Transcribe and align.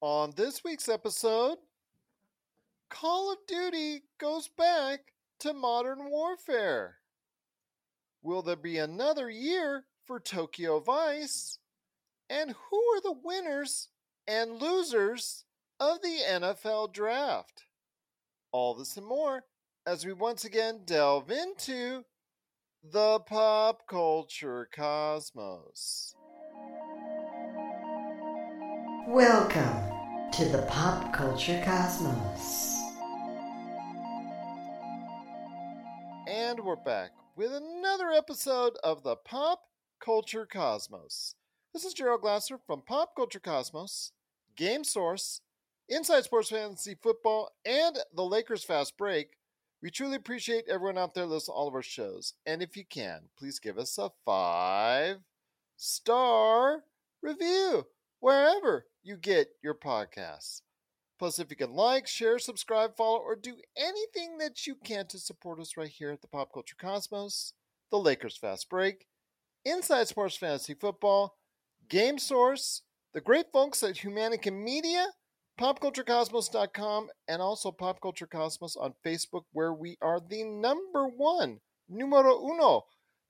On 0.00 0.32
this 0.36 0.62
week's 0.64 0.88
episode, 0.88 1.58
Call 2.88 3.32
of 3.32 3.38
Duty 3.48 4.02
goes 4.20 4.46
back 4.46 5.00
to 5.40 5.52
modern 5.52 6.08
warfare. 6.08 6.98
Will 8.22 8.42
there 8.42 8.54
be 8.54 8.78
another 8.78 9.28
year 9.28 9.86
for 10.06 10.20
Tokyo 10.20 10.78
Vice? 10.78 11.58
And 12.30 12.54
who 12.70 12.76
are 12.76 13.00
the 13.00 13.16
winners 13.24 13.88
and 14.28 14.62
losers 14.62 15.44
of 15.80 16.00
the 16.00 16.20
NFL 16.28 16.92
draft? 16.92 17.64
All 18.52 18.76
this 18.76 18.96
and 18.96 19.06
more 19.06 19.46
as 19.84 20.06
we 20.06 20.12
once 20.12 20.44
again 20.44 20.82
delve 20.84 21.28
into 21.32 22.04
the 22.84 23.18
pop 23.26 23.88
culture 23.88 24.68
cosmos. 24.72 26.14
Welcome 29.08 29.87
to 30.38 30.44
the 30.44 30.62
pop 30.68 31.12
culture 31.12 31.60
cosmos. 31.64 32.80
And 36.28 36.60
we're 36.60 36.76
back 36.76 37.10
with 37.34 37.52
another 37.52 38.12
episode 38.12 38.74
of 38.84 39.02
the 39.02 39.16
Pop 39.16 39.62
Culture 39.98 40.46
Cosmos. 40.46 41.34
This 41.74 41.84
is 41.84 41.92
Gerald 41.92 42.20
Glassford 42.20 42.60
from 42.68 42.82
Pop 42.82 43.16
Culture 43.16 43.40
Cosmos, 43.40 44.12
Game 44.56 44.84
Source, 44.84 45.40
Inside 45.88 46.22
Sports 46.22 46.50
Fantasy 46.50 46.94
Football, 46.94 47.50
and 47.64 47.98
the 48.14 48.22
Lakers 48.22 48.62
Fast 48.62 48.96
Break. 48.96 49.30
We 49.82 49.90
truly 49.90 50.14
appreciate 50.14 50.66
everyone 50.68 50.98
out 50.98 51.14
there 51.14 51.26
listening 51.26 51.54
to 51.54 51.58
all 51.58 51.66
of 51.66 51.74
our 51.74 51.82
shows. 51.82 52.34
And 52.46 52.62
if 52.62 52.76
you 52.76 52.84
can, 52.88 53.22
please 53.36 53.58
give 53.58 53.76
us 53.76 53.98
a 53.98 54.12
five 54.24 55.16
star 55.76 56.84
review 57.22 57.86
wherever 58.20 58.86
you 59.02 59.16
get 59.16 59.48
your 59.62 59.74
podcasts. 59.74 60.62
Plus, 61.18 61.38
if 61.38 61.50
you 61.50 61.56
can 61.56 61.72
like, 61.72 62.06
share, 62.06 62.38
subscribe, 62.38 62.96
follow, 62.96 63.18
or 63.18 63.34
do 63.34 63.56
anything 63.76 64.38
that 64.38 64.66
you 64.66 64.76
can 64.76 65.06
to 65.08 65.18
support 65.18 65.58
us 65.58 65.76
right 65.76 65.88
here 65.88 66.10
at 66.10 66.20
the 66.20 66.28
Pop 66.28 66.52
Culture 66.52 66.76
Cosmos, 66.80 67.54
the 67.90 67.98
Lakers 67.98 68.36
Fast 68.36 68.70
Break, 68.70 69.06
Inside 69.64 70.06
Sports 70.06 70.36
Fantasy 70.36 70.74
Football, 70.74 71.36
Game 71.88 72.18
Source, 72.18 72.82
the 73.14 73.20
great 73.20 73.46
folks 73.52 73.82
at 73.82 73.96
Humanica 73.96 74.52
Media, 74.52 75.06
popculturecosmos.com, 75.60 77.08
and 77.26 77.42
also 77.42 77.72
Pop 77.72 78.00
Culture 78.00 78.28
Cosmos 78.28 78.76
on 78.76 78.94
Facebook, 79.04 79.42
where 79.52 79.72
we 79.72 79.96
are 80.00 80.20
the 80.20 80.44
number 80.44 81.08
one, 81.08 81.58
numero 81.88 82.40
uno, 82.48 82.84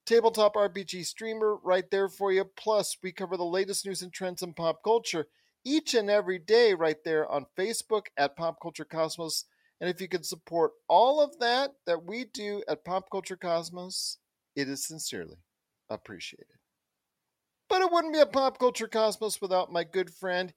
tabletop 0.05 0.55
RPG 0.55 1.06
streamer 1.06 1.56
right 1.62 1.91
there 1.91 2.08
for 2.08 2.33
you. 2.33 2.44
Plus, 2.44 2.98
we 3.02 3.12
cover 3.12 3.36
the 3.36 3.44
latest 3.44 3.86
news 3.86 4.02
and 4.02 4.12
trends 4.12 4.42
in 4.42 4.52
pop 4.52 4.83
culture 4.83 5.28
each 5.69 5.92
and 5.92 6.08
every 6.08 6.38
day 6.38 6.72
right 6.72 6.97
there 7.05 7.30
on 7.30 7.44
Facebook 7.56 8.06
at 8.16 8.36
Pop 8.36 8.56
Culture 8.62 8.86
Cosmos. 8.86 9.44
And 9.80 9.91
if 9.91 10.00
you 10.00 10.08
could 10.08 10.24
support 10.24 10.72
all 10.88 11.20
of 11.20 11.38
that 11.41 11.72
that 11.86 12.05
we 12.05 12.24
do 12.24 12.62
at 12.66 12.86
Pop 12.86 13.11
Culture 13.11 13.36
Cosmos, 13.36 14.16
it 14.56 14.66
is 14.66 14.86
sincerely 14.86 15.36
appreciated. 15.91 16.56
But 17.69 17.83
it 17.83 17.92
wouldn't 17.92 18.14
be 18.14 18.20
a 18.20 18.27
Pop 18.27 18.58
Culture 18.58 18.89
Cosmos 18.89 19.42
without 19.42 19.70
my 19.70 19.84
good 19.84 20.11
friend. 20.11 20.55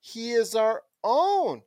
He 0.00 0.32
is 0.32 0.54
our 0.54 0.82
own 1.04 1.60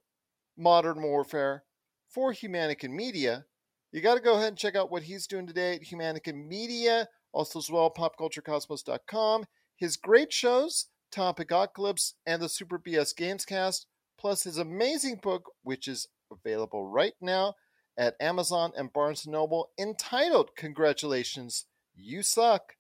modern 0.58 1.04
warfare 1.04 1.64
for 2.10 2.34
Humanican 2.34 2.90
Media. 2.90 3.46
You 3.92 4.02
got 4.02 4.16
to 4.16 4.22
go 4.22 4.34
ahead 4.34 4.48
and 4.48 4.58
check 4.58 4.76
out 4.76 4.92
what 4.92 5.04
he's 5.04 5.28
doing 5.28 5.46
today 5.46 5.76
at 5.76 5.84
Humanican 5.84 6.48
Media, 6.48 7.08
also 7.34 7.60
as 7.60 7.70
well 7.70 7.94
popculturecosmos.com. 7.96 9.46
His 9.76 9.96
great 9.96 10.34
shows, 10.34 10.88
Topicocalypse 11.12 12.14
and 12.26 12.42
the 12.42 12.50
Super 12.50 12.80
BS 12.80 13.14
Gamescast, 13.16 13.86
plus 14.20 14.44
his 14.44 14.58
amazing 14.58 15.20
book, 15.22 15.52
which 15.64 15.88
is 15.88 16.08
available 16.32 16.88
right 16.88 17.14
now 17.22 17.56
at 17.98 18.16
Amazon 18.20 18.72
and 18.78 18.94
Barnes 18.94 19.26
& 19.26 19.28
Noble, 19.28 19.72
entitled 19.78 20.52
Congratulations, 20.56 21.66
You 21.96 22.24
Suck. 22.24 22.76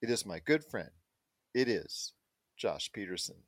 It 0.00 0.10
is 0.10 0.26
my 0.26 0.38
good 0.38 0.64
friend. 0.64 0.90
It 1.54 1.68
is 1.68 2.12
Josh 2.56 2.90
Pederson. 2.96 3.42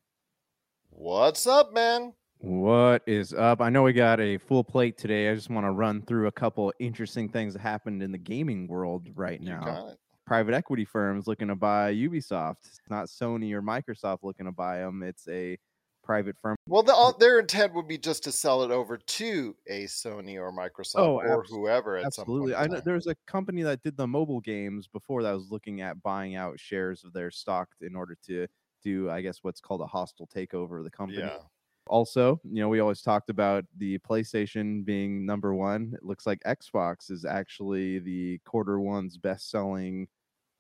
What's 0.91 1.47
up, 1.47 1.73
man? 1.73 2.15
What 2.39 3.03
is 3.07 3.33
up? 3.33 3.61
I 3.61 3.71
know 3.71 3.83
we 3.83 3.93
got 3.93 4.21
a 4.21 4.39
full 4.39 4.65
plate 4.65 4.99
today. 4.99 5.31
I 5.31 5.35
just 5.35 5.51
want 5.51 5.67
to 5.67 5.71
run 5.71 6.03
through 6.03 6.27
a 6.27 6.33
couple 6.33 6.73
interesting 6.79 7.29
things 7.29 7.55
that 7.55 7.61
happened 7.61 8.03
in 8.03 8.13
the 8.13 8.19
gaming 8.19 8.67
world 8.69 9.09
right 9.15 9.41
now. 9.41 9.95
Private 10.27 10.55
equity 10.55 10.85
firms 10.85 11.27
looking 11.27 11.49
to 11.49 11.55
buy 11.55 11.93
Ubisoft. 11.93 12.57
It's 12.65 12.81
not 12.89 13.07
Sony 13.07 13.53
or 13.53 13.61
Microsoft 13.63 14.19
looking 14.23 14.47
to 14.47 14.53
buy 14.53 14.79
them. 14.79 15.03
It's 15.03 15.29
a 15.29 15.59
private 16.03 16.37
firm. 16.41 16.57
Well, 16.67 16.83
the, 16.83 16.95
all, 16.95 17.13
their 17.17 17.41
intent 17.41 17.75
would 17.75 17.89
be 17.89 17.99
just 17.99 18.25
to 18.25 18.33
sell 18.33 18.63
it 18.63 18.71
over 18.71 18.97
to 18.97 19.57
a 19.67 19.85
Sony 19.85 20.37
or 20.37 20.51
Microsoft 20.53 21.01
Oh, 21.01 21.17
or 21.21 21.41
abs- 21.41 21.51
whoever 21.51 21.97
at 21.99 22.07
Absolutely. 22.07 22.53
some 22.53 22.63
I 22.63 22.67
know 22.67 22.75
time. 22.77 22.83
there's 22.85 23.07
a 23.07 23.15
company 23.27 23.63
that 23.63 23.83
did 23.83 23.97
the 23.97 24.07
mobile 24.07 24.41
games 24.41 24.87
before 24.87 25.23
that 25.23 25.33
was 25.33 25.51
looking 25.51 25.81
at 25.83 26.03
buying 26.03 26.37
out 26.37 26.59
shares 26.59 27.05
of 27.05 27.13
their 27.13 27.31
stock 27.31 27.69
in 27.83 27.95
order 27.95 28.17
to 28.27 28.47
do, 28.83 29.11
I 29.11 29.21
guess, 29.21 29.39
what's 29.43 29.61
called 29.61 29.81
a 29.83 29.87
hostile 29.87 30.27
takeover 30.35 30.79
of 30.79 30.85
the 30.85 30.91
company. 30.91 31.21
Yeah. 31.21 31.39
Also, 31.87 32.41
you 32.45 32.61
know, 32.63 32.69
we 32.69 32.81
always 32.81 33.03
talked 33.03 33.29
about 33.31 33.65
the 33.77 33.99
PlayStation 33.99 34.85
being 34.85 35.27
number 35.27 35.55
one. 35.55 35.93
It 35.95 36.03
looks 36.05 36.27
like 36.27 36.41
Xbox 36.47 37.11
is 37.11 37.25
actually 37.25 37.99
the 37.99 38.39
quarter 38.45 38.81
one's 38.81 39.19
best 39.19 39.51
selling 39.51 40.09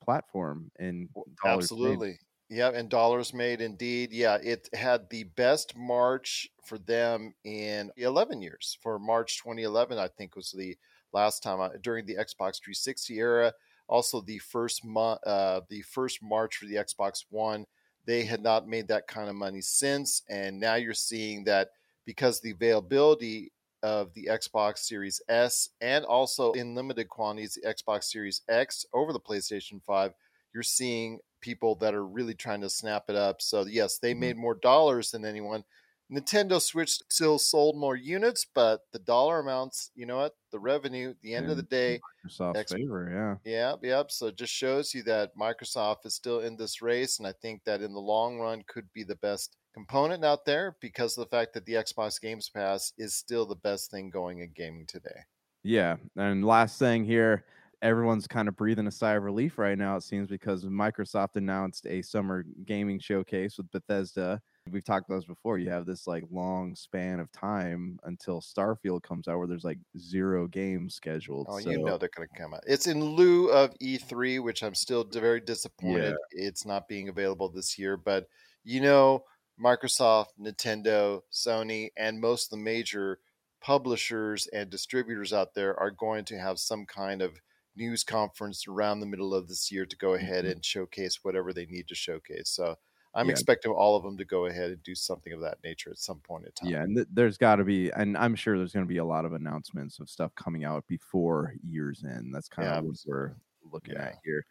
platform 0.02 0.70
in 0.78 1.08
dollars 1.42 1.76
made. 1.78 2.02
Absolutely. 2.02 2.18
Yeah, 2.50 2.70
and 2.74 2.88
dollars 2.90 3.32
made 3.32 3.60
indeed. 3.60 4.12
Yeah, 4.12 4.36
it 4.42 4.68
had 4.74 5.08
the 5.10 5.24
best 5.24 5.76
March 5.76 6.48
for 6.62 6.78
them 6.78 7.34
in 7.42 7.90
11 7.96 8.42
years. 8.42 8.76
For 8.82 8.98
March 8.98 9.42
2011, 9.42 9.98
I 9.98 10.08
think 10.08 10.36
was 10.36 10.50
the 10.52 10.76
last 11.12 11.42
time 11.42 11.60
I, 11.60 11.70
during 11.80 12.04
the 12.06 12.16
Xbox 12.16 12.62
360 12.62 13.18
era. 13.18 13.52
Also, 13.88 14.20
the 14.20 14.38
first 14.38 14.84
month, 14.84 15.20
uh, 15.26 15.62
the 15.68 15.82
first 15.82 16.22
March 16.22 16.56
for 16.56 16.66
the 16.66 16.74
Xbox 16.76 17.24
One. 17.30 17.64
They 18.04 18.24
had 18.24 18.42
not 18.42 18.68
made 18.68 18.88
that 18.88 19.06
kind 19.06 19.28
of 19.28 19.34
money 19.36 19.60
since, 19.60 20.22
and 20.28 20.60
now 20.60 20.74
you're 20.74 20.94
seeing 20.94 21.44
that 21.44 21.70
because 22.04 22.40
the 22.40 22.50
availability 22.50 23.52
of 23.82 24.12
the 24.14 24.26
Xbox 24.26 24.78
Series 24.78 25.20
S 25.28 25.70
and 25.80 26.04
also 26.04 26.52
in 26.52 26.74
limited 26.74 27.08
quantities 27.08 27.54
the 27.54 27.68
Xbox 27.68 28.04
Series 28.04 28.42
X 28.48 28.84
over 28.92 29.12
the 29.12 29.20
PlayStation 29.20 29.82
5, 29.82 30.14
you're 30.54 30.62
seeing 30.62 31.20
people 31.40 31.74
that 31.76 31.94
are 31.94 32.06
really 32.06 32.34
trying 32.34 32.60
to 32.62 32.70
snap 32.70 33.04
it 33.08 33.16
up. 33.16 33.42
So 33.42 33.64
yes, 33.66 33.98
they 33.98 34.12
Mhm. 34.12 34.14
made 34.14 34.36
more 34.36 34.54
dollars 34.54 35.10
than 35.10 35.24
anyone. 35.24 35.64
Nintendo 36.12 36.60
Switch 36.60 36.98
still 37.08 37.38
sold 37.38 37.76
more 37.76 37.96
units, 37.96 38.46
but 38.54 38.80
the 38.92 38.98
dollar 38.98 39.40
amounts, 39.40 39.90
you 39.94 40.06
know 40.06 40.18
what? 40.18 40.34
The 40.52 40.58
revenue, 40.58 41.10
at 41.10 41.20
the 41.22 41.34
end 41.34 41.50
of 41.50 41.56
the 41.56 41.62
day, 41.62 41.98
Microsoft's 42.26 42.58
X- 42.58 42.72
favor, 42.72 43.40
yeah. 43.44 43.50
Yep, 43.50 43.78
yep. 43.82 44.10
So 44.10 44.26
it 44.26 44.36
just 44.36 44.52
shows 44.52 44.94
you 44.94 45.02
that 45.04 45.36
Microsoft 45.36 46.04
is 46.04 46.14
still 46.14 46.40
in 46.40 46.56
this 46.56 46.82
race, 46.82 47.18
and 47.18 47.26
I 47.26 47.32
think 47.32 47.64
that 47.64 47.80
in 47.80 47.92
the 47.92 48.00
long 48.00 48.38
run 48.38 48.62
could 48.66 48.86
be 48.92 49.02
the 49.02 49.16
best 49.16 49.56
component 49.72 50.24
out 50.24 50.44
there 50.44 50.76
because 50.80 51.18
of 51.18 51.24
the 51.24 51.36
fact 51.36 51.52
that 51.54 51.66
the 51.66 51.72
Xbox 51.72 52.20
Games 52.20 52.48
Pass 52.48 52.92
is 52.96 53.16
still 53.16 53.44
the 53.44 53.56
best 53.56 53.90
thing 53.90 54.08
going 54.08 54.40
in 54.40 54.52
gaming 54.54 54.86
today. 54.86 55.20
Yeah. 55.64 55.96
And 56.16 56.44
last 56.44 56.78
thing 56.78 57.04
here, 57.04 57.44
everyone's 57.82 58.26
kind 58.28 58.46
of 58.46 58.56
breathing 58.56 58.86
a 58.86 58.90
sigh 58.90 59.14
of 59.14 59.24
relief 59.24 59.58
right 59.58 59.76
now, 59.76 59.96
it 59.96 60.02
seems, 60.02 60.28
because 60.28 60.64
Microsoft 60.64 61.36
announced 61.36 61.86
a 61.86 62.02
summer 62.02 62.44
gaming 62.64 63.00
showcase 63.00 63.56
with 63.56 63.70
Bethesda. 63.72 64.40
We've 64.70 64.82
talked 64.82 65.06
about 65.08 65.16
this 65.16 65.26
before. 65.26 65.58
You 65.58 65.68
have 65.70 65.84
this 65.84 66.06
like 66.06 66.24
long 66.30 66.74
span 66.74 67.20
of 67.20 67.30
time 67.32 67.98
until 68.04 68.40
Starfield 68.40 69.02
comes 69.02 69.28
out 69.28 69.36
where 69.36 69.46
there's 69.46 69.64
like 69.64 69.78
zero 69.98 70.46
games 70.46 70.94
scheduled. 70.94 71.48
Oh, 71.50 71.58
so, 71.60 71.68
you 71.70 71.78
know 71.78 71.98
they're 71.98 72.08
going 72.16 72.26
to 72.28 72.34
come 72.34 72.54
out. 72.54 72.64
It's 72.66 72.86
in 72.86 73.04
lieu 73.04 73.50
of 73.50 73.74
E3, 73.78 74.40
which 74.40 74.62
I'm 74.62 74.74
still 74.74 75.04
very 75.04 75.40
disappointed 75.40 76.16
it's 76.30 76.64
not 76.64 76.88
being 76.88 77.10
available 77.10 77.50
this 77.50 77.78
year. 77.78 77.98
But 77.98 78.28
you 78.62 78.80
know, 78.80 79.24
Microsoft, 79.62 80.28
Nintendo, 80.40 81.20
Sony, 81.30 81.90
and 81.98 82.18
most 82.18 82.46
of 82.46 82.50
the 82.58 82.64
major 82.64 83.20
publishers 83.60 84.46
and 84.46 84.70
distributors 84.70 85.34
out 85.34 85.52
there 85.54 85.78
are 85.78 85.90
going 85.90 86.24
to 86.26 86.38
have 86.38 86.58
some 86.58 86.86
kind 86.86 87.20
of 87.20 87.38
news 87.76 88.02
conference 88.02 88.66
around 88.66 89.00
the 89.00 89.06
middle 89.06 89.34
of 89.34 89.46
this 89.48 89.70
year 89.70 89.84
to 89.84 89.96
go 89.96 90.14
ahead 90.14 90.46
Mhm. 90.46 90.52
and 90.52 90.64
showcase 90.64 91.22
whatever 91.22 91.52
they 91.52 91.66
need 91.66 91.88
to 91.88 91.94
showcase. 91.94 92.48
So 92.48 92.76
I'm 93.14 93.28
Yeah. 93.28 93.30
expecting 93.30 93.72
all 93.72 93.96
of 93.96 94.02
them 94.02 94.16
to 94.18 94.24
go 94.24 94.46
ahead 94.46 94.70
and 94.70 94.82
do 94.82 94.94
something 94.94 95.32
of 95.32 95.40
that 95.42 95.62
nature 95.64 95.90
at 95.90 95.98
some 95.98 96.20
point 96.20 96.46
in 96.46 96.52
time. 96.52 96.70
Yeah, 96.70 96.82
and 96.82 96.96
th- 96.96 97.08
there's 97.10 97.36
got 97.36 97.56
to 97.56 97.64
be, 97.64 97.90
and 97.90 98.16
I'm 98.16 98.34
sure 98.34 98.56
there's 98.56 98.72
going 98.72 98.86
to 98.86 98.88
be 98.88 98.96
a 98.98 99.04
lot 99.04 99.24
of 99.24 99.32
announcements 99.34 99.98
of 99.98 100.08
stuff 100.08 100.34
coming 100.34 100.64
out 100.64 100.86
before 100.86 101.54
years 101.62 102.04
end. 102.04 102.34
That's 102.34 102.48
kind 102.48 102.70
Yeah, 102.70 102.80
of 102.80 102.82
what 102.82 102.96
we're 103.04 103.36
looking 103.70 103.96
Yeah. 103.96 104.00
at 104.00 104.14
here. 104.24 104.46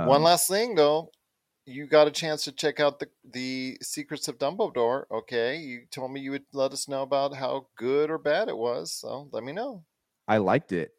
One 0.00 0.22
Um, 0.22 0.24
last 0.24 0.48
thing 0.48 0.74
though, 0.76 1.12
you 1.66 1.86
got 1.88 2.08
a 2.08 2.12
chance 2.12 2.44
to 2.44 2.52
check 2.52 2.80
out 2.80 3.00
the 3.00 3.10
the 3.24 3.78
Secrets 3.82 4.28
of 4.28 4.38
Dumbledore. 4.38 5.06
Okay, 5.10 5.58
you 5.58 5.86
told 5.88 6.12
me 6.12 6.20
you 6.20 6.32
would 6.32 6.46
let 6.54 6.72
us 6.72 6.88
know 6.88 7.02
about 7.02 7.36
how 7.36 7.70
good 7.76 8.10
or 8.10 8.18
bad 8.18 8.48
it 8.48 8.58
was. 8.58 8.92
So 8.94 9.30
let 9.32 9.44
me 9.44 9.52
know. 9.52 9.86
I 10.26 10.38
liked 10.38 10.72
it. 10.72 10.94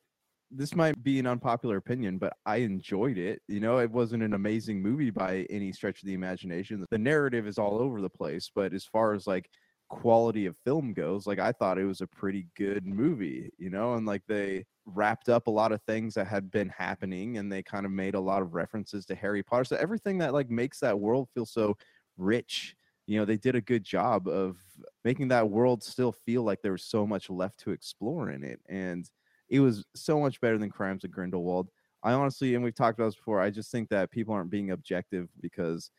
This 0.51 0.74
might 0.75 1.04
be 1.04 1.19
an 1.19 1.28
unpopular 1.28 1.78
opinion, 1.78 2.18
but 2.18 2.34
I 2.46 2.57
enjoyed 2.57 3.19
it. 3.19 3.42
You 3.48 3.60
know, 3.60 3.78
it 3.78 3.92
wasn't 3.92 4.24
an 4.24 4.34
amazing 4.34 4.81
movie 4.81 5.12
by 5.12 5.46
any 5.50 5.72
stretch 5.72 6.01
of 6.01 6.07
the 6.07 6.16
imagination. 6.16 6.84
The 6.90 6.98
narrative 6.98 7.46
is 7.46 7.60
all 7.60 7.78
over 7.78 8.01
the 8.01 8.10
place, 8.10 8.50
but 8.54 8.74
as 8.74 8.84
far 8.84 9.13
as 9.13 9.28
like 9.28 9.51
quality 9.90 10.48
of 10.48 10.57
film 10.66 10.94
goes, 10.94 11.28
like 11.28 11.38
I 11.38 11.51
thought 11.51 11.78
it 11.78 11.86
was 11.86 12.01
a 12.01 12.07
pretty 12.07 12.48
good 12.56 12.84
movie, 12.88 13.51
you 13.60 13.69
know, 13.69 13.94
and 13.94 14.07
like 14.07 14.24
they 14.28 14.66
wrapped 14.86 15.30
up 15.30 15.46
a 15.46 15.51
lot 15.51 15.72
of 15.72 15.84
things 15.84 16.16
that 16.16 16.25
had 16.25 16.50
been 16.50 16.69
happening 16.69 17.38
and 17.38 17.51
they 17.51 17.62
kind 17.62 17.86
of 17.86 17.92
made 17.92 18.16
a 18.16 18.19
lot 18.19 18.42
of 18.42 18.56
references 18.56 19.06
to 19.06 19.16
Harry 19.16 19.44
Potter. 19.44 19.66
So 19.66 19.75
everything 19.75 20.18
that 20.18 20.34
like 20.34 20.50
makes 20.50 20.80
that 20.80 21.00
world 21.00 21.30
feel 21.36 21.46
so 21.46 21.78
rich, 22.18 22.75
you 23.06 23.19
know, 23.19 23.25
they 23.25 23.38
did 23.38 23.56
a 23.56 23.62
good 23.62 23.84
job 23.84 24.28
of 24.28 24.57
making 25.04 25.28
that 25.28 25.50
world 25.50 25.84
still 25.84 26.12
feel 26.12 26.42
like 26.44 26.62
there 26.63 26.72
was 26.72 26.86
so 26.86 27.06
much 27.06 27.30
left 27.30 27.60
to 27.60 27.72
explore 27.72 28.31
in 28.31 28.44
it. 28.44 28.62
And 28.68 29.10
it 29.50 29.60
was 29.60 29.86
so 29.96 30.19
much 30.19 30.40
better 30.42 30.57
than 30.57 30.69
Crimes 30.69 31.04
of 31.04 31.12
Grindelwald. 31.12 31.69
I 32.04 32.13
honestly, 32.13 32.56
and 32.56 32.63
we've 32.63 32.75
talked 32.75 32.98
about 32.98 33.07
this 33.07 33.16
before, 33.16 33.42
I 33.42 33.50
just 33.50 33.72
think 33.72 33.90
that 33.90 34.12
people 34.12 34.34
aren't 34.34 34.50
being 34.50 34.72
objective 34.72 35.28
because 35.42 35.92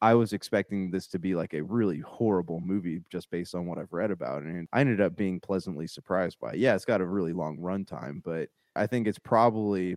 I 0.00 0.14
was 0.14 0.32
expecting 0.32 0.90
this 0.90 1.06
to 1.08 1.18
be 1.18 1.34
like 1.34 1.54
a 1.54 1.62
really 1.62 2.00
horrible 2.00 2.60
movie 2.60 3.02
just 3.10 3.30
based 3.30 3.54
on 3.54 3.66
what 3.66 3.78
I've 3.78 3.92
read 3.92 4.10
about 4.10 4.42
it. 4.42 4.48
And 4.48 4.68
I 4.72 4.80
ended 4.80 5.00
up 5.00 5.14
being 5.14 5.38
pleasantly 5.38 5.86
surprised 5.86 6.38
by 6.40 6.52
it. 6.52 6.58
Yeah, 6.58 6.74
it's 6.74 6.84
got 6.84 7.00
a 7.00 7.06
really 7.06 7.32
long 7.32 7.58
runtime, 7.58 8.22
but 8.22 8.48
I 8.74 8.86
think 8.86 9.06
it's 9.06 9.18
probably 9.18 9.96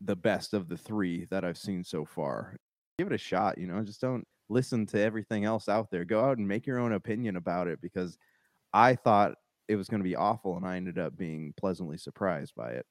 the 0.00 0.16
best 0.16 0.54
of 0.54 0.68
the 0.68 0.76
three 0.76 1.26
that 1.26 1.44
I've 1.44 1.58
seen 1.58 1.84
so 1.84 2.04
far. 2.04 2.56
Give 2.98 3.06
it 3.06 3.12
a 3.12 3.18
shot, 3.18 3.58
you 3.58 3.66
know, 3.66 3.82
just 3.82 4.00
don't 4.00 4.26
listen 4.48 4.86
to 4.86 5.00
everything 5.00 5.44
else 5.44 5.68
out 5.68 5.90
there. 5.90 6.04
Go 6.04 6.24
out 6.24 6.38
and 6.38 6.48
make 6.48 6.66
your 6.66 6.78
own 6.78 6.92
opinion 6.92 7.36
about 7.36 7.68
it 7.68 7.80
because 7.80 8.18
I 8.72 8.94
thought 8.96 9.36
it 9.68 9.76
was 9.76 9.88
going 9.88 10.00
to 10.00 10.08
be 10.08 10.16
awful 10.16 10.56
and 10.56 10.66
I 10.66 10.76
ended 10.76 10.98
up 10.98 11.16
being 11.16 11.54
pleasantly 11.56 11.96
surprised 11.96 12.54
by 12.54 12.70
it. 12.70 12.86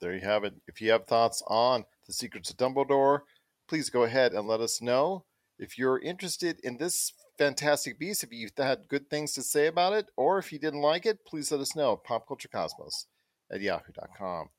There 0.00 0.14
you 0.14 0.20
have 0.20 0.44
it. 0.44 0.54
If 0.66 0.80
you 0.80 0.90
have 0.92 1.06
thoughts 1.06 1.42
on 1.48 1.84
The 2.06 2.12
Secrets 2.12 2.50
of 2.50 2.56
Dumbledore, 2.56 3.20
please 3.68 3.90
go 3.90 4.04
ahead 4.04 4.32
and 4.32 4.46
let 4.46 4.60
us 4.60 4.80
know. 4.80 5.24
If 5.58 5.76
you're 5.76 5.98
interested 5.98 6.60
in 6.62 6.76
this 6.76 7.12
fantastic 7.36 7.98
beast, 7.98 8.22
if 8.22 8.32
you've 8.32 8.52
had 8.56 8.88
good 8.88 9.10
things 9.10 9.32
to 9.32 9.42
say 9.42 9.66
about 9.66 9.92
it, 9.92 10.06
or 10.16 10.38
if 10.38 10.52
you 10.52 10.58
didn't 10.58 10.82
like 10.82 11.04
it, 11.04 11.24
please 11.26 11.50
let 11.50 11.60
us 11.60 11.74
know. 11.74 12.00
Popculturecosmos 12.08 13.06
at 13.50 13.60
yahoo.com. 13.60 14.50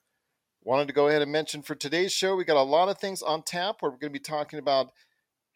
Wanted 0.61 0.87
to 0.87 0.93
go 0.93 1.07
ahead 1.07 1.21
and 1.21 1.31
mention 1.31 1.61
for 1.61 1.75
today's 1.75 2.11
show, 2.11 2.35
we 2.35 2.43
got 2.43 2.61
a 2.61 2.63
lot 2.63 2.89
of 2.89 2.97
things 2.97 3.21
on 3.21 3.43
tap 3.43 3.77
where 3.79 3.91
we're 3.91 3.97
going 3.97 4.11
to 4.11 4.19
be 4.19 4.23
talking 4.23 4.59
about 4.59 4.91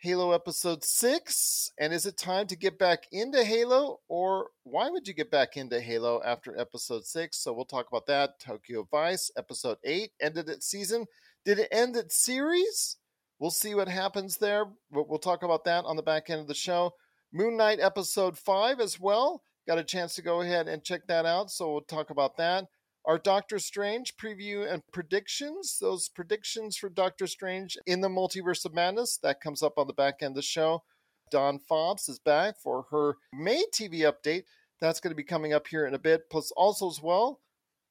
Halo 0.03 0.33
Episode 0.33 0.83
6. 0.83 1.71
And 1.79 1.93
is 1.93 2.05
it 2.05 2.17
time 2.17 2.45
to 2.47 2.57
get 2.57 2.77
back 2.77 3.07
into 3.13 3.41
Halo? 3.41 4.01
Or 4.09 4.49
why 4.65 4.89
would 4.89 5.07
you 5.07 5.13
get 5.13 5.31
back 5.31 5.55
into 5.55 5.79
Halo 5.79 6.21
after 6.25 6.59
Episode 6.59 7.05
6? 7.05 7.37
So 7.37 7.53
we'll 7.53 7.63
talk 7.63 7.87
about 7.87 8.05
that. 8.07 8.37
Tokyo 8.37 8.85
Vice, 8.91 9.31
Episode 9.37 9.77
8, 9.85 10.11
ended 10.21 10.49
its 10.49 10.67
season. 10.67 11.05
Did 11.45 11.59
it 11.59 11.69
end 11.71 11.95
its 11.95 12.17
series? 12.17 12.97
We'll 13.39 13.49
see 13.49 13.75
what 13.75 13.87
happens 13.87 14.35
there. 14.35 14.65
We'll 14.91 15.19
talk 15.19 15.41
about 15.41 15.63
that 15.63 15.85
on 15.85 15.95
the 15.95 16.03
back 16.03 16.29
end 16.29 16.41
of 16.41 16.47
the 16.47 16.53
show. 16.53 16.91
Moon 17.31 17.55
Knight 17.55 17.79
Episode 17.79 18.37
5 18.37 18.81
as 18.81 18.99
well. 18.99 19.41
Got 19.69 19.77
a 19.77 19.85
chance 19.85 20.15
to 20.15 20.21
go 20.21 20.41
ahead 20.41 20.67
and 20.67 20.83
check 20.83 21.07
that 21.07 21.25
out. 21.25 21.49
So 21.49 21.71
we'll 21.71 21.81
talk 21.83 22.09
about 22.09 22.35
that 22.35 22.65
our 23.05 23.17
Doctor 23.17 23.59
Strange 23.59 24.15
preview 24.15 24.71
and 24.71 24.81
predictions. 24.91 25.77
Those 25.79 26.09
predictions 26.09 26.77
for 26.77 26.89
Doctor 26.89 27.27
Strange 27.27 27.77
in 27.85 28.01
the 28.01 28.09
Multiverse 28.09 28.65
of 28.65 28.73
Madness 28.73 29.17
that 29.23 29.41
comes 29.41 29.61
up 29.61 29.77
on 29.77 29.87
the 29.87 29.93
back 29.93 30.21
end 30.21 30.31
of 30.31 30.35
the 30.35 30.41
show. 30.41 30.83
Dawn 31.29 31.59
Fobbs 31.59 32.09
is 32.09 32.19
back 32.19 32.55
for 32.57 32.85
her 32.91 33.17
May 33.33 33.63
TV 33.73 34.01
update. 34.01 34.43
That's 34.79 34.99
going 34.99 35.11
to 35.11 35.15
be 35.15 35.23
coming 35.23 35.53
up 35.53 35.67
here 35.67 35.85
in 35.85 35.93
a 35.93 35.99
bit. 35.99 36.29
Plus, 36.29 36.51
also 36.51 36.89
as 36.89 37.01
well, 37.01 37.39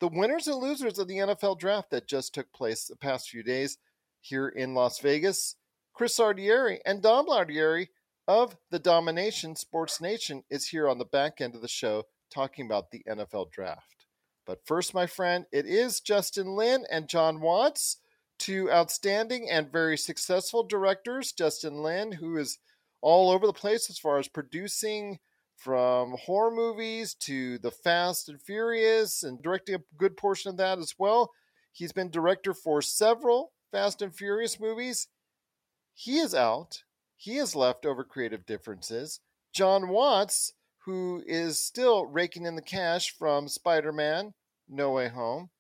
the 0.01 0.09
winners 0.09 0.47
and 0.47 0.59
losers 0.59 0.99
of 0.99 1.09
the 1.09 1.19
NFL 1.19 1.59
draft 1.59 1.91
that 1.91 2.09
just 2.09 2.35
took 2.35 2.53
place 2.53 2.85
the 2.85 2.97
past 2.97 3.29
few 3.29 3.43
days 3.43 3.79
here 4.21 4.49
in 4.49 4.75
Las 4.75 4.99
Vegas. 5.01 5.57
Chris 5.93 6.19
Lardieri 6.19 6.79
and 6.87 7.03
Dom 7.03 7.27
Lardieri 7.27 7.89
of 8.27 8.57
the 8.71 8.79
Domination 8.79 9.57
Sports 9.57 10.01
Nation 10.01 10.45
is 10.51 10.69
here 10.69 10.89
on 10.89 10.99
the 10.99 11.05
back 11.05 11.41
end 11.41 11.55
of 11.55 11.61
the 11.61 11.69
show 11.69 12.05
talking 12.33 12.65
about 12.67 12.91
the 12.91 13.05
NFL 13.09 13.51
draft. 13.51 14.02
But 14.53 14.67
first, 14.67 14.93
my 14.93 15.07
friend, 15.07 15.47
it 15.51 15.65
is 15.65 16.01
Justin 16.01 16.55
Lin 16.55 16.85
and 16.91 17.09
Jon 17.09 17.41
Watts, 17.41 17.97
two 18.39 18.71
outstanding 18.71 19.49
and 19.49 19.73
very 19.73 19.97
successful 19.97 20.63
directors. 20.63 21.33
Justin 21.33 21.83
Lin, 21.83 22.13
who 22.13 22.37
is 22.37 22.59
all 23.01 23.31
over 23.31 23.47
the 23.47 23.55
place 23.55 23.89
as 23.89 23.99
far 23.99 24.19
as 24.19 24.29
producing 24.29 25.21
from 25.57 26.19
horror 26.21 26.51
movies 26.51 27.15
to 27.21 27.57
the 27.61 27.71
Fast 27.71 28.29
and 28.29 28.43
Furious 28.43 29.23
and 29.23 29.41
directing 29.41 29.77
a 29.77 29.85
good 29.97 30.19
portion 30.19 30.51
of 30.51 30.59
that 30.59 30.79
as 30.79 30.97
well. 30.99 31.31
He's 31.73 31.93
been 31.93 32.11
director 32.11 32.53
for 32.53 32.83
several 32.83 33.53
Fast 33.71 34.03
and 34.03 34.15
Furious 34.15 34.61
movies. 34.61 35.09
He 35.95 36.19
is 36.19 36.35
out. 36.35 36.83
He 37.17 37.37
has 37.37 37.57
left 37.57 37.87
over 37.87 38.05
creative 38.05 38.45
differences. 38.45 39.19
John 39.55 39.89
Watts 39.89 40.53
who 40.85 41.23
is 41.27 41.65
still 41.65 42.07
raking 42.07 42.45
in 42.45 42.57
the 42.57 42.63
cash 42.63 43.15
from 43.17 43.49
Spider 43.49 43.93
Man 43.93 44.35
No 44.73 44.93
Way 44.93 45.09
Home. 45.09 45.51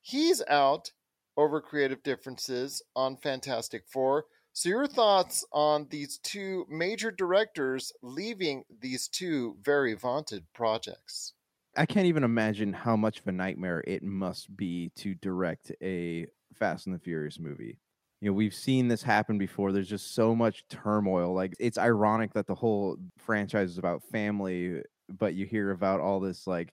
He's 0.00 0.42
out 0.48 0.92
over 1.36 1.60
creative 1.60 2.02
differences 2.02 2.82
on 2.94 3.16
Fantastic 3.16 3.84
Four. 3.86 4.26
So, 4.52 4.68
your 4.68 4.86
thoughts 4.86 5.44
on 5.52 5.86
these 5.90 6.18
two 6.18 6.66
major 6.68 7.10
directors 7.10 7.92
leaving 8.02 8.64
these 8.80 9.08
two 9.08 9.56
very 9.62 9.94
vaunted 9.94 10.44
projects? 10.54 11.34
I 11.76 11.86
can't 11.86 12.06
even 12.06 12.24
imagine 12.24 12.72
how 12.72 12.96
much 12.96 13.20
of 13.20 13.26
a 13.26 13.32
nightmare 13.32 13.84
it 13.86 14.02
must 14.02 14.56
be 14.56 14.90
to 14.96 15.14
direct 15.14 15.72
a 15.82 16.26
Fast 16.54 16.86
and 16.86 16.94
the 16.94 16.98
Furious 16.98 17.38
movie 17.38 17.78
you 18.20 18.28
know 18.28 18.32
we've 18.32 18.54
seen 18.54 18.88
this 18.88 19.02
happen 19.02 19.38
before 19.38 19.72
there's 19.72 19.88
just 19.88 20.14
so 20.14 20.34
much 20.34 20.64
turmoil 20.68 21.34
like 21.34 21.54
it's 21.58 21.78
ironic 21.78 22.32
that 22.32 22.46
the 22.46 22.54
whole 22.54 22.96
franchise 23.16 23.70
is 23.70 23.78
about 23.78 24.02
family 24.02 24.82
but 25.08 25.34
you 25.34 25.46
hear 25.46 25.70
about 25.70 26.00
all 26.00 26.20
this 26.20 26.46
like 26.46 26.72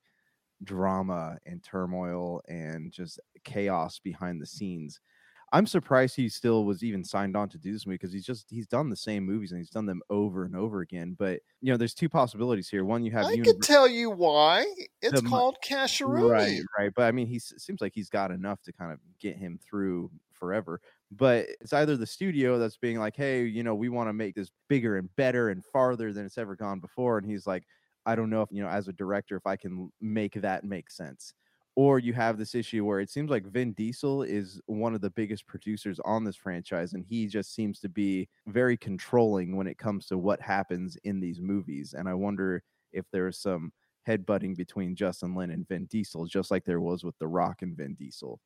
drama 0.64 1.38
and 1.46 1.64
turmoil 1.64 2.42
and 2.48 2.92
just 2.92 3.20
chaos 3.44 4.00
behind 4.00 4.42
the 4.42 4.46
scenes. 4.46 5.00
I'm 5.54 5.68
surprised 5.68 6.16
he 6.16 6.28
still 6.28 6.66
was 6.66 6.84
even 6.84 7.04
signed 7.04 7.38
on 7.38 7.50
to 7.50 7.58
do 7.58 7.72
this 7.72 7.86
movie 7.86 7.96
because 7.96 8.12
he's 8.12 8.26
just 8.26 8.50
he's 8.50 8.68
done 8.68 8.90
the 8.90 8.96
same 8.96 9.24
movies 9.24 9.52
and 9.52 9.60
he's 9.60 9.70
done 9.70 9.86
them 9.86 10.02
over 10.10 10.44
and 10.44 10.56
over 10.56 10.82
again 10.82 11.16
but 11.18 11.40
you 11.62 11.72
know 11.72 11.78
there's 11.78 11.94
two 11.94 12.10
possibilities 12.10 12.68
here. 12.68 12.84
One 12.84 13.04
you 13.04 13.12
have 13.12 13.28
i 13.28 13.32
universe- 13.32 13.54
could 13.54 13.62
tell 13.62 13.88
you 13.88 14.10
why. 14.10 14.66
It's 15.02 15.22
the, 15.22 15.28
called 15.28 15.58
cashew 15.64 16.08
right 16.08 16.62
right 16.78 16.92
but 16.96 17.04
i 17.04 17.12
mean 17.12 17.28
he 17.28 17.40
seems 17.40 17.80
like 17.80 17.94
he's 17.94 18.10
got 18.10 18.32
enough 18.32 18.62
to 18.64 18.74
kind 18.74 18.92
of 18.92 19.00
get 19.20 19.38
him 19.38 19.60
through 19.64 20.12
forever 20.34 20.82
but 21.12 21.46
it's 21.62 21.72
either 21.74 21.96
the 21.96 22.08
studio 22.08 22.58
that's 22.58 22.78
being 22.78 23.00
like 23.00 23.16
hey 23.16 23.46
you 23.46 23.64
know 23.64 23.76
we 23.76 23.88
want 23.88 24.10
to 24.10 24.14
make 24.14 24.36
this 24.36 24.52
bigger 24.68 24.98
and 24.98 25.16
better 25.16 25.50
and 25.50 25.64
farther 25.64 26.12
than 26.12 26.26
it's 26.26 26.38
ever 26.38 26.56
gone 26.56 26.80
before 26.80 27.18
and 27.18 27.30
he's 27.30 27.48
like 27.48 27.64
i 28.06 28.16
don't 28.16 28.30
know 28.30 28.42
if 28.42 28.50
you 28.52 28.62
know 28.62 28.70
as 28.70 28.88
a 28.88 28.94
director 28.94 29.36
if 29.36 29.46
i 29.46 29.56
can 29.56 29.92
make 30.02 30.34
that 30.34 30.64
make 30.64 30.90
sense 30.90 31.34
or 31.78 32.00
you 32.00 32.14
have 32.14 32.38
this 32.38 32.56
issue 32.56 32.86
where 32.86 33.02
it 33.02 33.10
seems 33.10 33.30
like 33.30 33.46
Vin 33.48 33.74
Diesel 33.74 34.24
is 34.24 34.62
one 34.66 34.96
of 34.96 35.02
the 35.02 35.10
biggest 35.10 35.46
producers 35.46 36.00
on 36.06 36.24
this 36.24 36.38
franchise 36.38 36.94
and 36.94 37.04
he 37.04 37.28
just 37.28 37.54
seems 37.54 37.82
to 37.82 37.90
be 37.90 38.30
very 38.48 38.78
controlling 38.78 39.58
when 39.58 39.68
it 39.68 39.78
comes 39.78 40.06
to 40.06 40.18
what 40.18 40.40
happens 40.40 40.98
in 41.04 41.20
these 41.20 41.42
movies 41.42 41.94
and 41.98 42.08
i 42.08 42.14
wonder 42.14 42.64
if 42.94 43.06
there's 43.12 43.38
some 43.38 43.74
headbutting 44.08 44.56
between 44.56 44.96
Justin 44.96 45.34
Lin 45.34 45.50
and 45.50 45.68
Vin 45.68 45.86
Diesel 45.86 46.26
just 46.28 46.52
like 46.52 46.64
there 46.64 46.80
was 46.80 47.04
with 47.04 47.18
The 47.18 47.28
Rock 47.28 47.62
and 47.64 47.76
Vin 47.76 47.96
Diesel 47.96 48.40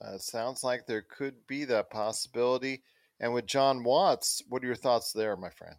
uh, 0.00 0.18
sounds 0.18 0.62
like 0.62 0.86
there 0.86 1.02
could 1.02 1.34
be 1.46 1.64
that 1.64 1.90
possibility. 1.90 2.82
And 3.20 3.34
with 3.34 3.46
Jon 3.46 3.82
Watts, 3.82 4.42
what 4.48 4.62
are 4.62 4.66
your 4.66 4.76
thoughts 4.76 5.12
there, 5.12 5.36
my 5.36 5.50
friend? 5.50 5.76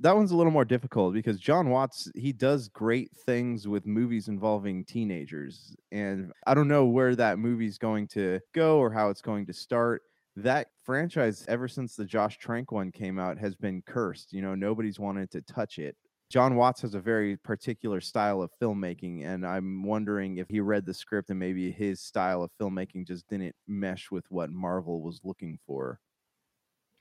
That 0.00 0.14
one's 0.14 0.30
a 0.30 0.36
little 0.36 0.52
more 0.52 0.64
difficult 0.64 1.12
because 1.12 1.40
Jon 1.40 1.70
Watts, 1.70 2.08
he 2.14 2.32
does 2.32 2.68
great 2.68 3.10
things 3.26 3.66
with 3.66 3.84
movies 3.84 4.28
involving 4.28 4.84
teenagers. 4.84 5.74
And 5.90 6.32
I 6.46 6.54
don't 6.54 6.68
know 6.68 6.86
where 6.86 7.16
that 7.16 7.38
movie's 7.40 7.78
going 7.78 8.06
to 8.08 8.38
go 8.54 8.78
or 8.78 8.92
how 8.92 9.10
it's 9.10 9.22
going 9.22 9.46
to 9.46 9.52
start. 9.52 10.02
That 10.36 10.68
franchise, 10.84 11.44
ever 11.48 11.66
since 11.66 11.96
the 11.96 12.04
Josh 12.04 12.38
Trank 12.38 12.70
one 12.70 12.92
came 12.92 13.18
out, 13.18 13.38
has 13.38 13.56
been 13.56 13.82
cursed. 13.82 14.32
You 14.32 14.40
know, 14.40 14.54
nobody's 14.54 15.00
wanted 15.00 15.32
to 15.32 15.40
touch 15.42 15.80
it. 15.80 15.96
Jon 16.30 16.54
Watts 16.54 16.82
has 16.82 16.94
a 16.94 17.00
very 17.00 17.36
particular 17.38 18.00
style 18.00 18.42
of 18.42 18.50
filmmaking, 18.62 19.24
and 19.24 19.46
I'm 19.46 19.82
wondering 19.82 20.36
if 20.36 20.48
he 20.48 20.60
read 20.60 20.84
the 20.84 20.92
script 20.92 21.30
and 21.30 21.38
maybe 21.38 21.72
his 21.72 22.02
style 22.02 22.42
of 22.42 22.50
filmmaking 22.60 23.06
just 23.06 23.26
didn't 23.28 23.56
mesh 23.66 24.10
with 24.10 24.26
what 24.28 24.50
Marvel 24.50 25.02
was 25.02 25.20
looking 25.24 25.58
for. 25.66 25.98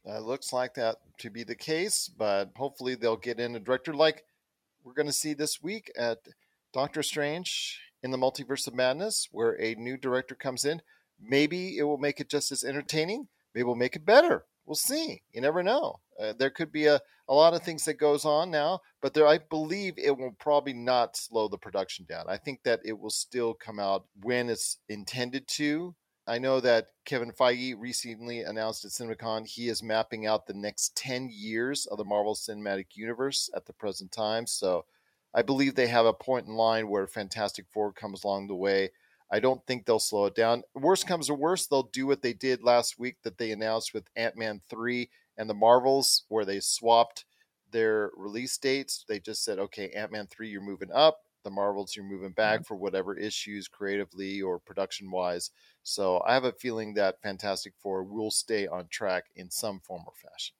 It 0.05 0.23
looks 0.23 0.53
like 0.53 0.75
that 0.75 0.97
to 1.19 1.29
be 1.29 1.43
the 1.43 1.55
case, 1.55 2.09
but 2.17 2.51
hopefully 2.55 2.95
they'll 2.95 3.17
get 3.17 3.39
in 3.39 3.55
a 3.55 3.59
director 3.59 3.93
like 3.93 4.23
we're 4.83 4.93
going 4.93 5.07
to 5.07 5.13
see 5.13 5.33
this 5.33 5.61
week 5.61 5.91
at 5.97 6.19
Doctor 6.73 7.03
Strange 7.03 7.81
in 8.03 8.11
the 8.11 8.17
Multiverse 8.17 8.67
of 8.67 8.73
Madness, 8.73 9.27
where 9.31 9.61
a 9.61 9.75
new 9.75 9.97
director 9.97 10.33
comes 10.33 10.63
in. 10.63 10.81
Maybe 11.19 11.77
it 11.77 11.83
will 11.83 11.97
make 11.97 12.21
it 12.21 12.29
just 12.29 12.51
as 12.51 12.63
entertaining. 12.63 13.27
Maybe 13.53 13.63
we'll 13.63 13.75
make 13.75 13.95
it 13.95 14.05
better. 14.05 14.45
We'll 14.65 14.75
see. 14.75 15.23
You 15.33 15.41
never 15.41 15.63
know. 15.63 15.99
Uh, 16.19 16.33
there 16.37 16.49
could 16.49 16.71
be 16.71 16.85
a, 16.85 17.01
a 17.27 17.33
lot 17.33 17.53
of 17.53 17.63
things 17.63 17.85
that 17.85 17.95
goes 17.95 18.25
on 18.25 18.51
now, 18.51 18.79
but 19.01 19.13
there 19.13 19.27
I 19.27 19.39
believe 19.39 19.95
it 19.97 20.17
will 20.17 20.35
probably 20.39 20.73
not 20.73 21.17
slow 21.17 21.47
the 21.47 21.57
production 21.57 22.05
down. 22.07 22.25
I 22.27 22.37
think 22.37 22.63
that 22.63 22.81
it 22.85 22.99
will 22.99 23.09
still 23.09 23.53
come 23.53 23.79
out 23.79 24.05
when 24.21 24.49
it's 24.49 24.77
intended 24.89 25.47
to. 25.49 25.95
I 26.27 26.39
know 26.39 26.59
that 26.59 26.87
Kevin 27.05 27.31
Feige 27.31 27.75
recently 27.79 28.41
announced 28.41 28.83
at 28.83 28.91
CinemaCon 28.91 29.47
he 29.47 29.69
is 29.69 29.81
mapping 29.81 30.27
out 30.27 30.45
the 30.45 30.53
next 30.53 30.95
10 30.97 31.29
years 31.31 31.85
of 31.85 31.97
the 31.97 32.03
Marvel 32.03 32.35
Cinematic 32.35 32.87
Universe 32.95 33.49
at 33.55 33.65
the 33.65 33.71
present 33.71 34.11
time. 34.11 34.45
So 34.45 34.83
I 35.33 35.41
believe 35.41 35.75
they 35.75 35.87
have 35.87 36.05
a 36.05 36.11
point 36.11 36.45
in 36.45 36.53
line 36.53 36.89
where 36.89 37.07
Fantastic 37.07 37.65
Four 37.71 37.93
comes 37.93 38.25
along 38.25 38.47
the 38.47 38.55
way. 38.55 38.89
I 39.31 39.39
don't 39.39 39.65
think 39.65 39.85
they'll 39.85 39.99
slow 39.99 40.25
it 40.25 40.35
down. 40.35 40.63
Worst 40.73 41.07
comes 41.07 41.27
to 41.27 41.33
worst, 41.33 41.69
they'll 41.69 41.83
do 41.83 42.05
what 42.07 42.21
they 42.21 42.33
did 42.33 42.61
last 42.61 42.99
week 42.99 43.17
that 43.23 43.37
they 43.37 43.51
announced 43.51 43.93
with 43.93 44.09
Ant 44.17 44.35
Man 44.37 44.61
3 44.69 45.09
and 45.37 45.49
the 45.49 45.53
Marvels, 45.53 46.23
where 46.27 46.45
they 46.45 46.59
swapped 46.59 47.25
their 47.71 48.11
release 48.17 48.57
dates. 48.57 49.05
They 49.07 49.19
just 49.19 49.45
said, 49.45 49.59
okay, 49.59 49.89
Ant 49.91 50.11
Man 50.11 50.27
3, 50.27 50.49
you're 50.49 50.61
moving 50.61 50.91
up. 50.91 51.21
The 51.47 51.51
Marvels, 51.51 51.95
you're 51.95 52.03
moving 52.03 52.33
back 52.33 52.65
for 52.65 52.75
whatever 52.75 53.17
issues 53.17 53.69
creatively 53.69 54.41
or 54.41 54.59
production 54.59 55.09
wise. 55.09 55.51
So 55.81 56.21
I 56.27 56.33
have 56.33 56.43
a 56.43 56.51
feeling 56.51 56.93
that 56.95 57.21
Fantastic 57.21 57.73
Four 57.77 58.03
will 58.03 58.31
stay 58.31 58.67
on 58.67 58.89
track 58.89 59.27
in 59.35 59.49
some 59.49 59.79
form 59.79 60.03
or 60.05 60.13
fashion. 60.13 60.55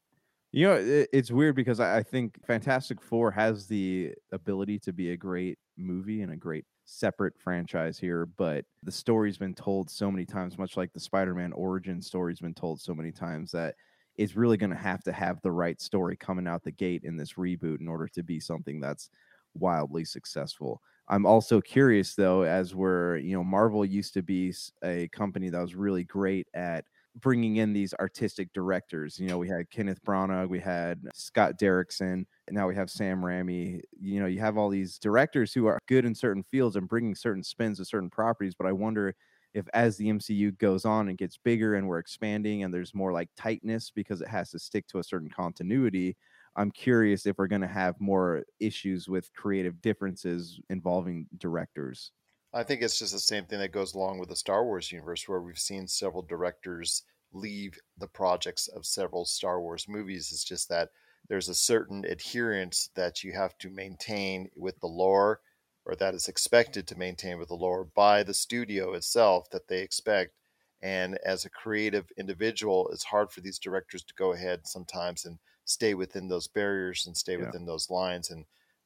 You 0.54 0.68
know, 0.68 1.06
it's 1.12 1.30
weird 1.30 1.56
because 1.56 1.82
I, 1.82 1.98
I 1.98 2.04
think 2.04 2.44
Fantastic 2.46 3.02
Four 3.02 3.32
has 3.32 3.68
the 3.68 4.14
ability 4.32 4.80
to 4.80 4.94
be 4.94 5.12
a 5.12 5.18
great 5.18 5.60
movie 5.76 6.22
and 6.22 6.32
a 6.32 6.38
great 6.38 6.66
separate 6.86 7.38
franchise 7.38 8.00
here, 8.00 8.26
but 8.26 8.64
the 8.82 8.92
story's 8.92 9.38
been 9.38 9.54
told 9.54 9.90
so 9.90 10.10
many 10.10 10.26
times, 10.26 10.58
much 10.58 10.78
like 10.78 10.94
the 10.94 11.02
Spider 11.02 11.36
Man 11.36 11.52
origin 11.52 12.02
story's 12.02 12.40
been 12.40 12.54
told 12.54 12.80
so 12.80 12.96
many 12.96 13.12
times 13.12 13.52
that 13.52 13.76
it's 14.16 14.38
really 14.38 14.58
going 14.58 14.70
to 14.70 14.76
have 14.76 15.04
to 15.04 15.12
have 15.12 15.42
the 15.42 15.52
right 15.52 15.82
story 15.82 16.16
coming 16.16 16.48
out 16.48 16.64
the 16.64 16.72
gate 16.72 17.04
in 17.04 17.18
this 17.18 17.34
reboot 17.34 17.82
in 17.82 17.88
order 17.90 18.08
to 18.08 18.24
be 18.24 18.40
something 18.40 18.80
that's 18.80 19.10
wildly 19.54 20.06
successful. 20.06 20.82
I'm 21.08 21.26
also 21.26 21.62
curious 21.62 22.16
though, 22.16 22.42
as 22.44 22.76
we're, 22.76 23.18
you 23.18 23.34
know, 23.34 23.44
Marvel 23.44 23.86
used 23.86 24.14
to 24.16 24.22
be 24.22 24.54
a 24.84 25.08
company 25.10 25.50
that 25.50 25.62
was 25.62 25.76
really 25.76 26.04
great 26.04 26.48
at 26.54 26.86
bringing 27.16 27.56
in 27.56 27.74
these 27.74 27.94
artistic 27.96 28.54
directors. 28.54 29.18
You 29.18 29.28
know, 29.28 29.38
we 29.38 29.48
had 29.48 29.70
Kenneth 29.72 30.04
Branagh, 30.04 30.50
we 30.50 30.60
had 30.60 31.02
Scott 31.14 31.58
Derrickson, 31.60 32.26
and 32.48 32.52
now 32.52 32.68
we 32.68 32.76
have 32.76 32.92
Sam 32.92 33.22
Raimi. 33.22 33.82
You 34.00 34.20
know, 34.20 34.28
you 34.28 34.40
have 34.40 34.58
all 34.58 34.70
these 34.70 35.00
directors 35.00 35.54
who 35.54 35.66
are 35.66 35.80
good 35.88 36.06
in 36.06 36.14
certain 36.14 36.44
fields 36.44 36.76
and 36.76 36.88
bringing 36.88 37.16
certain 37.16 37.44
spins 37.44 37.78
to 37.78 37.86
certain 37.86 38.10
properties. 38.10 38.54
But 38.56 38.68
I 38.68 38.72
wonder 38.74 39.16
if 39.54 39.68
as 39.74 39.98
the 39.98 40.10
MCU 40.10 40.52
goes 40.52 40.86
on 40.86 41.08
and 41.10 41.18
gets 41.18 41.38
bigger 41.38 41.76
and 41.76 41.88
we're 41.88 42.00
expanding 42.00 42.64
and 42.64 42.74
there's 42.74 42.94
more 42.94 43.14
like 43.14 43.30
tightness 43.36 43.90
because 43.92 44.22
it 44.22 44.28
has 44.28 44.52
to 44.52 44.60
stick 44.60 44.88
to 44.88 45.00
a 45.00 45.04
certain 45.04 45.30
continuity. 45.30 46.18
I'm 46.58 46.72
curious 46.72 47.26
if 47.26 47.38
we're 47.38 47.48
going 47.48 47.62
to 47.62 47.68
have 47.68 48.02
more 48.02 48.44
issues 48.60 49.08
with 49.08 49.34
creative 49.34 49.82
differences 49.82 50.60
involving 50.70 51.28
directors. 51.38 52.12
I 52.54 52.64
think 52.64 52.82
it's 52.82 53.00
just 53.00 53.14
the 53.14 53.20
same 53.20 53.46
thing 53.46 53.60
that 53.60 53.72
goes 53.72 53.94
along 53.94 54.20
with 54.20 54.28
the 54.28 54.36
Star 54.36 54.66
Wars 54.66 54.92
universe, 54.92 55.28
where 55.30 55.42
we've 55.42 55.58
seen 55.58 55.88
several 55.88 56.22
directors 56.24 57.04
leave 57.32 57.80
the 57.98 58.08
projects 58.10 58.68
of 58.68 58.86
several 58.86 59.24
Star 59.24 59.62
Wars 59.62 59.88
movies. 59.88 60.32
It's 60.34 60.44
just 60.44 60.68
that 60.68 60.90
there's 61.30 61.48
a 61.48 61.56
certain 61.56 62.04
adherence 62.04 62.90
that 62.96 63.24
you 63.24 63.32
have 63.34 63.58
to 63.60 63.70
maintain 63.70 64.50
with 64.56 64.80
the 64.82 64.88
lore, 64.88 65.42
or 65.86 65.96
that 65.96 66.16
is 66.16 66.28
expected 66.28 66.86
to 66.88 66.98
maintain 66.98 67.38
with 67.38 67.48
the 67.48 67.56
lore 67.56 67.86
by 67.86 68.24
the 68.24 68.34
studio 68.34 68.94
itself 68.94 69.50
that 69.52 69.68
they 69.70 69.82
expect. 69.82 70.34
And 70.82 71.18
as 71.20 71.46
a 71.46 71.50
creative 71.50 72.12
individual, 72.18 72.90
it's 72.90 73.06
hard 73.06 73.32
for 73.32 73.40
these 73.42 73.60
directors 73.60 74.04
to 74.04 74.14
go 74.16 74.34
ahead 74.34 74.68
sometimes 74.68 75.24
and 75.26 75.40
stay 75.68 75.94
within 75.94 76.28
those 76.28 76.48
barriers 76.48 77.06
and 77.06 77.16
stay 77.16 77.38
Yeah. 77.38 77.46
within 77.46 77.66
those 77.66 77.90
lines. 77.90 78.30
And 78.32 78.46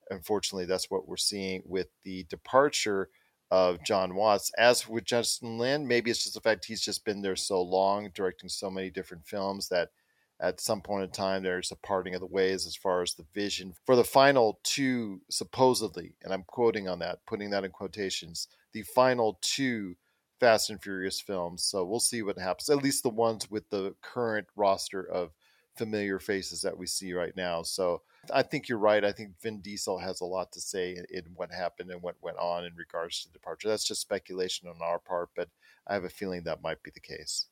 unfortunately, 0.10 0.66
that's 0.66 0.90
what 0.90 1.08
we're 1.08 1.18
seeing 1.18 1.64
with 1.66 1.88
the 2.04 2.24
departure 2.26 3.10
of 3.50 3.84
Jon 3.84 4.16
Watts. 4.16 4.52
As 4.58 4.88
with 4.88 5.04
Justin 5.06 5.58
Lin, 5.58 5.88
maybe 5.88 6.10
it's 6.10 6.24
just 6.24 6.36
the 6.36 6.42
fact 6.42 6.66
he's 6.66 6.82
just 6.82 7.06
been 7.06 7.22
there 7.22 7.36
so 7.36 7.62
long, 7.62 8.10
directing 8.14 8.50
so 8.50 8.70
many 8.70 8.90
different 8.90 9.26
films 9.26 9.70
that 9.70 9.92
at 10.40 10.60
some 10.60 10.82
point 10.82 11.04
in 11.04 11.12
time 11.12 11.44
there's 11.44 11.72
a 11.72 11.76
parting 11.76 12.16
of 12.16 12.22
the 12.22 12.26
ways 12.28 12.66
as 12.66 12.76
far 12.76 13.04
as 13.04 13.14
the 13.14 13.26
vision 13.34 13.76
for 13.86 13.96
the 13.96 14.04
final 14.04 14.60
two 14.64 15.22
supposedly, 15.30 16.16
and 16.24 16.34
I'm 16.34 16.44
quoting 16.44 16.88
on 16.88 17.00
that, 17.00 17.26
putting 17.28 17.52
that 17.52 17.64
in 17.64 17.72
quotations, 17.72 18.48
the 18.72 18.82
final 18.82 19.38
two 19.42 19.96
Fast 20.40 20.72
and 20.72 20.82
Furious 20.82 21.22
films. 21.22 21.64
So 21.64 21.86
we'll 21.86 22.00
see 22.00 22.24
what 22.24 22.40
happens. 22.40 22.70
At 22.70 22.82
least 22.82 23.04
the 23.04 23.10
ones 23.10 23.52
with 23.52 23.70
the 23.70 23.94
current 24.02 24.48
roster 24.56 25.04
of 25.04 25.34
familiar 25.76 26.20
faces 26.20 26.62
that 26.62 26.78
we 26.78 26.86
see 26.86 27.14
right 27.14 27.36
now. 27.36 27.64
So 27.64 28.02
I 28.34 28.44
think 28.44 28.68
you're 28.68 28.78
right. 28.78 29.04
I 29.04 29.12
think 29.12 29.40
Vin 29.42 29.62
Diesel 29.62 29.98
has 30.00 30.22
a 30.22 30.26
lot 30.26 30.52
to 30.54 30.62
say 30.62 30.98
in, 31.12 31.24
what 31.36 31.52
happened 31.52 31.90
and 31.90 32.02
what 32.02 32.16
went 32.22 32.38
on 32.38 32.66
in 32.66 32.76
regards 32.76 33.24
to 33.24 33.32
departure. 33.32 33.68
That's 33.68 33.84
just 33.88 34.02
speculation 34.02 34.68
on 34.68 34.76
our 34.82 35.00
part, 35.00 35.30
but 35.36 35.50
I 35.88 35.94
have 35.94 36.04
a 36.04 36.10
feeling 36.10 36.44
that 36.44 36.62
might 36.62 36.84
be 36.84 36.92
the 36.94 37.00
case. 37.00 37.48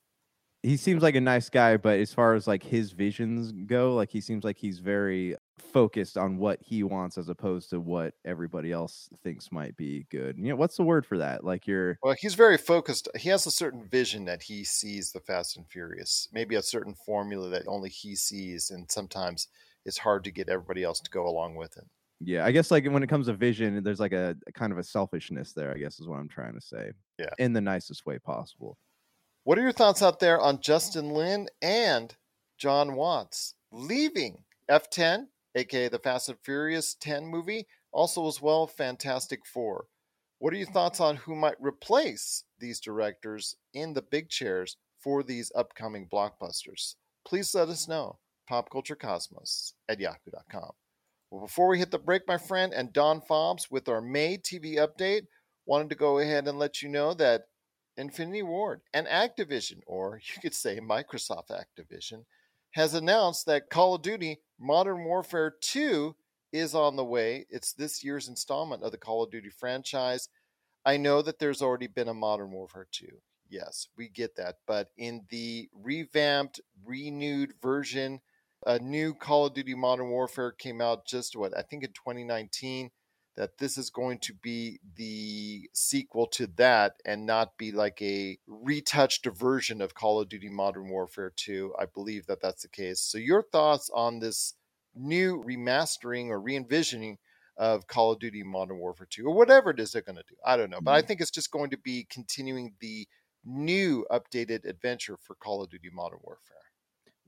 he 0.62 0.78
seems 0.78 1.02
like 1.02 1.16
a 1.16 1.22
nice 1.22 1.50
guy, 1.50 1.78
but 1.78 2.00
as 2.00 2.14
far 2.14 2.36
as 2.36 2.48
like 2.48 2.64
his 2.64 2.92
visions 2.92 3.52
go, 3.52 3.96
like 3.96 4.10
he 4.12 4.22
seems 4.22 4.44
like 4.44 4.58
he's 4.58 4.80
very 4.80 5.36
focused 5.62 6.18
on 6.18 6.38
what 6.38 6.60
he 6.62 6.84
wants 6.84 7.18
as 7.18 7.30
opposed 7.30 7.70
to 7.70 7.80
what 7.80 8.14
everybody 8.26 8.72
else 8.72 9.10
thinks 9.24 9.52
might 9.52 9.76
be 9.78 10.06
good. 10.10 10.38
You 10.38 10.50
know, 10.50 10.56
what's 10.56 10.78
the 10.78 10.84
word 10.84 11.06
for 11.06 11.18
that? 11.20 11.44
Like 11.44 11.68
you're 11.68 11.98
Well, 12.02 12.16
he's 12.20 12.36
very 12.36 12.58
focused. 12.58 13.08
He 13.16 13.30
has 13.30 13.46
a 13.46 13.52
certain 13.52 13.86
vision 13.86 14.26
that 14.26 14.44
he 14.44 14.64
sees 14.64 15.12
the 15.12 15.20
Fast 15.20 15.58
and 15.58 15.68
Furious, 15.68 16.28
maybe 16.32 16.56
a 16.56 16.62
certain 16.62 16.96
formula 17.06 17.50
that 17.50 17.68
only 17.68 17.90
he 17.90 18.16
sees, 18.16 18.70
and 18.70 18.90
sometimes 18.90 19.48
it's 19.86 20.00
hard 20.00 20.24
to 20.26 20.32
get 20.32 20.50
everybody 20.50 20.84
else 20.84 21.00
to 21.00 21.10
go 21.10 21.28
along 21.28 21.56
with 21.56 21.78
it. 21.78 21.86
yeah, 22.20 22.46
I 22.46 22.52
guess 22.52 22.72
like 22.72 22.86
when 22.86 23.04
it 23.04 23.08
comes 23.08 23.28
to 23.28 23.34
vision, 23.34 23.82
there's 23.84 24.00
like 24.00 24.14
a, 24.14 24.36
a 24.48 24.52
kind 24.52 24.72
of 24.72 24.78
a 24.78 24.84
selfishness 24.84 25.54
there, 25.54 25.72
I 25.74 25.78
guess 25.78 26.00
is 26.00 26.08
what 26.08 26.20
I'm 26.20 26.28
trying 26.28 26.54
to 26.54 26.62
say. 26.62 26.92
Yeah. 27.18 27.30
In 27.38 27.54
the 27.54 27.62
nicest 27.62 28.06
way 28.06 28.20
possible. 28.20 28.78
What 29.44 29.58
are 29.58 29.62
your 29.62 29.72
thoughts 29.72 30.02
out 30.04 30.20
there 30.20 30.40
on 30.40 30.62
Justin 30.62 31.10
Lin 31.10 31.48
and 31.62 32.16
Jon 32.58 32.96
Watts 32.96 33.56
leaving 33.72 34.44
F10, 34.70 35.28
aka 35.56 35.88
the 35.88 36.00
Fast 36.00 36.30
and 36.30 36.38
Furious 36.40 36.96
10 36.96 37.26
movie, 37.26 37.68
also 37.92 38.28
as 38.28 38.42
well 38.42 38.68
Fantastic 38.68 39.46
Four? 39.46 39.86
What 40.40 40.54
are 40.54 40.58
your 40.58 40.68
thoughts 40.68 41.00
on 41.00 41.18
who 41.18 41.36
might 41.36 41.60
replace 41.60 42.44
these 42.60 42.80
directors 42.80 43.56
in 43.74 43.94
the 43.94 44.02
big 44.02 44.30
chairs 44.30 44.78
for 45.00 45.22
these 45.24 45.52
upcoming 45.56 46.08
blockbusters? 46.08 46.96
Please 47.26 47.54
let 47.54 47.70
us 47.70 47.88
know. 47.88 48.20
PopCultureCosmos 48.50 49.74
at 49.90 50.00
yahoo.com. 50.00 50.72
Well, 51.30 51.42
before 51.42 51.68
we 51.68 51.78
hit 51.78 51.92
the 51.92 52.00
break, 52.00 52.24
my 52.28 52.38
friend, 52.38 52.74
and 52.74 52.92
Dawn 52.92 53.22
Fobbs 53.22 53.70
with 53.70 53.88
our 53.88 54.02
May 54.02 54.38
TV 54.38 54.78
update, 54.78 55.28
wanted 55.66 55.90
to 55.90 55.96
go 55.96 56.18
ahead 56.18 56.48
and 56.48 56.58
let 56.58 56.82
you 56.82 56.90
know 56.90 57.14
that 57.14 57.44
Infinity 57.98 58.42
Ward 58.44 58.82
and 58.94 59.06
Activision, 59.08 59.82
or 59.86 60.20
you 60.24 60.42
could 60.42 60.56
say 60.56 60.80
Microsoft 60.80 61.52
Activision, 61.52 62.24
has 62.72 62.94
announced 62.94 63.46
that 63.46 63.70
Call 63.70 63.96
of 63.96 64.02
Duty 64.02 64.40
Modern 64.60 65.04
Warfare 65.06 65.54
2 65.62 66.16
is 66.52 66.76
on 66.76 66.96
the 66.96 67.06
way. 67.06 67.46
It's 67.50 67.74
this 67.74 68.04
year's 68.04 68.28
installment 68.28 68.84
of 68.84 68.92
the 68.92 68.98
Call 68.98 69.24
of 69.24 69.32
Duty 69.32 69.50
franchise. 69.50 70.30
I 70.86 70.98
know 70.98 71.22
that 71.22 71.40
there's 71.40 71.62
already 71.62 71.88
been 71.88 72.08
a 72.08 72.14
Modern 72.14 72.52
Warfare 72.52 72.88
2. 72.92 73.08
Yes, 73.50 73.88
we 73.98 74.10
get 74.10 74.36
that. 74.36 74.58
But 74.68 74.90
in 74.98 75.26
the 75.30 75.70
revamped, 75.74 76.62
renewed 76.86 77.54
version, 77.62 78.22
a 78.66 78.80
new 78.80 79.14
Call 79.14 79.48
of 79.48 79.54
Duty 79.54 79.76
Modern 79.76 80.10
Warfare 80.10 80.52
came 80.52 80.82
out 80.82 81.06
just 81.06 81.36
what, 81.36 81.58
I 81.58 81.62
think 81.62 81.84
in 81.84 81.92
2019 81.92 82.92
that 83.40 83.58
this 83.58 83.78
is 83.78 83.90
going 83.90 84.20
to 84.20 84.34
be 84.34 84.82
the 84.98 85.70
sequel 85.72 86.28
to 86.28 86.46
that 86.58 86.96
and 87.06 87.26
not 87.26 87.58
be 87.58 87.72
like 87.72 88.02
a 88.02 88.38
retouched 88.46 89.26
version 89.28 89.82
of 89.82 89.96
Call 89.96 90.20
of 90.20 90.28
Duty 90.28 90.50
Modern 90.50 90.90
Warfare 90.90 91.32
2. 91.34 91.74
I 91.80 91.86
believe 91.86 92.26
that 92.26 92.42
that's 92.42 92.64
the 92.64 92.68
case. 92.68 93.00
So, 93.00 93.18
your 93.18 93.42
thoughts 93.42 93.90
on 93.94 94.20
this 94.20 94.56
new 94.94 95.42
remastering 95.42 96.28
or 96.28 96.42
re 96.42 96.58
envisioning 96.58 97.18
of 97.56 97.88
Call 97.88 98.12
of 98.12 98.20
Duty 98.20 98.44
Modern 98.44 98.78
Warfare 98.78 99.08
2 99.10 99.26
or 99.26 99.34
whatever 99.34 99.70
it 99.70 99.80
is 99.80 99.94
they're 99.94 100.02
going 100.02 100.18
to 100.18 100.24
do? 100.28 100.36
I 100.46 100.58
don't 100.58 100.70
know. 100.70 100.82
But 100.82 100.92
I 100.92 101.00
mm-hmm. 101.00 101.08
think 101.08 101.22
it's 101.22 101.32
just 101.32 101.50
going 101.50 101.70
to 101.70 101.78
be 101.78 102.06
continuing 102.10 102.74
the 102.82 103.08
new 103.46 104.06
updated 104.12 104.66
adventure 104.66 105.16
for 105.16 105.36
Call 105.36 105.64
of 105.64 105.70
Duty 105.70 105.90
Modern 105.94 106.20
Warfare. 106.24 106.58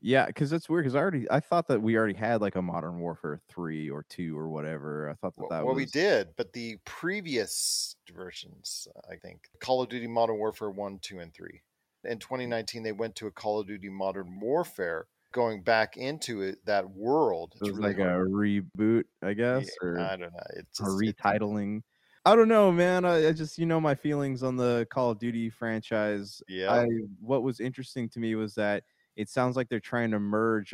Yeah, 0.01 0.25
because 0.25 0.51
it's 0.51 0.67
weird. 0.67 0.83
Because 0.83 0.95
I 0.95 0.99
already 0.99 1.29
I 1.29 1.39
thought 1.39 1.67
that 1.67 1.81
we 1.81 1.95
already 1.95 2.15
had 2.15 2.41
like 2.41 2.55
a 2.55 2.61
Modern 2.61 2.99
Warfare 2.99 3.39
three 3.47 3.89
or 3.89 4.03
two 4.09 4.37
or 4.37 4.49
whatever. 4.49 5.09
I 5.09 5.13
thought 5.13 5.35
that 5.35 5.41
Well, 5.41 5.49
that 5.49 5.65
well, 5.65 5.75
was 5.75 5.81
we 5.81 5.85
did, 5.85 6.29
but 6.37 6.53
the 6.53 6.77
previous 6.85 7.95
versions, 8.11 8.87
I 9.09 9.15
think, 9.15 9.41
Call 9.59 9.81
of 9.81 9.89
Duty 9.89 10.07
Modern 10.07 10.37
Warfare 10.37 10.71
1, 10.71 10.99
2, 11.01 11.19
and 11.19 11.33
3. 11.33 11.61
In 12.05 12.17
2019, 12.17 12.81
mm. 12.81 12.83
they 12.83 12.91
went 12.91 13.15
to 13.17 13.27
a 13.27 13.31
Call 13.31 13.59
of 13.59 13.67
Duty 13.67 13.89
Modern 13.89 14.39
Warfare, 14.39 15.05
going 15.31 15.61
back 15.61 15.97
into 15.97 16.41
it, 16.41 16.57
that 16.65 16.89
world. 16.89 17.53
It 17.55 17.61
was 17.61 17.77
really 17.77 17.89
like 17.89 17.99
hard. 17.99 18.27
a 18.27 18.29
reboot, 18.29 19.03
I 19.21 19.33
guess, 19.33 19.69
Yeah, 19.83 19.87
or 19.87 19.99
I 19.99 20.15
don't 20.15 20.33
know. 20.33 20.39
It's 20.55 20.79
a 20.79 20.83
just, 20.83 20.97
retitling. 20.97 21.83
I 22.25 22.35
don't 22.35 22.47
know, 22.47 22.71
man. 22.71 23.05
I, 23.05 23.29
I 23.29 23.31
just 23.33 23.57
you 23.57 23.67
know 23.67 23.79
my 23.79 23.95
feelings 23.95 24.41
on 24.41 24.55
the 24.55 24.87
Call 24.91 25.11
of 25.11 25.19
Duty 25.19 25.51
franchise. 25.51 26.41
yeah. 26.47 26.71
I 26.71 26.87
what 27.19 27.43
was 27.43 27.59
interesting 27.59 28.09
to 28.09 28.19
me 28.19 28.33
was 28.35 28.55
that 28.55 28.83
it 29.15 29.29
sounds 29.29 29.55
like 29.55 29.69
they're 29.69 29.79
trying 29.79 30.11
to 30.11 30.19
merge 30.19 30.73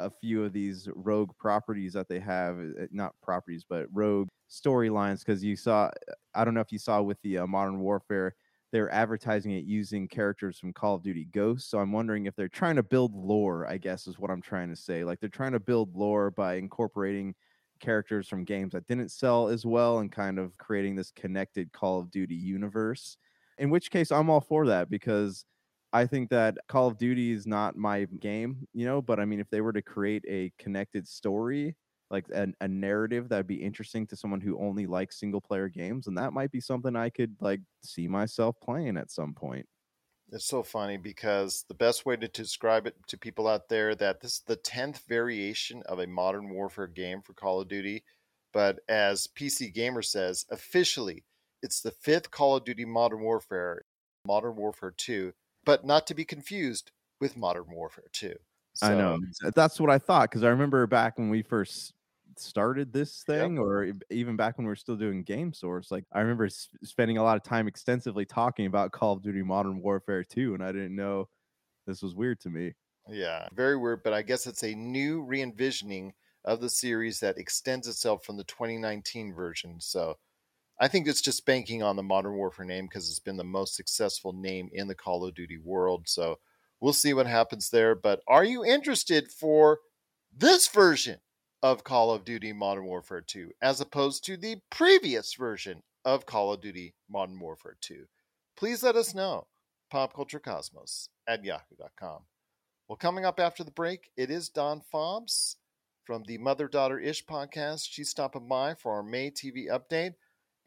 a 0.00 0.10
few 0.10 0.44
of 0.44 0.52
these 0.52 0.88
rogue 0.94 1.30
properties 1.38 1.92
that 1.92 2.08
they 2.08 2.20
have, 2.20 2.58
uh, 2.58 2.86
not 2.92 3.14
properties, 3.22 3.64
but 3.68 3.86
rogue 3.92 4.28
storylines. 4.50 5.20
Because 5.20 5.42
you 5.42 5.56
saw, 5.56 5.90
I 6.34 6.44
don't 6.44 6.54
know 6.54 6.60
if 6.60 6.72
you 6.72 6.78
saw 6.78 7.02
with 7.02 7.20
the 7.22 7.38
uh, 7.38 7.46
Modern 7.46 7.80
Warfare, 7.80 8.34
they're 8.70 8.92
advertising 8.92 9.52
it 9.52 9.64
using 9.64 10.06
characters 10.06 10.58
from 10.58 10.72
Call 10.72 10.94
of 10.94 11.02
Duty 11.02 11.26
Ghosts. 11.32 11.70
So 11.70 11.78
I'm 11.78 11.92
wondering 11.92 12.26
if 12.26 12.36
they're 12.36 12.48
trying 12.48 12.76
to 12.76 12.82
build 12.82 13.14
lore. 13.14 13.66
I 13.66 13.78
guess 13.78 14.06
is 14.06 14.18
what 14.18 14.30
I'm 14.30 14.42
trying 14.42 14.68
to 14.68 14.76
say. 14.76 15.04
Like 15.04 15.20
they're 15.20 15.28
trying 15.28 15.52
to 15.52 15.60
build 15.60 15.96
lore 15.96 16.30
by 16.30 16.54
incorporating 16.54 17.34
characters 17.80 18.28
from 18.28 18.44
games 18.44 18.72
that 18.72 18.86
didn't 18.86 19.10
sell 19.10 19.48
as 19.48 19.64
well 19.64 20.00
and 20.00 20.12
kind 20.12 20.38
of 20.38 20.56
creating 20.58 20.96
this 20.96 21.10
connected 21.12 21.72
Call 21.72 22.00
of 22.00 22.10
Duty 22.10 22.34
universe. 22.34 23.16
In 23.58 23.70
which 23.70 23.90
case, 23.90 24.12
I'm 24.12 24.30
all 24.30 24.40
for 24.40 24.66
that 24.66 24.90
because 24.90 25.44
I 25.92 26.06
think 26.06 26.30
that 26.30 26.58
Call 26.68 26.88
of 26.88 26.98
Duty 26.98 27.32
is 27.32 27.46
not 27.46 27.76
my 27.76 28.04
game, 28.04 28.66
you 28.74 28.84
know, 28.84 29.00
but 29.00 29.18
I 29.18 29.24
mean, 29.24 29.40
if 29.40 29.48
they 29.48 29.60
were 29.60 29.72
to 29.72 29.82
create 29.82 30.24
a 30.28 30.52
connected 30.58 31.08
story, 31.08 31.76
like 32.10 32.26
a, 32.34 32.48
a 32.60 32.68
narrative 32.68 33.28
that'd 33.28 33.46
be 33.46 33.62
interesting 33.62 34.06
to 34.08 34.16
someone 34.16 34.40
who 34.40 34.58
only 34.58 34.86
likes 34.86 35.18
single 35.18 35.40
player 35.40 35.68
games, 35.68 36.06
and 36.06 36.18
that 36.18 36.32
might 36.32 36.50
be 36.52 36.60
something 36.60 36.94
I 36.94 37.08
could 37.08 37.36
like 37.40 37.60
see 37.82 38.06
myself 38.06 38.56
playing 38.62 38.96
at 38.96 39.10
some 39.10 39.34
point. 39.34 39.66
It's 40.30 40.44
so 40.44 40.62
funny 40.62 40.98
because 40.98 41.64
the 41.68 41.74
best 41.74 42.04
way 42.04 42.16
to 42.16 42.28
describe 42.28 42.86
it 42.86 42.94
to 43.06 43.16
people 43.16 43.48
out 43.48 43.70
there 43.70 43.94
that 43.94 44.20
this 44.20 44.34
is 44.34 44.42
the 44.46 44.58
10th 44.58 45.06
variation 45.08 45.82
of 45.86 45.98
a 45.98 46.06
modern 46.06 46.50
warfare 46.50 46.86
game 46.86 47.22
for 47.22 47.32
Call 47.32 47.62
of 47.62 47.68
Duty. 47.68 48.04
But 48.52 48.80
as 48.88 49.26
PC 49.26 49.72
Gamer 49.72 50.02
says, 50.02 50.44
officially, 50.50 51.24
it's 51.62 51.80
the 51.80 51.90
fifth 51.90 52.30
Call 52.30 52.56
of 52.56 52.64
Duty 52.64 52.84
Modern 52.84 53.20
Warfare, 53.20 53.84
Modern 54.26 54.56
Warfare 54.56 54.92
2, 54.94 55.32
but 55.68 55.84
not 55.84 56.06
to 56.06 56.14
be 56.14 56.24
confused 56.24 56.92
with 57.20 57.36
Modern 57.36 57.66
Warfare 57.70 58.08
2. 58.12 58.34
So, 58.72 58.86
I 58.86 58.94
know. 58.94 59.18
That's 59.54 59.78
what 59.78 59.90
I 59.90 59.98
thought 59.98 60.30
because 60.30 60.42
I 60.42 60.48
remember 60.48 60.86
back 60.86 61.18
when 61.18 61.28
we 61.28 61.42
first 61.42 61.92
started 62.38 62.90
this 62.90 63.22
thing 63.24 63.56
yep. 63.56 63.62
or 63.62 63.92
even 64.08 64.34
back 64.34 64.56
when 64.56 64.64
we 64.64 64.70
were 64.70 64.76
still 64.76 64.94
doing 64.94 65.24
game 65.24 65.52
source 65.52 65.90
like 65.90 66.04
i 66.12 66.20
remember 66.20 66.44
s- 66.44 66.68
spending 66.84 67.18
a 67.18 67.22
lot 67.22 67.36
of 67.36 67.42
time 67.42 67.66
extensively 67.66 68.24
talking 68.24 68.66
about 68.66 68.92
call 68.92 69.14
of 69.14 69.22
duty 69.22 69.42
modern 69.42 69.82
warfare 69.82 70.22
2 70.22 70.54
and 70.54 70.62
i 70.62 70.70
didn't 70.70 70.94
know 70.94 71.28
this 71.84 72.00
was 72.00 72.14
weird 72.14 72.38
to 72.38 72.48
me 72.48 72.72
yeah 73.08 73.48
very 73.54 73.76
weird 73.76 74.04
but 74.04 74.12
i 74.12 74.22
guess 74.22 74.46
it's 74.46 74.62
a 74.62 74.72
new 74.72 75.22
re-envisioning 75.22 76.12
of 76.44 76.60
the 76.60 76.70
series 76.70 77.18
that 77.18 77.38
extends 77.38 77.88
itself 77.88 78.24
from 78.24 78.36
the 78.36 78.44
2019 78.44 79.34
version 79.34 79.80
so 79.80 80.16
i 80.80 80.88
think 80.88 81.06
it's 81.06 81.20
just 81.20 81.46
banking 81.46 81.82
on 81.82 81.96
the 81.96 82.02
modern 82.02 82.34
warfare 82.34 82.66
name 82.66 82.86
because 82.86 83.08
it's 83.08 83.18
been 83.18 83.36
the 83.36 83.44
most 83.44 83.74
successful 83.74 84.32
name 84.32 84.68
in 84.72 84.88
the 84.88 84.94
call 84.94 85.24
of 85.24 85.34
duty 85.34 85.58
world 85.58 86.08
so 86.08 86.38
we'll 86.80 86.92
see 86.92 87.12
what 87.12 87.26
happens 87.26 87.70
there 87.70 87.94
but 87.94 88.20
are 88.28 88.44
you 88.44 88.64
interested 88.64 89.30
for 89.30 89.80
this 90.36 90.68
version 90.68 91.18
of 91.62 91.82
Call 91.84 92.12
of 92.12 92.24
Duty 92.24 92.52
Modern 92.52 92.84
Warfare 92.84 93.20
2 93.20 93.50
as 93.60 93.80
opposed 93.80 94.24
to 94.24 94.36
the 94.36 94.56
previous 94.70 95.34
version 95.34 95.82
of 96.04 96.26
Call 96.26 96.52
of 96.52 96.60
Duty 96.60 96.94
Modern 97.10 97.38
Warfare 97.40 97.76
2? 97.80 98.04
Please 98.56 98.82
let 98.82 98.96
us 98.96 99.14
know. 99.14 99.46
PopCultureCosmos 99.92 101.08
at 101.26 101.44
yahoo.com. 101.44 102.20
Well, 102.88 102.96
coming 102.96 103.24
up 103.24 103.40
after 103.40 103.64
the 103.64 103.70
break, 103.70 104.10
it 104.16 104.30
is 104.30 104.48
Dawn 104.48 104.82
Fobbs 104.92 105.56
from 106.04 106.22
the 106.26 106.38
Mother 106.38 106.68
Daughter 106.68 106.98
Ish 106.98 107.24
podcast. 107.26 107.86
She's 107.88 108.10
stopping 108.10 108.48
by 108.48 108.74
for 108.74 108.92
our 108.92 109.02
May 109.02 109.30
TV 109.30 109.66
update. 109.68 110.14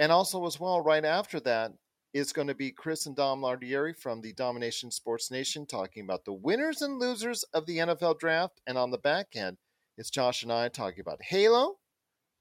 And 0.01 0.11
also, 0.11 0.47
as 0.47 0.59
well, 0.59 0.81
right 0.81 1.05
after 1.05 1.39
that, 1.41 1.73
is 2.11 2.33
going 2.33 2.47
to 2.47 2.55
be 2.55 2.71
Chris 2.71 3.05
and 3.05 3.15
Dom 3.15 3.41
Lardieri 3.41 3.95
from 3.95 4.19
the 4.19 4.33
Domination 4.33 4.89
Sports 4.89 5.29
Nation 5.29 5.67
talking 5.67 6.03
about 6.03 6.25
the 6.25 6.33
winners 6.33 6.81
and 6.81 6.97
losers 6.97 7.43
of 7.53 7.67
the 7.67 7.77
NFL 7.77 8.17
draft. 8.17 8.59
And 8.65 8.79
on 8.79 8.89
the 8.89 8.97
back 8.97 9.27
end, 9.35 9.57
it's 9.99 10.09
Josh 10.09 10.41
and 10.41 10.51
I 10.51 10.69
talking 10.69 11.01
about 11.01 11.21
Halo, 11.21 11.75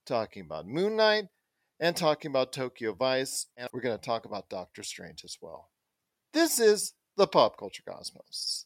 talking 0.06 0.42
about 0.42 0.66
Moon 0.66 0.96
Knight, 0.96 1.26
and 1.78 1.94
talking 1.94 2.30
about 2.30 2.54
Tokyo 2.54 2.94
Vice. 2.94 3.48
And 3.58 3.68
we're 3.74 3.82
going 3.82 3.98
to 3.98 4.02
talk 4.02 4.24
about 4.24 4.48
Doctor 4.48 4.82
Strange 4.82 5.22
as 5.22 5.36
well. 5.42 5.68
This 6.32 6.58
is 6.58 6.94
the 7.18 7.26
Pop 7.26 7.58
Culture 7.58 7.82
Cosmos. 7.86 8.64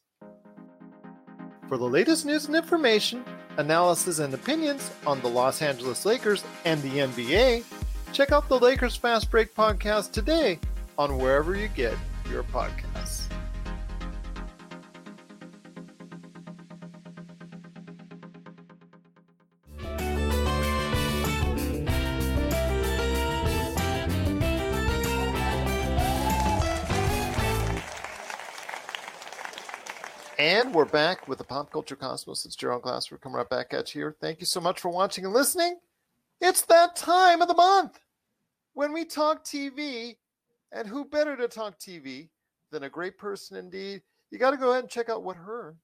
For 1.69 1.79
the 1.79 1.85
latest 1.85 2.27
news 2.27 2.47
and 2.47 2.55
information, 2.55 3.25
analysis 3.57 4.21
and 4.21 4.33
opinions 4.33 4.89
on 5.05 5.21
the 5.21 5.29
Los 5.29 5.63
Angeles 5.63 6.07
Lakers 6.07 6.45
and 6.65 6.81
the 6.83 6.99
NBA, 6.99 7.65
check 8.15 8.31
out 8.31 8.49
the 8.49 8.59
Lakers 8.61 8.95
Fast 8.95 9.29
Break 9.29 9.57
podcast 9.57 10.13
today 10.13 10.61
on 10.97 11.19
wherever 11.19 11.57
you 11.57 11.67
get 11.67 11.97
your 12.31 12.45
podcasts. 12.45 13.25
And 30.39 30.73
we're 30.73 30.85
back 30.85 31.27
with 31.27 31.39
the 31.39 31.45
Pop 31.45 31.73
Culture 31.73 31.97
Cosmos. 31.97 32.45
It's 32.45 32.55
Gerald 32.55 32.83
Glass. 32.83 33.11
We're 33.11 33.19
coming 33.19 33.39
right 33.39 33.49
back 33.49 33.75
at 33.75 33.93
you 33.93 34.03
here. 34.03 34.17
Thank 34.21 34.39
you 34.39 34.47
so 34.47 34.61
much 34.61 34.79
for 34.79 34.89
watching 34.89 35.25
and 35.25 35.35
listening. 35.35 35.79
It's 36.41 36.63
that 36.67 36.95
time 36.95 37.43
of 37.43 37.49
the 37.49 37.55
month 37.55 37.99
when 38.75 38.93
we 38.93 39.05
talk 39.05 39.45
TV. 39.45 40.17
And 40.73 40.89
who 40.89 41.05
better 41.05 41.37
to 41.37 41.47
talk 41.47 41.79
TV 41.79 42.29
than 42.73 42.83
a 42.83 42.91
great 42.91 43.17
person 43.17 43.57
indeed? 43.57 44.03
You 44.33 44.39
got 44.39 44.51
to 44.51 44.57
go 44.57 44.73
ahead 44.73 44.83
and 44.83 44.91
check 44.91 45.09
out 45.09 45.23
what 45.23 45.37
her 45.37 45.77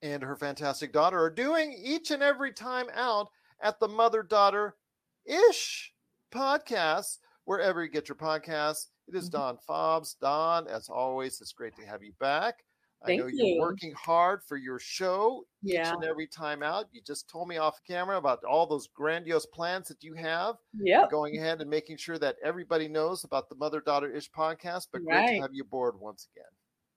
and 0.00 0.22
her 0.22 0.36
fantastic 0.36 0.92
daughter 0.92 1.20
are 1.20 1.30
doing 1.30 1.76
each 1.76 2.12
and 2.12 2.22
every 2.22 2.52
time 2.52 2.86
out 2.94 3.28
at 3.60 3.80
the 3.80 3.88
Mother 3.88 4.22
Daughter 4.22 4.76
Ish 5.24 5.92
podcast, 6.32 7.18
wherever 7.46 7.82
you 7.82 7.90
get 7.90 8.08
your 8.08 8.16
podcasts. 8.16 8.86
It 9.08 9.16
is 9.16 9.30
mm-hmm. 9.30 9.38
Dawn 9.38 9.58
Fobbs. 9.68 10.16
Dawn, 10.20 10.68
as 10.68 10.88
always, 10.88 11.40
it's 11.40 11.52
great 11.52 11.74
to 11.76 11.86
have 11.86 12.02
you 12.02 12.12
back. 12.20 12.62
Thank 13.04 13.20
I 13.20 13.24
know 13.24 13.30
you. 13.30 13.56
are 13.56 13.66
working 13.66 13.92
hard 13.92 14.40
for 14.42 14.56
your 14.56 14.78
show 14.78 15.44
yeah. 15.62 15.82
each 15.82 15.94
and 15.94 16.04
every 16.04 16.26
time 16.26 16.62
out. 16.62 16.86
You 16.92 17.00
just 17.06 17.28
told 17.28 17.48
me 17.48 17.58
off 17.58 17.78
camera 17.86 18.16
about 18.16 18.42
all 18.44 18.66
those 18.66 18.88
grandiose 18.88 19.46
plans 19.46 19.88
that 19.88 20.02
you 20.02 20.14
have. 20.14 20.56
Yeah. 20.72 21.04
Going 21.10 21.36
ahead 21.36 21.60
and 21.60 21.68
making 21.68 21.98
sure 21.98 22.18
that 22.18 22.36
everybody 22.42 22.88
knows 22.88 23.24
about 23.24 23.48
the 23.48 23.54
Mother 23.56 23.80
Daughter 23.80 24.10
Ish 24.10 24.30
podcast. 24.30 24.88
But 24.92 25.02
right. 25.06 25.26
great 25.26 25.36
to 25.36 25.42
have 25.42 25.54
you 25.54 25.62
aboard 25.62 26.00
once 26.00 26.28
again. 26.34 26.50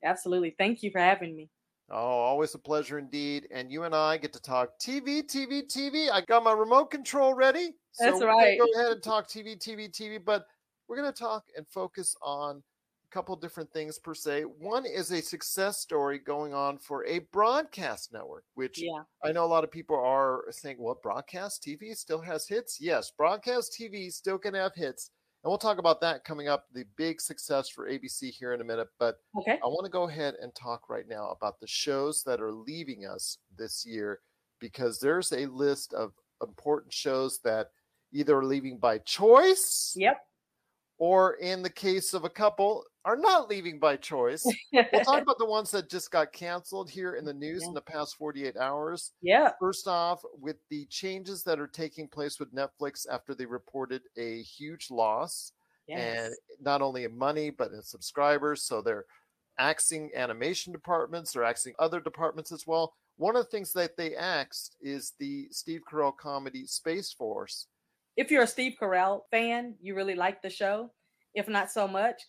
Absolutely. 0.04 0.56
Thank 0.58 0.84
you 0.84 0.92
for 0.92 1.00
having 1.00 1.36
me. 1.36 1.50
Oh, 1.92 1.96
always 1.98 2.54
a 2.54 2.60
pleasure 2.60 3.00
indeed. 3.00 3.48
And 3.52 3.72
you 3.72 3.84
and 3.84 3.96
I 3.96 4.18
get 4.18 4.32
to 4.34 4.42
talk 4.42 4.80
TV, 4.80 5.24
TV, 5.24 5.64
TV. 5.64 6.10
I 6.12 6.22
got 6.22 6.44
my 6.44 6.54
remote 6.54 6.92
control 6.92 7.34
ready. 7.34 7.72
So 7.92 8.06
That's 8.06 8.24
right. 8.24 8.58
Go 8.60 8.66
ahead 8.76 8.92
and 8.94 9.04
talk 9.04 9.28
TV, 9.28 9.58
TV, 9.58 9.90
TV. 9.90 10.24
But 10.24 10.46
we're 10.88 10.98
going 10.98 11.12
to 11.12 11.20
talk 11.20 11.46
and 11.58 11.68
focus 11.68 12.16
on 12.22 12.64
couple 13.10 13.36
different 13.36 13.72
things 13.72 14.00
per 14.00 14.14
se. 14.14 14.44
One 14.44 14.86
is 14.86 15.12
a 15.12 15.22
success 15.22 15.80
story 15.80 16.20
going 16.20 16.54
on 16.54 16.78
for 16.78 17.06
a 17.06 17.20
broadcast 17.20 18.14
network, 18.14 18.46
which 18.56 18.82
yeah. 18.82 19.04
I 19.24 19.32
know 19.32 19.46
a 19.46 19.48
lot 19.48 19.64
of 19.64 19.72
people 19.72 19.96
are 19.96 20.46
saying, 20.52 20.78
"What 20.78 21.02
broadcast 21.02 21.64
TV 21.64 21.96
still 21.96 22.22
has 22.22 22.48
hits?" 22.48 22.80
Yes, 22.80 23.12
broadcast 23.12 23.76
TV 23.80 24.12
still 24.12 24.38
can 24.38 24.54
have 24.54 24.74
hits, 24.76 25.12
and 25.44 25.50
we'll 25.50 25.58
talk 25.58 25.78
about 25.78 26.02
that 26.02 26.24
coming 26.24 26.48
up. 26.48 26.68
The 26.74 26.86
big 26.96 27.20
success 27.22 27.70
for 27.70 27.90
ABC 27.90 28.32
here 28.32 28.54
in 28.54 28.62
a 28.62 28.66
minute, 28.66 28.90
but 29.00 29.20
okay. 29.38 29.60
I 29.64 29.68
want 29.68 29.86
to 29.86 29.92
go 29.92 30.04
ahead 30.04 30.36
and 30.42 30.54
talk 30.56 30.90
right 30.90 31.08
now 31.08 31.30
about 31.30 31.60
the 31.60 31.68
shows 31.68 32.24
that 32.24 32.42
are 32.42 32.52
leaving 32.52 33.06
us 33.06 33.38
this 33.58 33.86
year 33.86 34.22
because 34.60 35.00
there's 35.00 35.32
a 35.32 35.46
list 35.48 35.94
of 35.94 36.14
important 36.42 36.94
shows 36.94 37.40
that 37.40 37.72
either 38.12 38.38
are 38.38 38.46
leaving 38.46 38.78
by 38.78 38.98
choice. 39.00 39.94
Yep 39.96 40.18
or 41.00 41.36
in 41.36 41.64
the 41.64 41.70
case 41.70 42.14
of 42.14 42.26
a 42.26 42.30
couple, 42.30 42.84
are 43.10 43.18
not 43.18 43.50
leaving 43.50 43.80
by 43.80 43.96
choice. 43.96 44.46
we'll 44.72 45.04
talk 45.04 45.22
about 45.24 45.40
the 45.40 45.46
ones 45.46 45.72
that 45.72 45.90
just 45.90 46.12
got 46.12 46.32
canceled 46.32 46.92
here 46.92 47.16
in 47.16 47.26
the 47.26 47.34
news 47.34 47.64
yeah. 47.64 47.70
in 47.70 47.74
the 47.74 47.82
past 47.82 48.16
48 48.18 48.56
hours. 48.56 49.14
Yeah. 49.24 49.52
First 49.60 49.88
off, 49.88 50.22
with 50.40 50.58
the 50.70 50.86
changes 50.86 51.44
that 51.44 51.60
are 51.60 51.68
taking 51.68 52.08
place 52.08 52.40
with 52.40 52.54
Netflix 52.54 53.08
after 53.12 53.34
they 53.34 53.48
reported 53.48 54.04
a 54.16 54.44
huge 54.44 54.92
loss, 54.92 55.54
yes. 55.88 56.28
and 56.28 56.36
not 56.62 56.84
only 56.84 57.04
in 57.04 57.18
money, 57.18 57.50
but 57.50 57.72
in 57.72 57.82
subscribers. 57.82 58.62
So 58.62 58.80
they're 58.80 59.06
axing 59.58 60.12
animation 60.16 60.72
departments, 60.72 61.34
they're 61.34 61.44
axing 61.44 61.74
other 61.80 62.00
departments 62.00 62.52
as 62.52 62.68
well. 62.68 62.94
One 63.18 63.36
of 63.36 63.44
the 63.44 63.50
things 63.50 63.74
that 63.74 63.98
they 63.98 64.16
axed 64.16 64.78
is 64.82 65.14
the 65.20 65.48
Steve 65.50 65.82
Carell 65.92 66.16
comedy 66.16 66.68
Space 66.68 67.12
Force. 67.12 67.66
If 68.18 68.30
you're 68.30 68.44
a 68.44 68.48
Steve 68.48 68.76
Carell 68.80 69.22
fan, 69.32 69.74
you 69.82 69.96
really 69.96 70.16
like 70.16 70.44
the 70.44 70.50
show. 70.50 70.92
If 71.34 71.48
not 71.48 71.72
so 71.72 71.88
much, 71.88 72.22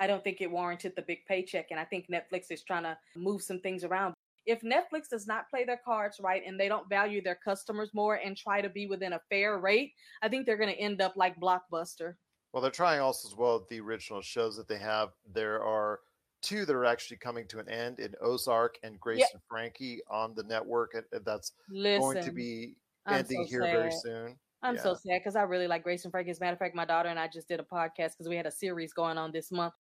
I 0.00 0.06
don't 0.06 0.24
think 0.24 0.40
it 0.40 0.50
warranted 0.50 0.94
the 0.96 1.02
big 1.02 1.24
paycheck. 1.28 1.66
And 1.70 1.78
I 1.78 1.84
think 1.84 2.06
Netflix 2.08 2.46
is 2.50 2.62
trying 2.62 2.84
to 2.84 2.96
move 3.14 3.42
some 3.42 3.60
things 3.60 3.84
around. 3.84 4.14
If 4.46 4.62
Netflix 4.62 5.10
does 5.10 5.26
not 5.26 5.48
play 5.50 5.64
their 5.64 5.80
cards 5.84 6.18
right 6.18 6.42
and 6.44 6.58
they 6.58 6.68
don't 6.68 6.88
value 6.88 7.22
their 7.22 7.38
customers 7.44 7.90
more 7.92 8.14
and 8.14 8.36
try 8.36 8.62
to 8.62 8.70
be 8.70 8.86
within 8.86 9.12
a 9.12 9.20
fair 9.28 9.58
rate, 9.58 9.92
I 10.22 10.28
think 10.28 10.46
they're 10.46 10.56
going 10.56 10.74
to 10.74 10.80
end 10.80 11.02
up 11.02 11.12
like 11.16 11.38
Blockbuster. 11.38 12.14
Well, 12.52 12.62
they're 12.62 12.70
trying 12.70 13.00
also 13.00 13.28
as 13.28 13.36
well 13.36 13.66
the 13.68 13.80
original 13.80 14.22
shows 14.22 14.56
that 14.56 14.66
they 14.66 14.78
have. 14.78 15.10
There 15.30 15.62
are 15.62 16.00
two 16.40 16.64
that 16.64 16.74
are 16.74 16.86
actually 16.86 17.18
coming 17.18 17.46
to 17.48 17.58
an 17.58 17.68
end 17.68 18.00
in 18.00 18.14
Ozark 18.22 18.78
and 18.82 18.98
Grace 18.98 19.18
yep. 19.18 19.28
and 19.34 19.42
Frankie 19.48 20.00
on 20.10 20.34
the 20.34 20.42
network. 20.44 20.94
And 20.94 21.04
that's 21.24 21.52
Listen, 21.68 22.00
going 22.00 22.24
to 22.24 22.32
be 22.32 22.76
ending 23.06 23.44
so 23.44 23.50
here 23.50 23.62
sad. 23.62 23.72
very 23.72 23.92
soon. 23.92 24.36
I'm 24.62 24.76
yeah. 24.76 24.82
so 24.82 24.94
sad 24.94 25.20
because 25.20 25.36
I 25.36 25.42
really 25.42 25.66
like 25.66 25.82
Grace 25.82 26.04
and 26.04 26.10
Frankie. 26.10 26.30
As 26.30 26.38
a 26.38 26.44
matter 26.44 26.54
of 26.54 26.58
fact, 26.58 26.74
my 26.74 26.86
daughter 26.86 27.10
and 27.10 27.18
I 27.18 27.28
just 27.28 27.46
did 27.46 27.60
a 27.60 27.62
podcast 27.62 28.12
because 28.12 28.28
we 28.28 28.36
had 28.36 28.46
a 28.46 28.50
series 28.50 28.92
going 28.92 29.18
on 29.18 29.32
this 29.32 29.52
month 29.52 29.74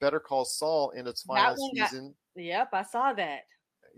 Better 0.00 0.20
Call 0.20 0.44
Saul 0.44 0.90
in 0.90 1.06
its 1.06 1.22
final 1.22 1.56
season. 1.74 2.14
Got, 2.36 2.42
yep, 2.42 2.68
I 2.72 2.82
saw 2.82 3.12
that. 3.14 3.42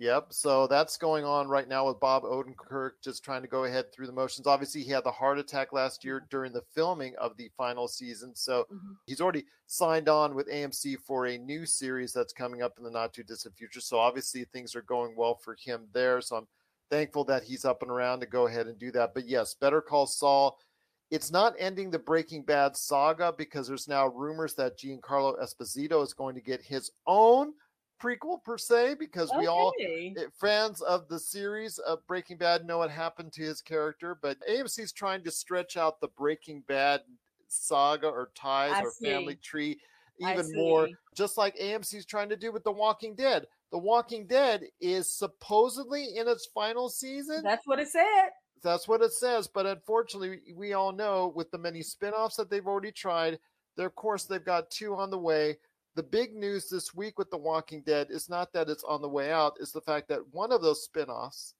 Yep. 0.01 0.27
So 0.31 0.69
that's 0.69 0.97
going 0.97 1.25
on 1.25 1.49
right 1.49 1.67
now 1.67 1.89
with 1.89 1.99
Bob 1.99 2.23
Odenkirk, 2.23 2.93
just 3.03 3.25
trying 3.25 3.43
to 3.43 3.49
go 3.49 3.65
ahead 3.65 3.93
through 3.93 4.07
the 4.07 4.13
motions. 4.13 4.47
Obviously, 4.47 4.85
he 4.85 4.93
had 4.93 5.03
the 5.03 5.11
heart 5.11 5.41
attack 5.41 5.73
last 5.73 6.05
year 6.05 6.25
during 6.31 6.53
the 6.53 6.63
filming 6.73 7.17
of 7.17 7.37
the 7.37 7.51
final 7.57 7.89
season. 7.89 8.33
So 8.37 8.65
Mhm. 8.73 8.97
he's 9.07 9.21
already 9.21 9.45
signed 9.67 10.09
on 10.09 10.37
with 10.37 10.47
AMC 10.49 10.95
for 10.95 11.27
a 11.27 11.37
new 11.37 11.67
series 11.67 12.13
that's 12.13 12.33
coming 12.33 12.63
up 12.63 12.79
in 12.79 12.85
the 12.85 12.91
not 12.93 13.13
too 13.13 13.25
distant 13.25 13.57
future. 13.57 13.81
So 13.81 13.99
obviously, 13.99 14.45
things 14.45 14.77
are 14.77 14.83
going 14.83 15.17
well 15.17 15.35
for 15.35 15.57
him 15.57 15.89
there. 15.93 16.21
So 16.21 16.37
I'm 16.37 16.49
thankful 16.91 17.25
that 17.25 17.43
he's 17.43 17.65
up 17.65 17.83
and 17.83 17.91
around 17.91 18.21
to 18.21 18.27
go 18.27 18.47
ahead 18.47 18.69
and 18.69 18.79
do 18.79 18.93
that. 18.93 19.15
But 19.15 19.27
yes, 19.27 19.55
Better 19.55 19.83
Call 19.83 20.07
Saul. 20.07 20.61
It's 21.11 21.31
not 21.31 21.55
ending 21.59 21.91
the 21.91 21.99
Breaking 21.99 22.43
Bad 22.43 22.77
saga 22.77 23.33
because 23.37 23.67
there's 23.67 23.89
now 23.89 24.09
rumors 24.09 24.55
that 24.55 24.79
Giancarlo 24.79 25.43
Esposito 25.43 26.03
is 26.03 26.13
going 26.13 26.35
to 26.35 26.41
get 26.41 26.61
his 26.61 26.91
own 27.07 27.53
prequel 28.01 28.43
per 28.45 28.59
se 28.59 28.95
because 28.99 29.31
we 29.37 29.47
all 29.47 29.73
eh, 29.81 30.13
fans 30.41 30.81
of 30.83 31.09
the 31.09 31.19
series 31.19 31.79
of 31.79 32.07
Breaking 32.07 32.37
Bad 32.37 32.65
know 32.65 32.79
what 32.79 32.91
happened 32.91 33.33
to 33.33 33.43
his 33.43 33.63
character, 33.63 34.19
but 34.21 34.37
AMC's 34.49 34.93
trying 34.93 35.25
to 35.25 35.31
stretch 35.31 35.77
out 35.77 36.01
the 36.01 36.09
Breaking 36.09 36.63
Bad 36.69 37.01
saga 37.49 38.07
or 38.07 38.31
ties 38.35 38.73
I 38.75 38.83
or 38.83 38.93
family 39.03 39.37
tree 39.37 39.79
even 40.21 40.53
more, 40.55 40.89
just 41.15 41.39
like 41.39 41.57
AMC's 41.57 42.05
trying 42.05 42.29
to 42.29 42.37
do 42.37 42.53
with 42.53 42.65
The 42.65 42.73
Walking 42.73 43.15
Dead. 43.15 43.47
The 43.71 43.79
Walking 43.79 44.27
Dead 44.27 44.65
is 44.81 45.11
supposedly 45.11 46.17
in 46.17 46.29
its 46.29 46.49
final 46.55 46.89
season. 46.89 47.43
That's 47.43 47.67
what 47.67 47.79
it 47.79 47.89
said. 47.89 48.31
That's 48.63 48.89
what 48.89 49.03
it 49.03 49.13
says. 49.13 49.47
But 49.47 49.67
unfortunately, 49.67 50.41
we 50.55 50.73
all 50.73 50.93
know 50.93 51.33
with 51.35 51.51
the 51.51 51.59
many 51.59 51.83
spin-offs 51.83 52.37
that 52.37 52.51
they've 52.51 52.67
already 52.67 52.93
tried, 52.93 53.39
there 53.77 53.87
of 53.87 53.95
course 53.95 54.25
they've 54.25 54.45
got 54.45 54.71
two 54.71 54.95
on 54.95 55.11
the 55.11 55.19
way. 55.19 55.59
The 55.95 56.03
big 56.03 56.35
news 56.35 56.69
this 56.69 56.95
week 56.95 57.19
with 57.19 57.31
The 57.31 57.37
Walking 57.37 57.83
Dead 57.83 58.09
is 58.11 58.29
not 58.29 58.53
that 58.53 58.69
it's 58.69 58.85
on 58.85 59.03
the 59.03 59.09
way 59.09 59.33
out, 59.33 59.55
is 59.61 59.73
the 59.73 59.81
fact 59.81 60.09
that 60.09 60.21
one 60.33 60.53
of 60.53 60.63
those 60.63 60.85
spin-offs, 60.85 61.55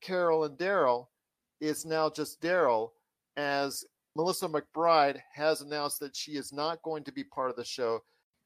Carol 0.00 0.44
and 0.44 0.56
Daryl, 0.56 1.06
is 1.60 1.84
now 1.84 2.08
just 2.08 2.40
Daryl, 2.40 2.90
as 3.36 3.84
Melissa 4.16 4.48
McBride 4.48 5.20
has 5.32 5.60
announced 5.60 6.00
that 6.00 6.16
she 6.16 6.32
is 6.32 6.52
not 6.52 6.82
going 6.82 7.04
to 7.04 7.12
be 7.12 7.24
part 7.24 7.50
of 7.50 7.56
the 7.56 7.64
show. 7.64 8.00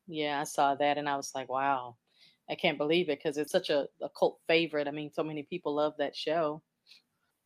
Yeah, 0.06 0.40
I 0.40 0.44
saw 0.44 0.74
that 0.74 0.98
and 0.98 1.08
I 1.08 1.16
was 1.16 1.32
like, 1.34 1.48
wow, 1.48 1.96
I 2.50 2.54
can't 2.54 2.78
believe 2.78 3.08
it 3.08 3.18
because 3.18 3.38
it's 3.38 3.52
such 3.52 3.70
a, 3.70 3.86
a 4.02 4.08
cult 4.18 4.38
favorite. 4.46 4.88
I 4.88 4.90
mean, 4.90 5.10
so 5.12 5.22
many 5.22 5.42
people 5.42 5.74
love 5.74 5.94
that 5.98 6.16
show. 6.16 6.62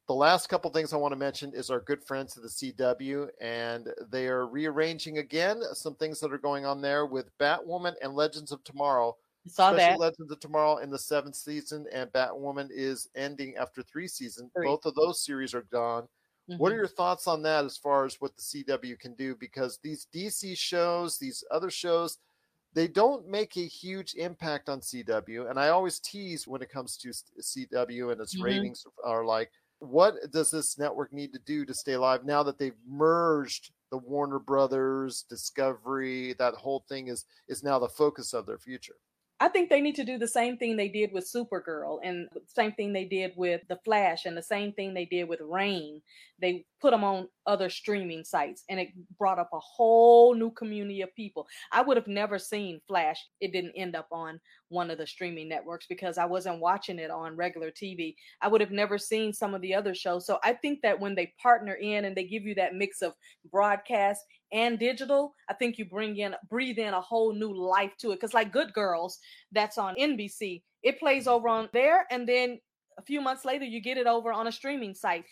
The 0.08 0.14
last 0.14 0.48
couple 0.48 0.70
things 0.70 0.92
I 0.92 0.96
want 0.96 1.12
to 1.12 1.16
mention 1.16 1.52
is 1.52 1.70
our 1.70 1.80
good 1.80 2.02
friends 2.02 2.34
at 2.36 2.42
the 2.42 2.48
CW, 2.48 3.28
and 3.42 3.92
they 4.10 4.26
are 4.28 4.46
rearranging 4.46 5.18
again 5.18 5.62
some 5.74 5.94
things 5.96 6.18
that 6.20 6.32
are 6.32 6.38
going 6.38 6.64
on 6.64 6.80
there 6.80 7.04
with 7.04 7.36
Batwoman 7.38 7.94
and 8.00 8.14
Legends 8.14 8.50
of 8.50 8.64
Tomorrow. 8.64 9.18
I 9.46 9.48
saw 9.50 9.72
Especially 9.72 9.94
that. 9.98 9.98
Legends 9.98 10.32
of 10.32 10.40
Tomorrow 10.40 10.78
in 10.78 10.88
the 10.90 10.98
seventh 10.98 11.36
season, 11.36 11.86
and 11.92 12.10
Batwoman 12.10 12.68
is 12.70 13.08
ending 13.14 13.56
after 13.56 13.82
three 13.82 14.08
seasons. 14.08 14.50
Three. 14.54 14.62
Both 14.62 14.86
of 14.86 14.94
those 14.94 15.22
series 15.22 15.52
are 15.54 15.62
gone. 15.62 16.08
What 16.56 16.72
are 16.72 16.76
Mhm. 16.76 16.78
your 16.78 16.86
thoughts 16.88 17.26
on 17.26 17.42
that 17.42 17.66
as 17.66 17.76
far 17.76 18.06
as 18.06 18.18
what 18.18 18.34
the 18.34 18.42
CW 18.42 18.96
can 18.96 19.14
do? 19.14 19.36
Because 19.36 19.78
these 19.82 20.06
DC 20.10 20.54
shows, 20.54 21.18
these 21.18 21.44
other 21.50 21.70
shows, 21.70 22.16
they 22.74 22.88
don't 22.88 23.26
make 23.28 23.56
a 23.58 23.66
huge 23.66 24.14
impact 24.14 24.68
on 24.70 24.80
CW. 24.82 25.48
And 25.48 25.58
I 25.60 25.68
always 25.70 26.00
tease 26.00 26.46
when 26.48 26.62
it 26.62 26.70
comes 26.70 26.96
to 26.98 27.12
CW 27.12 28.10
and 28.12 28.20
its 28.20 28.38
Mhm. 28.38 28.38
ratings 28.40 28.84
are 29.04 29.24
like, 29.24 29.52
what 29.80 30.14
does 30.32 30.50
this 30.50 30.78
network 30.78 31.12
need 31.12 31.32
to 31.32 31.38
do 31.38 31.64
to 31.64 31.74
stay 31.74 31.92
alive 31.92 32.24
now 32.24 32.42
that 32.42 32.58
they've 32.58 32.78
merged 32.86 33.70
the 33.90 33.98
Warner 33.98 34.38
Brothers, 34.38 35.24
Discovery, 35.28 36.34
that 36.38 36.54
whole 36.54 36.84
thing 36.88 37.08
is 37.08 37.24
is 37.48 37.62
now 37.62 37.78
the 37.78 37.88
focus 37.88 38.34
of 38.34 38.46
their 38.46 38.58
future. 38.58 38.96
I 39.40 39.48
think 39.48 39.70
they 39.70 39.80
need 39.80 39.94
to 39.94 40.04
do 40.04 40.18
the 40.18 40.26
same 40.26 40.56
thing 40.56 40.76
they 40.76 40.88
did 40.88 41.12
with 41.12 41.30
Supergirl 41.32 42.00
and 42.02 42.28
the 42.34 42.40
same 42.46 42.72
thing 42.72 42.92
they 42.92 43.04
did 43.04 43.32
with 43.36 43.60
The 43.68 43.78
Flash 43.84 44.24
and 44.26 44.36
the 44.36 44.42
same 44.42 44.72
thing 44.72 44.94
they 44.94 45.04
did 45.04 45.28
with 45.28 45.40
Rain. 45.40 46.02
They 46.40 46.64
put 46.80 46.92
them 46.92 47.04
on 47.04 47.28
other 47.46 47.68
streaming 47.70 48.24
sites 48.24 48.64
and 48.68 48.78
it 48.78 48.88
brought 49.18 49.38
up 49.38 49.50
a 49.52 49.58
whole 49.58 50.34
new 50.34 50.50
community 50.52 51.00
of 51.02 51.14
people. 51.14 51.46
I 51.72 51.82
would 51.82 51.96
have 51.96 52.06
never 52.06 52.38
seen 52.38 52.80
Flash. 52.86 53.26
It 53.40 53.52
didn't 53.52 53.72
end 53.76 53.96
up 53.96 54.08
on 54.12 54.40
one 54.68 54.90
of 54.90 54.98
the 54.98 55.06
streaming 55.06 55.48
networks 55.48 55.86
because 55.88 56.18
I 56.18 56.24
wasn't 56.24 56.60
watching 56.60 56.98
it 56.98 57.10
on 57.10 57.36
regular 57.36 57.70
TV. 57.70 58.14
I 58.40 58.48
would 58.48 58.60
have 58.60 58.70
never 58.70 58.98
seen 58.98 59.32
some 59.32 59.54
of 59.54 59.62
the 59.62 59.74
other 59.74 59.94
shows. 59.94 60.26
So 60.26 60.38
I 60.44 60.52
think 60.52 60.82
that 60.82 60.98
when 60.98 61.14
they 61.14 61.32
partner 61.40 61.74
in 61.74 62.04
and 62.04 62.16
they 62.16 62.24
give 62.24 62.44
you 62.44 62.54
that 62.56 62.74
mix 62.74 63.02
of 63.02 63.14
broadcast 63.50 64.24
and 64.52 64.78
digital, 64.78 65.34
I 65.48 65.54
think 65.54 65.78
you 65.78 65.84
bring 65.84 66.16
in 66.16 66.34
breathe 66.48 66.78
in 66.78 66.94
a 66.94 67.00
whole 67.00 67.32
new 67.32 67.52
life 67.52 67.92
to 67.98 68.12
it. 68.12 68.20
Cause 68.20 68.34
like 68.34 68.52
Good 68.52 68.72
Girls, 68.72 69.18
that's 69.52 69.78
on 69.78 69.96
NBC, 69.96 70.62
it 70.82 70.98
plays 70.98 71.26
over 71.26 71.48
on 71.48 71.68
there, 71.72 72.06
and 72.10 72.28
then 72.28 72.60
a 72.98 73.02
few 73.02 73.20
months 73.20 73.44
later 73.44 73.64
you 73.64 73.80
get 73.80 73.96
it 73.96 74.06
over 74.06 74.32
on 74.32 74.46
a 74.46 74.52
streaming 74.52 74.94
site. 74.94 75.24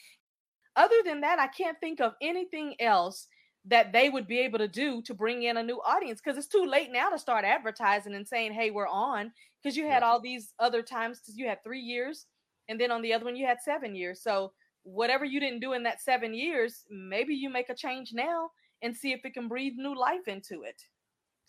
Other 0.76 1.02
than 1.04 1.22
that, 1.22 1.38
I 1.38 1.46
can't 1.48 1.78
think 1.80 2.00
of 2.00 2.12
anything 2.20 2.74
else 2.80 3.28
that 3.64 3.92
they 3.92 4.08
would 4.08 4.28
be 4.28 4.38
able 4.38 4.58
to 4.58 4.68
do 4.68 5.02
to 5.02 5.14
bring 5.14 5.42
in 5.42 5.56
a 5.56 5.62
new 5.62 5.80
audience 5.84 6.20
because 6.22 6.38
it's 6.38 6.46
too 6.46 6.64
late 6.64 6.92
now 6.92 7.08
to 7.08 7.18
start 7.18 7.44
advertising 7.44 8.14
and 8.14 8.28
saying, 8.28 8.52
hey, 8.52 8.70
we're 8.70 8.86
on. 8.86 9.32
Because 9.62 9.76
you 9.76 9.88
had 9.88 10.04
all 10.04 10.20
these 10.20 10.52
other 10.60 10.82
times, 10.82 11.22
you 11.34 11.48
had 11.48 11.64
three 11.64 11.80
years, 11.80 12.26
and 12.68 12.80
then 12.80 12.92
on 12.92 13.02
the 13.02 13.12
other 13.12 13.24
one, 13.24 13.34
you 13.34 13.46
had 13.46 13.60
seven 13.60 13.96
years. 13.96 14.22
So 14.22 14.52
whatever 14.84 15.24
you 15.24 15.40
didn't 15.40 15.60
do 15.60 15.72
in 15.72 15.82
that 15.82 16.00
seven 16.00 16.32
years, 16.32 16.84
maybe 16.88 17.34
you 17.34 17.50
make 17.50 17.68
a 17.68 17.74
change 17.74 18.12
now 18.12 18.50
and 18.82 18.94
see 18.94 19.12
if 19.12 19.24
it 19.24 19.34
can 19.34 19.48
breathe 19.48 19.72
new 19.76 19.98
life 19.98 20.28
into 20.28 20.62
it. 20.62 20.80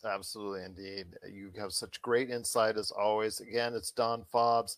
Absolutely, 0.03 0.63
indeed. 0.63 1.07
You 1.31 1.51
have 1.59 1.73
such 1.73 2.01
great 2.01 2.29
insight 2.31 2.77
as 2.77 2.91
always. 2.91 3.39
Again, 3.39 3.73
it's 3.75 3.91
Dawn 3.91 4.23
Fobbs. 4.33 4.77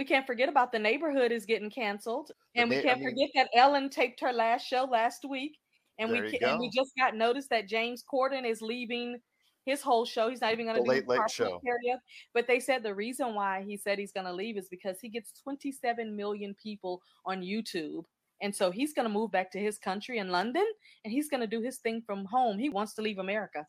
We 0.00 0.06
can't 0.06 0.26
forget 0.26 0.48
about 0.48 0.72
the 0.72 0.78
neighborhood 0.78 1.30
is 1.30 1.44
getting 1.44 1.68
canceled, 1.68 2.30
and 2.54 2.70
we 2.70 2.76
Na- 2.76 2.80
I 2.80 2.84
can't 2.84 3.00
mean- 3.00 3.10
forget 3.10 3.28
that 3.34 3.50
Ellen 3.54 3.90
taped 3.90 4.18
her 4.20 4.32
last 4.32 4.66
show 4.66 4.84
last 4.84 5.26
week, 5.28 5.58
and 5.98 6.10
we 6.10 6.16
you 6.20 6.38
ca- 6.38 6.52
and 6.52 6.58
we 6.58 6.70
just 6.74 6.92
got 6.96 7.14
notice 7.14 7.48
that 7.48 7.68
James 7.68 8.02
Corden 8.10 8.48
is 8.48 8.62
leaving 8.62 9.20
his 9.66 9.82
whole 9.82 10.06
show. 10.06 10.30
He's 10.30 10.40
not 10.40 10.54
even 10.54 10.64
going 10.64 10.78
to 10.78 10.82
do 10.82 10.88
Late 10.88 11.06
Late 11.06 11.30
Show. 11.30 11.60
Karaoke. 11.62 11.98
But 12.32 12.46
they 12.46 12.60
said 12.60 12.82
the 12.82 12.94
reason 12.94 13.34
why 13.34 13.62
he 13.68 13.76
said 13.76 13.98
he's 13.98 14.10
going 14.10 14.24
to 14.24 14.32
leave 14.32 14.56
is 14.56 14.70
because 14.70 14.98
he 15.02 15.10
gets 15.10 15.32
27 15.42 16.16
million 16.16 16.54
people 16.54 17.02
on 17.26 17.42
YouTube. 17.42 18.04
And 18.40 18.56
so 18.56 18.70
he's 18.70 18.94
going 18.94 19.04
to 19.04 19.12
move 19.12 19.30
back 19.30 19.52
to 19.52 19.58
his 19.58 19.76
country 19.76 20.16
in 20.16 20.30
London 20.30 20.64
and 21.04 21.12
he's 21.12 21.28
going 21.28 21.42
to 21.42 21.46
do 21.46 21.60
his 21.60 21.76
thing 21.76 22.00
from 22.06 22.24
home. 22.24 22.58
He 22.58 22.70
wants 22.70 22.94
to 22.94 23.02
leave 23.02 23.18
America. 23.18 23.66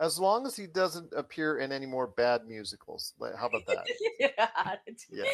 As 0.00 0.18
long 0.18 0.46
as 0.46 0.54
he 0.54 0.66
doesn't 0.68 1.12
appear 1.16 1.58
in 1.58 1.72
any 1.72 1.86
more 1.86 2.06
bad 2.06 2.46
musicals. 2.46 3.14
How 3.36 3.46
about 3.46 3.66
that? 3.66 3.84
yeah. 4.20 4.76
Yeah. 5.10 5.24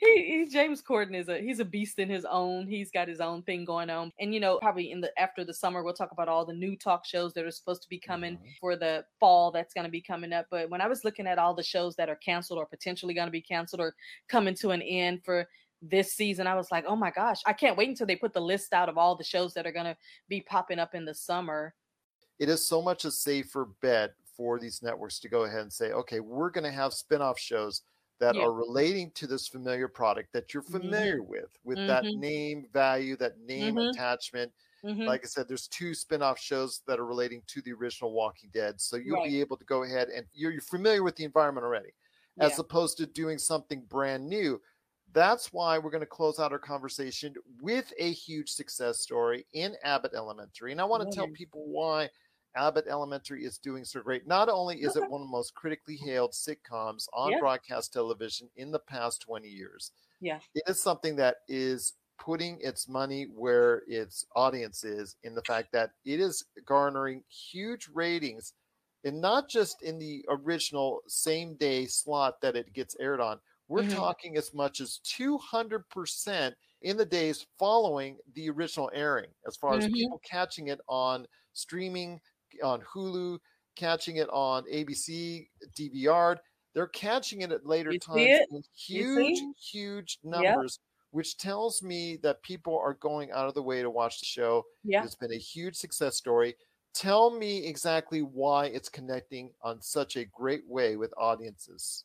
He, 0.00 0.24
he 0.24 0.46
James 0.50 0.80
Corden 0.82 1.14
is 1.14 1.28
a 1.28 1.38
he's 1.40 1.60
a 1.60 1.64
beast 1.64 1.98
in 1.98 2.08
his 2.08 2.24
own. 2.24 2.66
He's 2.66 2.90
got 2.90 3.06
his 3.08 3.20
own 3.20 3.42
thing 3.42 3.64
going 3.66 3.90
on. 3.90 4.12
And 4.18 4.32
you 4.32 4.40
know, 4.40 4.58
probably 4.60 4.92
in 4.92 5.00
the 5.02 5.12
after 5.20 5.44
the 5.44 5.52
summer 5.52 5.82
we'll 5.82 5.92
talk 5.94 6.12
about 6.12 6.28
all 6.28 6.46
the 6.46 6.54
new 6.54 6.74
talk 6.76 7.04
shows 7.04 7.34
that 7.34 7.44
are 7.44 7.50
supposed 7.50 7.82
to 7.82 7.88
be 7.88 7.98
coming 7.98 8.38
Mhm. 8.38 8.56
for 8.60 8.76
the 8.76 9.04
fall 9.20 9.50
that's 9.50 9.74
going 9.74 9.84
to 9.84 9.90
be 9.90 10.00
coming 10.00 10.32
up. 10.32 10.46
But 10.50 10.70
when 10.70 10.80
I 10.80 10.88
was 10.88 11.04
looking 11.04 11.26
at 11.26 11.38
all 11.38 11.54
the 11.54 11.62
shows 11.62 11.94
that 11.96 12.08
are 12.08 12.16
canceled 12.16 12.58
or 12.58 12.66
potentially 12.66 13.14
going 13.14 13.28
to 13.28 13.32
be 13.32 13.42
canceled 13.42 13.80
or 13.80 13.94
coming 14.28 14.54
to 14.56 14.70
an 14.70 14.82
end 14.82 15.22
for 15.24 15.46
this 15.82 16.14
season, 16.14 16.46
I 16.46 16.54
was 16.54 16.70
like, 16.72 16.84
"Oh 16.88 16.96
my 16.96 17.10
gosh, 17.10 17.40
I 17.46 17.52
can't 17.52 17.76
wait 17.76 17.88
until 17.88 18.06
they 18.06 18.16
put 18.16 18.32
the 18.32 18.40
list 18.40 18.72
out 18.72 18.88
of 18.88 18.98
all 18.98 19.14
the 19.16 19.22
shows 19.24 19.54
that 19.54 19.66
are 19.66 19.72
going 19.72 19.86
to 19.86 19.96
be 20.28 20.40
popping 20.40 20.78
up 20.78 20.94
in 20.94 21.04
the 21.04 21.14
summer." 21.14 21.74
It 22.38 22.48
is 22.48 22.64
so 22.64 22.82
much 22.82 23.04
a 23.04 23.10
safer 23.10 23.66
bet 23.80 24.14
for 24.24 24.58
these 24.58 24.82
networks 24.82 25.18
to 25.20 25.28
go 25.28 25.44
ahead 25.44 25.60
and 25.60 25.72
say, 25.72 25.92
okay, 25.92 26.20
we're 26.20 26.50
going 26.50 26.64
to 26.64 26.70
have 26.70 26.92
spin-off 26.94 27.38
shows 27.38 27.82
that 28.20 28.36
Yeah. 28.36 28.38
are 28.38 28.52
relating 28.52 29.10
to 29.12 29.26
this 29.26 29.48
familiar 29.48 29.88
product 29.88 30.32
that 30.32 30.52
you're 30.54 30.62
Mhm. 30.68 31.02
familiar 31.02 31.22
with, 31.22 31.56
with 31.64 31.84
that 31.86 32.12
Mhm. 32.12 32.14
name 32.14 32.68
value, 32.72 33.16
that 33.16 33.38
name 33.38 33.78
Mhm. 33.78 33.78
attachment. 33.78 34.52
Mhm. 34.84 35.06
Like 35.06 35.22
I 35.24 35.26
said, 35.28 35.48
there's 35.48 35.68
two 35.68 35.94
spin-off 35.94 36.38
shows 36.38 36.82
that 36.86 36.98
are 36.98 37.06
relating 37.06 37.42
to 37.48 37.62
the 37.62 37.72
original 37.72 38.12
Walking 38.12 38.50
Dead. 38.50 38.80
So 38.80 38.96
you'll 38.96 39.16
Right. 39.16 39.32
be 39.32 39.40
able 39.40 39.56
to 39.56 39.64
go 39.64 39.82
ahead 39.84 40.08
and 40.08 40.26
you're, 40.32 40.52
you're 40.52 40.60
familiar 40.60 41.02
with 41.02 41.16
the 41.16 41.24
environment 41.24 41.64
already, 41.64 41.92
as 42.40 42.58
opposed 42.58 42.98
to 42.98 43.06
doing 43.06 43.38
something 43.38 43.82
brand 43.86 44.28
new. 44.28 44.60
That's 45.12 45.52
why 45.52 45.78
we're 45.78 45.90
going 45.90 46.00
to 46.02 46.06
close 46.06 46.38
out 46.38 46.52
our 46.52 46.58
conversation 46.58 47.34
with 47.62 47.92
a 47.98 48.12
huge 48.12 48.50
success 48.50 49.00
story 49.00 49.46
in 49.52 49.76
Abbott 49.82 50.12
Elementary. 50.14 50.72
And 50.72 50.80
I 50.80 50.84
want 50.84 51.08
to 51.08 51.14
tell 51.14 51.28
people 51.28 51.66
why 51.68 52.10
Abbott 52.58 52.86
Elementary 52.88 53.44
is 53.44 53.56
doing 53.58 53.84
so 53.84 54.00
great. 54.02 54.26
Not 54.26 54.48
only 54.48 54.82
is 54.82 54.96
it 54.96 55.08
one 55.08 55.20
of 55.22 55.28
the 55.28 55.30
most 55.30 55.54
critically 55.54 55.96
hailed 55.96 56.32
sitcoms 56.32 57.06
on 57.12 57.30
Yeah. 57.30 57.38
broadcast 57.38 57.92
television 57.92 58.50
in 58.56 58.72
the 58.72 58.80
past 58.80 59.22
20 59.22 59.48
years, 59.48 59.92
Yeah. 60.20 60.40
it 60.54 60.64
is 60.66 60.82
something 60.82 61.14
that 61.16 61.38
is 61.48 61.94
putting 62.18 62.60
its 62.60 62.88
money 62.88 63.24
where 63.26 63.84
its 63.86 64.26
audience 64.34 64.82
is 64.82 65.16
in 65.22 65.34
the 65.36 65.42
fact 65.42 65.70
that 65.72 65.92
it 66.04 66.18
is 66.20 66.44
garnering 66.64 67.22
huge 67.28 67.88
ratings 67.88 68.54
and 69.04 69.20
not 69.20 69.48
just 69.48 69.82
in 69.82 69.98
the 70.00 70.24
original 70.28 71.00
same 71.06 71.54
day 71.56 71.86
slot 71.86 72.40
that 72.40 72.56
it 72.56 72.72
gets 72.72 72.96
aired 72.98 73.20
on. 73.20 73.40
We're 73.68 73.84
Mhm. 73.84 73.94
talking 73.94 74.36
as 74.36 74.52
much 74.52 74.80
as 74.80 74.98
200% 75.04 76.56
in 76.82 76.96
the 76.96 77.06
days 77.06 77.46
following 77.58 78.18
the 78.34 78.50
original 78.50 78.90
airing, 78.92 79.30
as 79.46 79.56
far 79.56 79.76
as 79.76 79.86
Mhm. 79.86 79.92
people 79.94 80.18
catching 80.20 80.68
it 80.68 80.80
on 80.88 81.28
streaming, 81.52 82.20
on 82.62 82.80
Hulu, 82.82 83.38
catching 83.76 84.16
it 84.16 84.28
on 84.30 84.64
ABC, 84.72 85.48
DVR. 85.76 86.36
they're 86.74 86.88
catching 86.88 87.40
it 87.42 87.50
at 87.52 87.66
later 87.66 87.92
You 87.92 87.98
times 87.98 88.40
in 88.50 88.62
huge, 88.76 89.38
huge 89.72 90.18
Yep. 90.22 90.30
numbers, 90.42 90.78
which 91.10 91.36
tells 91.38 91.82
me 91.82 92.16
that 92.22 92.42
people 92.42 92.78
are 92.78 92.94
going 92.94 93.30
out 93.32 93.48
of 93.48 93.54
the 93.54 93.62
way 93.62 93.82
to 93.82 93.90
watch 93.90 94.20
the 94.20 94.26
show. 94.26 94.64
Yeah. 94.84 95.02
It's 95.04 95.14
been 95.16 95.32
a 95.32 95.38
huge 95.38 95.76
success 95.76 96.16
story. 96.16 96.54
Tell 96.94 97.30
me 97.30 97.64
exactly 97.66 98.22
why 98.22 98.66
it's 98.66 98.88
connecting 98.88 99.52
on 99.62 99.80
such 99.82 100.16
a 100.16 100.24
great 100.24 100.66
way 100.68 100.96
with 100.96 101.12
audiences. 101.16 102.04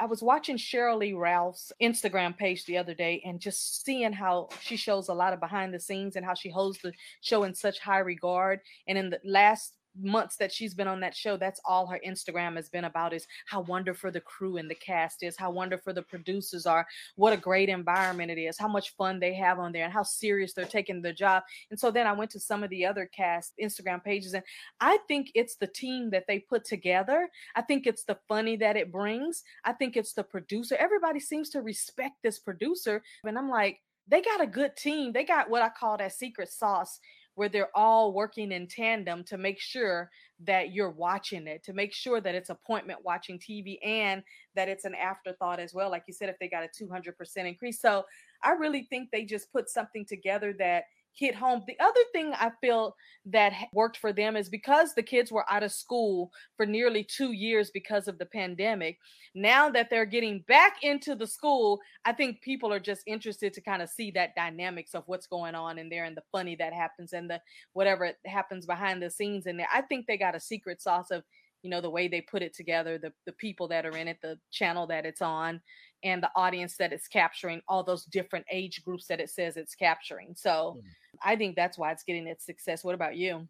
I 0.00 0.06
was 0.06 0.22
watching 0.22 0.56
Sheryl 0.56 0.98
Lee 0.98 1.12
Ralph's 1.12 1.72
Instagram 1.80 2.36
page 2.36 2.64
the 2.64 2.76
other 2.76 2.94
day 2.94 3.22
and 3.24 3.38
just 3.40 3.84
seeing 3.84 4.12
how 4.12 4.48
she 4.60 4.76
shows 4.76 5.08
a 5.08 5.14
lot 5.14 5.32
of 5.32 5.38
behind 5.40 5.72
the 5.72 5.78
scenes 5.78 6.16
and 6.16 6.26
how 6.26 6.34
she 6.34 6.50
holds 6.50 6.78
the 6.80 6.92
show 7.20 7.44
in 7.44 7.54
such 7.54 7.78
high 7.78 8.00
regard. 8.00 8.60
And 8.88 8.98
in 8.98 9.08
the 9.10 9.20
last 9.24 9.74
months 10.00 10.36
that 10.36 10.52
she's 10.52 10.74
been 10.74 10.88
on 10.88 11.00
that 11.00 11.16
show, 11.16 11.36
that's 11.36 11.60
all 11.64 11.86
her 11.86 12.00
Instagram 12.06 12.56
has 12.56 12.68
been 12.68 12.84
about 12.84 13.12
is 13.12 13.26
how 13.46 13.60
wonderful 13.60 14.10
the 14.10 14.20
crew 14.20 14.56
and 14.56 14.70
the 14.70 14.74
cast 14.74 15.22
is, 15.22 15.36
how 15.36 15.50
wonderful 15.50 15.94
the 15.94 16.02
producers 16.02 16.66
are, 16.66 16.86
what 17.16 17.32
a 17.32 17.36
great 17.36 17.68
environment 17.68 18.30
it 18.30 18.38
is, 18.38 18.58
how 18.58 18.68
much 18.68 18.94
fun 18.96 19.20
they 19.20 19.34
have 19.34 19.58
on 19.58 19.72
there, 19.72 19.84
and 19.84 19.92
how 19.92 20.02
serious 20.02 20.52
they're 20.52 20.64
taking 20.64 21.02
their 21.02 21.12
job. 21.12 21.42
And 21.70 21.78
so 21.78 21.90
then 21.90 22.06
I 22.06 22.12
went 22.12 22.30
to 22.32 22.40
some 22.40 22.62
of 22.62 22.70
the 22.70 22.86
other 22.86 23.08
cast 23.14 23.52
Instagram 23.62 24.02
pages, 24.02 24.34
and 24.34 24.44
I 24.80 24.98
think 25.08 25.30
it's 25.34 25.56
the 25.56 25.66
team 25.66 26.10
that 26.10 26.24
they 26.26 26.40
put 26.40 26.64
together. 26.64 27.28
I 27.54 27.62
think 27.62 27.86
it's 27.86 28.04
the 28.04 28.18
funny 28.28 28.56
that 28.56 28.76
it 28.76 28.92
brings. 28.92 29.42
I 29.64 29.72
think 29.72 29.96
it's 29.96 30.12
the 30.12 30.24
producer. 30.24 30.76
Everybody 30.76 31.20
seems 31.20 31.50
to 31.50 31.62
respect 31.62 32.16
this 32.22 32.38
producer. 32.38 33.02
And 33.24 33.38
I'm 33.38 33.48
like, 33.48 33.80
they 34.06 34.20
got 34.20 34.42
a 34.42 34.46
good 34.46 34.76
team. 34.76 35.12
They 35.12 35.24
got 35.24 35.48
what 35.48 35.62
I 35.62 35.70
call 35.70 35.96
that 35.98 36.12
secret 36.12 36.50
sauce 36.50 36.98
where 37.34 37.48
they're 37.48 37.76
all 37.76 38.12
working 38.12 38.52
in 38.52 38.66
tandem 38.66 39.24
to 39.24 39.36
make 39.38 39.60
sure 39.60 40.10
that 40.40 40.72
you're 40.72 40.90
watching 40.90 41.46
it, 41.46 41.62
to 41.64 41.72
make 41.72 41.92
sure 41.92 42.20
that 42.20 42.34
it's 42.34 42.50
appointment 42.50 43.00
watching 43.04 43.38
TV 43.38 43.78
and 43.84 44.22
that 44.54 44.68
it's 44.68 44.84
an 44.84 44.94
afterthought 44.94 45.60
as 45.60 45.74
well. 45.74 45.90
Like 45.90 46.04
you 46.06 46.14
said, 46.14 46.28
if 46.28 46.38
they 46.38 46.48
got 46.48 46.64
a 46.64 46.84
200% 46.84 47.12
increase. 47.46 47.80
So 47.80 48.04
I 48.42 48.52
really 48.52 48.86
think 48.90 49.10
they 49.10 49.24
just 49.24 49.50
put 49.52 49.68
something 49.68 50.04
together 50.04 50.54
that 50.58 50.84
hit 51.14 51.34
home. 51.34 51.62
The 51.66 51.78
other 51.80 52.00
thing 52.12 52.32
I 52.34 52.50
feel 52.60 52.94
that 53.26 53.52
worked 53.72 53.96
for 53.96 54.12
them 54.12 54.36
is 54.36 54.48
because 54.48 54.94
the 54.94 55.02
kids 55.02 55.32
were 55.32 55.50
out 55.50 55.62
of 55.62 55.72
school 55.72 56.30
for 56.56 56.66
nearly 56.66 57.04
two 57.04 57.32
years 57.32 57.70
because 57.70 58.08
of 58.08 58.18
the 58.18 58.26
pandemic. 58.26 58.98
Now 59.34 59.70
that 59.70 59.90
they're 59.90 60.04
getting 60.04 60.44
back 60.46 60.76
into 60.82 61.14
the 61.14 61.26
school, 61.26 61.80
I 62.04 62.12
think 62.12 62.42
people 62.42 62.72
are 62.72 62.80
just 62.80 63.02
interested 63.06 63.54
to 63.54 63.60
kind 63.60 63.82
of 63.82 63.88
see 63.88 64.10
that 64.12 64.34
dynamics 64.34 64.94
of 64.94 65.04
what's 65.06 65.26
going 65.26 65.54
on 65.54 65.78
in 65.78 65.88
there 65.88 66.04
and 66.04 66.16
the 66.16 66.22
funny 66.32 66.56
that 66.56 66.72
happens 66.72 67.12
and 67.12 67.30
the 67.30 67.40
whatever 67.72 68.12
happens 68.26 68.66
behind 68.66 69.02
the 69.02 69.10
scenes 69.10 69.46
in 69.46 69.56
there. 69.56 69.68
I 69.72 69.82
think 69.82 70.06
they 70.06 70.18
got 70.18 70.36
a 70.36 70.40
secret 70.40 70.82
sauce 70.82 71.10
of 71.10 71.22
you 71.62 71.70
know 71.70 71.80
the 71.80 71.90
way 71.90 72.06
they 72.06 72.20
put 72.20 72.42
it 72.42 72.54
together 72.54 72.98
the 72.98 73.10
the 73.24 73.32
people 73.32 73.66
that 73.66 73.86
are 73.86 73.96
in 73.96 74.06
it 74.06 74.18
the 74.20 74.38
channel 74.52 74.86
that 74.86 75.06
it's 75.06 75.22
on 75.22 75.60
and 76.04 76.22
the 76.22 76.30
audience 76.36 76.76
that 76.78 76.92
it's 76.92 77.08
capturing 77.08 77.62
all 77.68 77.82
those 77.84 78.04
different 78.06 78.46
age 78.52 78.82
groups 78.84 79.06
that 79.08 79.20
it 79.20 79.30
says 79.30 79.56
it's 79.56 79.74
capturing 79.76 80.34
so 80.36 80.78
Mm. 80.78 80.94
i 81.22 81.36
think 81.36 81.56
that's 81.56 81.78
why 81.78 81.92
it's 81.92 82.04
getting 82.04 82.26
its 82.28 82.44
success 82.46 82.84
what 82.84 82.94
about 82.94 83.16
you 83.16 83.48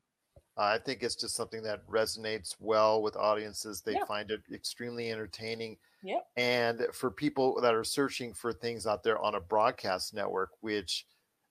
I 0.56 0.78
think 0.78 1.02
it's 1.02 1.16
just 1.16 1.34
something 1.34 1.62
that 1.64 1.84
resonates 1.86 2.54
well 2.60 3.02
with 3.02 3.16
audiences. 3.16 3.82
They 3.82 3.96
Yeah. 3.96 4.04
find 4.06 4.30
it 4.30 4.42
extremely 4.52 5.10
entertaining. 5.10 5.78
Yep. 6.02 6.28
And 6.36 6.88
for 6.92 7.10
people 7.10 7.60
that 7.60 7.74
are 7.74 7.84
searching 7.84 8.34
for 8.34 8.52
things 8.52 8.86
out 8.86 9.02
there 9.02 9.18
on 9.18 9.34
a 9.34 9.40
broadcast 9.40 10.14
network, 10.14 10.50
which, 10.60 11.06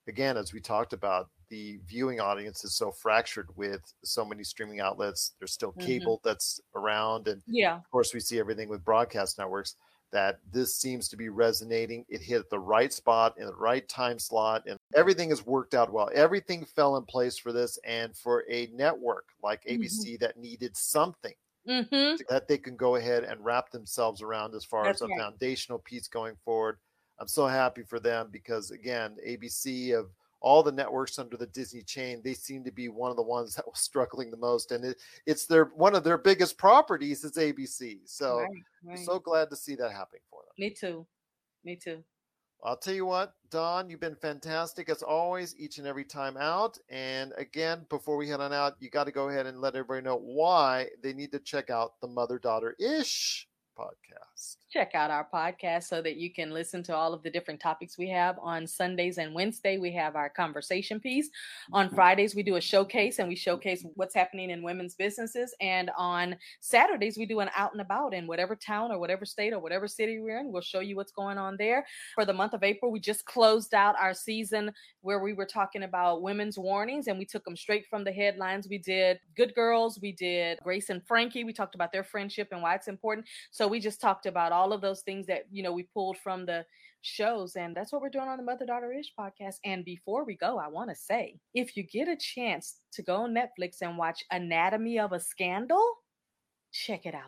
again, 0.08 0.36
as 0.38 0.52
we 0.54 0.60
talked 0.60 0.92
about, 0.94 1.30
the 1.48 1.78
viewing 1.84 2.20
audience 2.20 2.64
is 2.64 2.76
so 2.76 2.90
fractured 2.92 3.54
with 3.56 3.94
so 4.04 4.24
many 4.24 4.44
streaming 4.44 4.80
outlets. 4.80 5.34
There's 5.38 5.52
still 5.52 5.74
Mhm. 5.76 5.80
cable 5.80 6.20
that's 6.24 6.60
around. 6.74 7.28
And 7.28 7.42
yeah 7.46 7.82
of 7.84 7.90
course, 7.90 8.14
we 8.14 8.20
see 8.20 8.38
everything 8.38 8.68
with 8.70 8.84
broadcast 8.84 9.38
networks 9.38 9.76
that 10.14 10.38
this 10.50 10.76
seems 10.76 11.08
to 11.08 11.16
be 11.16 11.28
resonating. 11.28 12.06
It 12.08 12.22
hit 12.22 12.48
the 12.48 12.58
right 12.58 12.92
spot 12.92 13.34
in 13.36 13.46
the 13.46 13.54
right 13.54 13.86
time 13.88 14.18
slot, 14.18 14.62
and 14.66 14.78
everything 14.94 15.28
has 15.28 15.44
worked 15.44 15.74
out 15.74 15.92
well. 15.92 16.08
Everything 16.14 16.64
fell 16.64 16.96
in 16.96 17.04
place 17.04 17.36
for 17.36 17.52
this, 17.52 17.78
and 17.84 18.16
for 18.16 18.44
a 18.48 18.70
network 18.72 19.26
like. 19.42 19.62
ABC 19.74 20.18
that 20.20 20.36
needed 20.36 20.76
something 20.76 21.34
mm-hmm. 21.68 22.16
that 22.28 22.48
they 22.48 22.58
can 22.58 22.76
go 22.76 22.96
ahead 22.96 23.24
and 23.24 23.44
wrap 23.44 23.70
themselves 23.70 24.22
around 24.22 24.54
as 24.54 24.64
far 24.64 24.84
That's 24.84 25.02
as 25.02 25.06
a 25.06 25.10
right. 25.10 25.20
foundational 25.20 25.78
piece 25.78 26.08
going 26.08 26.36
forward. 26.44 26.78
I'm 27.18 27.28
so 27.28 27.46
happy 27.46 27.82
for 27.82 28.00
them 28.00 28.28
because, 28.30 28.70
again, 28.70 29.16
ABC 29.26 29.98
of 29.98 30.06
all 30.44 30.62
the 30.62 30.70
networks 30.70 31.18
under 31.18 31.38
the 31.38 31.46
Disney 31.46 31.82
chain, 31.82 32.20
they 32.22 32.34
seem 32.34 32.64
to 32.64 32.70
be 32.70 32.88
one 32.88 33.10
of 33.10 33.16
the 33.16 33.22
ones 33.22 33.54
that 33.54 33.66
was 33.66 33.80
struggling 33.80 34.30
the 34.30 34.36
most, 34.36 34.72
and 34.72 34.84
it, 34.84 34.98
it's 35.26 35.46
their 35.46 35.64
one 35.74 35.94
of 35.94 36.04
their 36.04 36.18
biggest 36.18 36.58
properties 36.58 37.24
is 37.24 37.32
ABC. 37.32 38.00
So 38.04 38.40
right, 38.40 38.48
right. 38.84 38.98
so 38.98 39.18
glad 39.18 39.48
to 39.50 39.56
see 39.56 39.74
that 39.76 39.90
happening 39.90 40.20
for 40.30 40.42
them. 40.42 40.52
me 40.58 40.70
too 40.70 41.06
me 41.64 41.76
too 41.82 42.04
I'll 42.62 42.78
tell 42.78 42.94
you 42.94 43.04
what, 43.04 43.34
Dawn, 43.50 43.90
you've 43.90 44.00
been 44.00 44.16
fantastic 44.16 44.88
as 44.88 45.02
always, 45.02 45.54
each 45.58 45.76
and 45.76 45.86
every 45.86 46.04
time 46.04 46.38
out. 46.38 46.78
And 46.88 47.34
again, 47.36 47.84
before 47.90 48.16
we 48.16 48.26
head 48.26 48.40
on 48.40 48.54
out, 48.54 48.76
you 48.80 48.88
got 48.88 49.04
to 49.04 49.12
go 49.12 49.28
ahead 49.28 49.44
and 49.44 49.60
let 49.60 49.76
everybody 49.76 50.02
know 50.02 50.16
why 50.16 50.86
they 51.02 51.12
need 51.12 51.30
to 51.32 51.40
check 51.40 51.68
out 51.68 52.00
the 52.00 52.08
Mother 52.08 52.38
Daughter 52.38 52.74
Ish 52.80 53.46
podcast. 53.78 54.56
Check 54.74 54.90
out 54.96 55.08
our 55.08 55.28
podcast 55.32 55.84
so 55.84 56.02
that 56.02 56.16
you 56.16 56.32
can 56.32 56.50
listen 56.50 56.82
to 56.82 56.92
all 56.92 57.14
of 57.14 57.22
the 57.22 57.30
different 57.30 57.60
topics 57.60 57.96
we 57.96 58.08
have 58.08 58.36
on 58.42 58.66
Sundays 58.66 59.18
and 59.18 59.32
Wednesday. 59.32 59.78
We 59.78 59.92
have 59.92 60.16
our 60.16 60.28
conversation 60.28 60.98
piece. 60.98 61.30
On 61.72 61.86
mm-hmm. 61.86 61.94
Fridays, 61.94 62.34
we 62.34 62.42
do 62.42 62.56
a 62.56 62.60
showcase 62.60 63.20
and 63.20 63.28
we 63.28 63.36
showcase 63.36 63.86
what's 63.94 64.16
happening 64.16 64.50
in 64.50 64.64
women's 64.64 64.96
businesses. 64.96 65.54
And 65.60 65.92
on 65.96 66.34
Saturdays, 66.58 67.16
we 67.16 67.24
do 67.24 67.38
an 67.38 67.50
out 67.54 67.70
and 67.70 67.82
about 67.82 68.14
in 68.14 68.26
whatever 68.26 68.56
town 68.56 68.90
or 68.90 68.98
whatever 68.98 69.24
state 69.24 69.52
or 69.52 69.60
whatever 69.60 69.86
city 69.86 70.18
we're 70.18 70.40
in. 70.40 70.50
We'll 70.50 70.60
show 70.60 70.80
you 70.80 70.96
what's 70.96 71.12
going 71.12 71.38
on 71.38 71.56
there. 71.56 71.86
For 72.16 72.24
the 72.24 72.32
month 72.32 72.52
of 72.52 72.64
April, 72.64 72.90
we 72.90 72.98
just 72.98 73.24
closed 73.26 73.74
out 73.74 73.94
our 74.00 74.12
season 74.12 74.72
where 75.02 75.22
we 75.22 75.34
were 75.34 75.46
talking 75.46 75.84
about 75.84 76.22
women's 76.22 76.58
warnings 76.58 77.06
and 77.06 77.16
we 77.16 77.26
took 77.26 77.44
them 77.44 77.56
straight 77.56 77.86
from 77.86 78.02
the 78.02 78.12
headlines. 78.12 78.66
We 78.68 78.78
did 78.78 79.20
Good 79.36 79.54
Girls, 79.54 80.00
we 80.02 80.10
did 80.10 80.58
Grace 80.64 80.90
and 80.90 81.06
Frankie. 81.06 81.44
We 81.44 81.52
talked 81.52 81.76
about 81.76 81.92
their 81.92 82.02
friendship 82.02 82.48
and 82.50 82.60
why 82.60 82.74
it's 82.74 82.88
important. 82.88 83.28
So 83.52 83.68
we 83.68 83.78
just 83.78 84.00
talked 84.00 84.26
about 84.26 84.50
all 84.50 84.63
of 84.72 84.80
those 84.80 85.02
things 85.02 85.26
that, 85.26 85.44
you 85.50 85.62
know, 85.62 85.72
we 85.72 85.84
pulled 85.94 86.18
from 86.18 86.46
the 86.46 86.64
shows. 87.02 87.56
And 87.56 87.76
that's 87.76 87.92
what 87.92 88.02
we're 88.02 88.08
doing 88.08 88.28
on 88.28 88.38
the 88.38 88.42
Mother 88.42 88.66
Daughter 88.66 88.92
Ish 88.92 89.12
podcast. 89.18 89.56
And 89.64 89.84
before 89.84 90.24
we 90.24 90.36
go, 90.36 90.58
I 90.58 90.68
want 90.68 90.90
to 90.90 90.96
say 90.96 91.36
if 91.54 91.76
you 91.76 91.82
get 91.82 92.08
a 92.08 92.16
chance 92.16 92.76
to 92.92 93.02
go 93.02 93.16
on 93.16 93.34
Netflix 93.34 93.82
and 93.82 93.98
watch 93.98 94.24
Anatomy 94.30 94.98
of 94.98 95.12
a 95.12 95.20
Scandal, 95.20 95.84
check 96.72 97.06
it 97.06 97.14
out. 97.14 97.22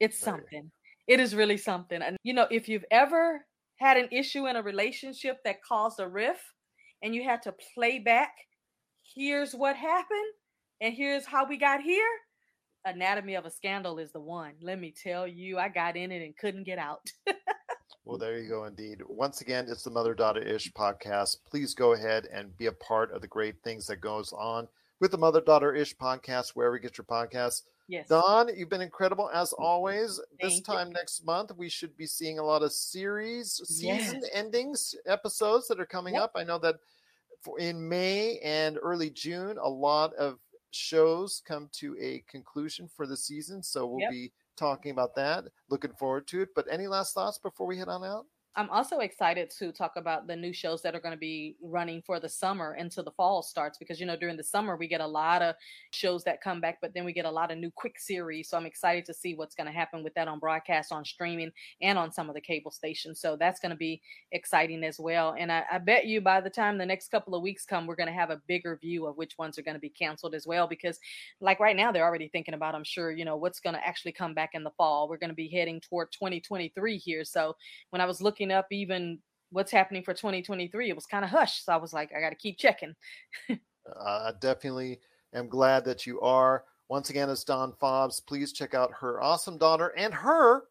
It's 0.00 0.18
something. 0.18 0.70
It 1.06 1.20
is 1.20 1.34
really 1.34 1.56
something. 1.56 2.02
And, 2.02 2.16
you 2.22 2.34
know, 2.34 2.46
if 2.50 2.68
you've 2.68 2.84
ever 2.90 3.44
had 3.76 3.96
an 3.96 4.08
issue 4.10 4.46
in 4.46 4.56
a 4.56 4.62
relationship 4.62 5.38
that 5.44 5.62
caused 5.62 6.00
a 6.00 6.08
rift 6.08 6.42
and 7.02 7.14
you 7.14 7.24
had 7.24 7.42
to 7.42 7.54
play 7.74 7.98
back, 7.98 8.32
here's 9.14 9.54
what 9.54 9.76
happened 9.76 10.32
and 10.80 10.94
here's 10.94 11.24
how 11.24 11.46
we 11.46 11.56
got 11.56 11.80
here. 11.80 12.08
Anatomy 12.88 13.34
of 13.34 13.44
a 13.44 13.50
Scandal 13.50 13.98
is 13.98 14.12
the 14.12 14.20
one. 14.20 14.52
Let 14.62 14.78
me 14.80 14.92
tell 15.02 15.26
you, 15.26 15.58
I 15.58 15.68
got 15.68 15.96
in 15.96 16.10
it 16.12 16.22
and 16.24 16.36
couldn't 16.36 16.64
get 16.64 16.78
out. 16.78 17.00
Well, 18.04 18.16
there 18.16 18.38
you 18.38 18.48
go, 18.48 18.64
indeed. 18.64 19.02
Once 19.06 19.42
again, 19.42 19.66
it's 19.68 19.82
the 19.82 19.90
Mother 19.90 20.14
Daughter 20.14 20.40
Ish 20.40 20.72
podcast. 20.72 21.36
Please 21.46 21.74
go 21.74 21.92
ahead 21.92 22.26
and 22.32 22.56
be 22.56 22.64
a 22.64 22.72
part 22.72 23.12
of 23.12 23.20
the 23.20 23.28
great 23.28 23.56
things 23.62 23.86
that 23.88 23.96
goes 24.00 24.32
on 24.32 24.66
with 24.98 25.10
the 25.10 25.18
Mother 25.18 25.42
Daughter 25.42 25.74
Ish 25.74 25.94
podcast, 25.94 26.52
wherever 26.54 26.74
you 26.76 26.80
get 26.80 26.96
your 26.96 27.04
podcasts. 27.04 27.64
yes. 27.86 28.08
Dawn, 28.08 28.48
you've 28.56 28.70
been 28.70 28.80
incredible 28.80 29.28
as 29.34 29.52
always. 29.52 30.18
This 30.40 30.54
Thank 30.54 30.68
you. 30.68 30.74
time 30.74 30.90
next 30.90 31.26
month, 31.26 31.50
we 31.54 31.68
should 31.68 31.94
be 31.98 32.06
seeing 32.06 32.38
a 32.38 32.42
lot 32.42 32.62
of 32.62 32.72
series, 32.72 33.60
season 33.66 34.20
Yes. 34.22 34.30
endings, 34.32 34.94
episodes 35.04 35.68
that 35.68 35.78
are 35.78 35.84
coming 35.86 36.14
Yep. 36.14 36.22
up. 36.22 36.32
I 36.34 36.44
know 36.44 36.58
that 36.60 36.76
for 37.42 37.58
in 37.58 37.86
May 37.90 38.38
and 38.38 38.78
early 38.82 39.10
June, 39.10 39.58
a 39.58 39.68
lot 39.68 40.14
of 40.14 40.38
shows 40.70 41.42
come 41.46 41.68
to 41.72 41.96
a 42.00 42.20
conclusion 42.28 42.88
for 42.88 43.06
the 43.06 43.16
season. 43.16 43.62
So 43.62 43.86
we'll 43.86 44.00
Yep. 44.00 44.10
be 44.10 44.32
talking 44.56 44.90
about 44.90 45.14
that. 45.16 45.44
Looking 45.68 45.92
forward 45.92 46.26
to 46.28 46.42
it. 46.42 46.54
But 46.54 46.66
any 46.70 46.86
last 46.86 47.14
thoughts 47.14 47.38
before 47.38 47.66
we 47.66 47.78
head 47.78 47.88
on 47.88 48.04
out? 48.04 48.26
I'm 48.58 48.68
also 48.70 48.98
excited 48.98 49.50
to 49.60 49.70
talk 49.70 49.92
about 49.94 50.26
the 50.26 50.34
new 50.34 50.52
shows 50.52 50.82
that 50.82 50.92
are 50.92 51.00
going 51.00 51.14
to 51.14 51.18
be 51.18 51.54
running 51.62 52.02
for 52.02 52.18
the 52.18 52.28
summer 52.28 52.72
until 52.72 53.04
the 53.04 53.12
fall 53.12 53.40
starts 53.40 53.78
because 53.78 54.00
you 54.00 54.06
know 54.06 54.16
during 54.16 54.36
the 54.36 54.42
summer 54.42 54.76
we 54.76 54.88
get 54.88 55.00
a 55.00 55.06
lot 55.06 55.42
of 55.42 55.54
shows 55.92 56.24
that 56.24 56.42
come 56.42 56.60
back 56.60 56.78
but 56.82 56.92
then 56.92 57.04
we 57.04 57.12
get 57.12 57.24
a 57.24 57.30
lot 57.30 57.52
of 57.52 57.58
new 57.58 57.70
quick 57.70 58.00
series. 58.00 58.48
So 58.48 58.56
I'm 58.56 58.66
excited 58.66 59.04
to 59.04 59.14
see 59.14 59.36
what's 59.36 59.54
going 59.54 59.68
to 59.68 59.72
happen 59.72 60.02
with 60.02 60.12
that 60.14 60.26
on 60.26 60.40
broadcast 60.40 60.90
on 60.90 61.04
streaming 61.04 61.52
and 61.82 61.96
on 61.96 62.10
some 62.10 62.28
of 62.28 62.34
the 62.34 62.40
cable 62.40 62.72
stations. 62.72 63.20
So 63.20 63.36
that's 63.36 63.60
going 63.60 63.70
to 63.70 63.76
be 63.76 64.02
exciting 64.32 64.82
as 64.82 64.98
well. 64.98 65.36
And 65.38 65.52
I, 65.52 65.62
I 65.70 65.78
bet 65.78 66.06
you 66.06 66.20
by 66.20 66.40
the 66.40 66.50
time 66.50 66.78
the 66.78 66.84
next 66.84 67.12
couple 67.12 67.36
of 67.36 67.42
weeks 67.42 67.64
come 67.64 67.86
we're 67.86 67.94
going 67.94 68.08
to 68.08 68.12
have 68.12 68.30
a 68.30 68.42
bigger 68.48 68.76
view 68.76 69.06
of 69.06 69.16
which 69.16 69.38
ones 69.38 69.56
are 69.56 69.62
going 69.62 69.76
to 69.76 69.80
be 69.80 69.88
canceled 69.88 70.34
as 70.34 70.48
well 70.48 70.66
because 70.66 70.98
like 71.40 71.60
right 71.60 71.76
now 71.76 71.92
they're 71.92 72.04
already 72.04 72.26
thinking 72.26 72.54
about 72.54 72.74
I'm 72.74 72.82
sure 72.82 73.12
you 73.12 73.24
know 73.24 73.36
what's 73.36 73.60
going 73.60 73.76
to 73.76 73.86
actually 73.86 74.12
come 74.12 74.34
back 74.34 74.50
in 74.54 74.64
the 74.64 74.72
fall. 74.72 75.08
We're 75.08 75.16
going 75.16 75.30
to 75.30 75.36
be 75.36 75.48
heading 75.48 75.80
toward 75.80 76.10
2023 76.10 76.98
here. 76.98 77.24
So 77.24 77.54
when 77.90 78.00
I 78.00 78.04
was 78.04 78.20
looking 78.20 78.47
up 78.50 78.66
even 78.70 79.18
what's 79.50 79.72
happening 79.72 80.02
for 80.02 80.14
2023, 80.14 80.90
it 80.90 80.94
was 80.94 81.06
kind 81.06 81.24
of 81.24 81.30
hush. 81.30 81.64
So 81.64 81.72
I 81.72 81.76
was 81.76 81.92
like, 81.92 82.10
I 82.16 82.20
got 82.20 82.30
to 82.30 82.36
keep 82.36 82.58
checking. 82.58 82.94
Uh, 83.50 83.54
I 84.04 84.32
definitely 84.40 85.00
am 85.34 85.48
glad 85.48 85.82
that 85.86 86.06
you 86.06 86.20
are. 86.20 86.64
Once 86.90 87.08
again, 87.08 87.30
it's 87.30 87.44
Dawn 87.44 87.72
Fobbs. 87.80 88.20
Please 88.24 88.52
check 88.52 88.74
out 88.74 88.92
her 89.00 89.22
awesome 89.22 89.56
daughter 89.56 89.94
and 89.96 90.12
her 90.12 90.64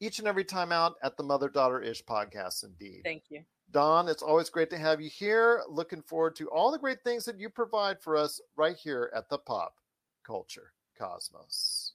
each 0.00 0.18
and 0.18 0.28
every 0.28 0.44
time 0.44 0.70
out 0.70 0.94
at 1.02 1.16
the 1.16 1.22
Mother 1.22 1.48
Daughter 1.48 1.80
Ish 1.80 2.04
podcast, 2.04 2.64
indeed. 2.64 3.00
Thank 3.04 3.24
you. 3.28 3.42
Dawn, 3.70 4.08
it's 4.08 4.22
always 4.22 4.50
great 4.50 4.70
to 4.70 4.78
have 4.78 5.00
you 5.00 5.10
here. 5.10 5.62
Looking 5.68 6.02
forward 6.02 6.36
to 6.36 6.48
all 6.50 6.70
the 6.70 6.78
great 6.78 7.02
things 7.02 7.24
that 7.24 7.40
you 7.40 7.48
provide 7.48 8.00
for 8.00 8.16
us 8.16 8.40
right 8.56 8.76
here 8.76 9.10
at 9.16 9.28
the 9.28 9.38
Pop 9.38 9.74
Culture 10.24 10.72
Cosmos. 10.96 11.94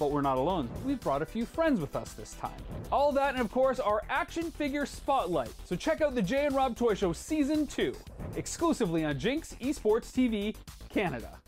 But 0.00 0.10
we're 0.10 0.22
not 0.22 0.38
alone. 0.38 0.68
We've 0.84 0.98
brought 0.98 1.20
a 1.20 1.26
few 1.26 1.44
friends 1.44 1.78
with 1.78 1.94
us 1.94 2.14
this 2.14 2.32
time. 2.32 2.58
All 2.90 3.12
that, 3.12 3.34
and 3.34 3.40
of 3.42 3.52
course, 3.52 3.78
our 3.78 4.02
action 4.08 4.50
figure 4.50 4.86
spotlight. 4.86 5.52
So 5.66 5.76
check 5.76 6.00
out 6.00 6.14
the 6.14 6.22
Jay 6.22 6.46
and 6.46 6.56
Rob 6.56 6.74
Toy 6.74 6.94
Show 6.94 7.12
Season 7.12 7.66
2, 7.66 7.94
exclusively 8.34 9.04
on 9.04 9.18
Jinx 9.18 9.54
Esports 9.60 10.10
TV 10.10 10.56
Canada. 10.88 11.39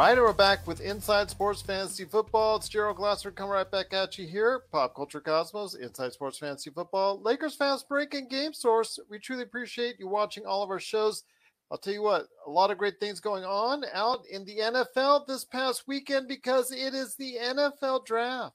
Right, 0.00 0.16
we're 0.16 0.32
back 0.32 0.66
with 0.66 0.80
Inside 0.80 1.28
Sports 1.28 1.60
Fantasy 1.60 2.06
Football. 2.06 2.56
It's 2.56 2.70
Gerald 2.70 2.96
Glassford 2.96 3.34
coming 3.34 3.52
right 3.52 3.70
back 3.70 3.92
at 3.92 4.16
you 4.16 4.26
here. 4.26 4.62
Pop 4.72 4.96
Culture 4.96 5.20
Cosmos, 5.20 5.74
Inside 5.74 6.14
Sports 6.14 6.38
Fantasy 6.38 6.70
Football, 6.70 7.20
Lakers 7.20 7.54
Fast 7.54 7.86
Break, 7.86 8.14
and 8.14 8.30
Game 8.30 8.54
Source. 8.54 8.98
We 9.10 9.18
truly 9.18 9.42
appreciate 9.42 10.00
you 10.00 10.08
watching 10.08 10.46
all 10.46 10.62
of 10.62 10.70
our 10.70 10.80
shows. 10.80 11.24
I'll 11.70 11.76
tell 11.76 11.92
you 11.92 12.00
what, 12.00 12.28
a 12.46 12.50
lot 12.50 12.70
of 12.70 12.78
great 12.78 12.98
things 12.98 13.20
going 13.20 13.44
on 13.44 13.84
out 13.92 14.20
in 14.30 14.46
the 14.46 14.56
NFL 14.56 15.26
this 15.26 15.44
past 15.44 15.86
weekend 15.86 16.28
because 16.28 16.72
it 16.72 16.94
is 16.94 17.14
the 17.16 17.34
NFL 17.38 18.06
draft 18.06 18.54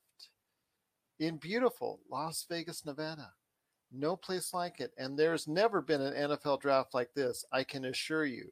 in 1.20 1.38
beautiful 1.38 2.00
Las 2.10 2.44
Vegas, 2.50 2.88
Nevada. 2.88 3.30
No 3.92 4.16
place 4.16 4.52
like 4.52 4.80
it. 4.80 4.94
And 4.98 5.16
there's 5.16 5.48
never 5.48 5.80
been 5.80 6.02
an 6.02 6.32
NFL 6.32 6.62
draft 6.62 6.96
like 6.96 7.14
this, 7.14 7.46
I 7.54 7.64
can 7.64 7.86
assure 7.86 8.26
you 8.26 8.50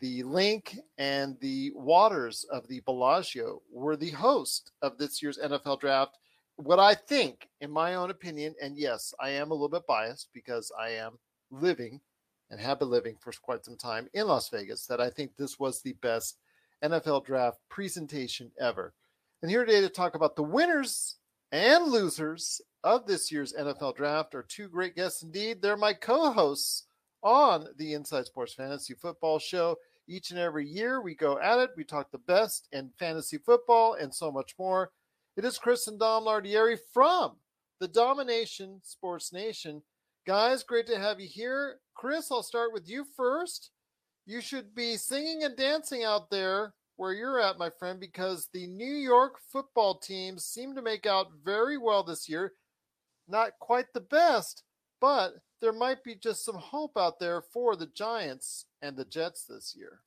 the 0.00 0.22
LINQ 0.22 0.78
and 0.98 1.38
the 1.40 1.72
waters 1.74 2.44
of 2.50 2.68
the 2.68 2.80
Bellagio 2.80 3.62
were 3.72 3.96
the 3.96 4.10
host 4.10 4.72
of 4.82 4.98
this 4.98 5.22
year's 5.22 5.38
NFL 5.38 5.80
draft. 5.80 6.18
What 6.56 6.78
I 6.78 6.94
think, 6.94 7.48
in 7.60 7.70
my 7.70 7.94
own 7.94 8.10
opinion, 8.10 8.54
and 8.62 8.76
yes, 8.76 9.14
I 9.20 9.30
am 9.30 9.50
a 9.50 9.54
little 9.54 9.68
bit 9.68 9.86
biased 9.86 10.28
because 10.32 10.70
I 10.78 10.90
am 10.90 11.18
living 11.50 12.00
and 12.50 12.60
have 12.60 12.78
been 12.78 12.90
living 12.90 13.16
for 13.20 13.32
quite 13.42 13.64
some 13.64 13.76
time 13.76 14.08
in 14.14 14.26
Las 14.26 14.48
Vegas, 14.50 14.86
that 14.86 15.00
I 15.00 15.10
think 15.10 15.36
this 15.36 15.58
was 15.58 15.82
the 15.82 15.94
best 15.94 16.38
NFL 16.84 17.24
draft 17.24 17.58
presentation 17.68 18.50
ever. 18.60 18.94
And 19.42 19.50
here 19.50 19.64
today 19.64 19.80
to 19.80 19.88
talk 19.88 20.14
about 20.14 20.36
the 20.36 20.42
winners 20.42 21.16
and 21.52 21.86
losers 21.86 22.60
of 22.84 23.06
this 23.06 23.32
year's 23.32 23.52
NFL 23.52 23.96
draft 23.96 24.34
are 24.34 24.42
two 24.42 24.68
great 24.68 24.94
guests 24.94 25.22
indeed. 25.22 25.60
They're 25.60 25.76
my 25.76 25.92
co 25.92 26.30
hosts 26.32 26.85
on 27.22 27.66
the 27.78 27.94
Inside 27.94 28.26
Sports 28.26 28.54
Fantasy 28.54 28.94
Football 28.94 29.38
Show. 29.38 29.76
Each 30.08 30.30
and 30.30 30.38
every 30.38 30.66
year, 30.66 31.00
we 31.00 31.14
go 31.14 31.38
at 31.40 31.58
it. 31.58 31.70
We 31.76 31.84
talk 31.84 32.10
the 32.10 32.18
best 32.18 32.68
in 32.72 32.90
fantasy 32.98 33.38
football 33.38 33.94
and 33.94 34.14
so 34.14 34.30
much 34.30 34.54
more. 34.58 34.92
It 35.36 35.44
is 35.44 35.58
Chris 35.58 35.88
and 35.88 35.98
Dom 35.98 36.24
Lardieri 36.24 36.78
from 36.94 37.36
the 37.80 37.88
Dom-Ination 37.88 38.80
Sports 38.82 39.32
Nation. 39.32 39.82
Guys, 40.26 40.62
great 40.62 40.86
to 40.86 40.98
have 40.98 41.20
you 41.20 41.28
here. 41.28 41.80
Chris, 41.94 42.30
I'll 42.30 42.42
start 42.42 42.72
with 42.72 42.88
you 42.88 43.04
first. 43.16 43.70
You 44.26 44.40
should 44.40 44.74
be 44.74 44.96
singing 44.96 45.44
and 45.44 45.56
dancing 45.56 46.04
out 46.04 46.30
there 46.30 46.74
where 46.96 47.12
you're 47.12 47.40
at, 47.40 47.58
my 47.58 47.70
friend, 47.70 48.00
because 48.00 48.48
the 48.52 48.66
New 48.66 48.94
York 48.94 49.34
football 49.52 49.98
teams 49.98 50.44
seem 50.44 50.74
to 50.74 50.82
make 50.82 51.06
out 51.06 51.26
very 51.44 51.78
well 51.78 52.02
this 52.02 52.28
year. 52.28 52.54
Not 53.28 53.50
quite 53.60 53.92
the 53.92 54.00
best, 54.00 54.62
but 55.06 55.34
there 55.60 55.72
might 55.72 56.02
be 56.02 56.16
just 56.16 56.44
some 56.44 56.56
hope 56.56 56.96
out 56.98 57.20
there 57.20 57.40
for 57.40 57.76
the 57.76 57.86
Giants 57.86 58.66
and 58.82 58.96
the 58.96 59.04
Jets 59.04 59.44
this 59.44 59.72
year. 59.78 60.00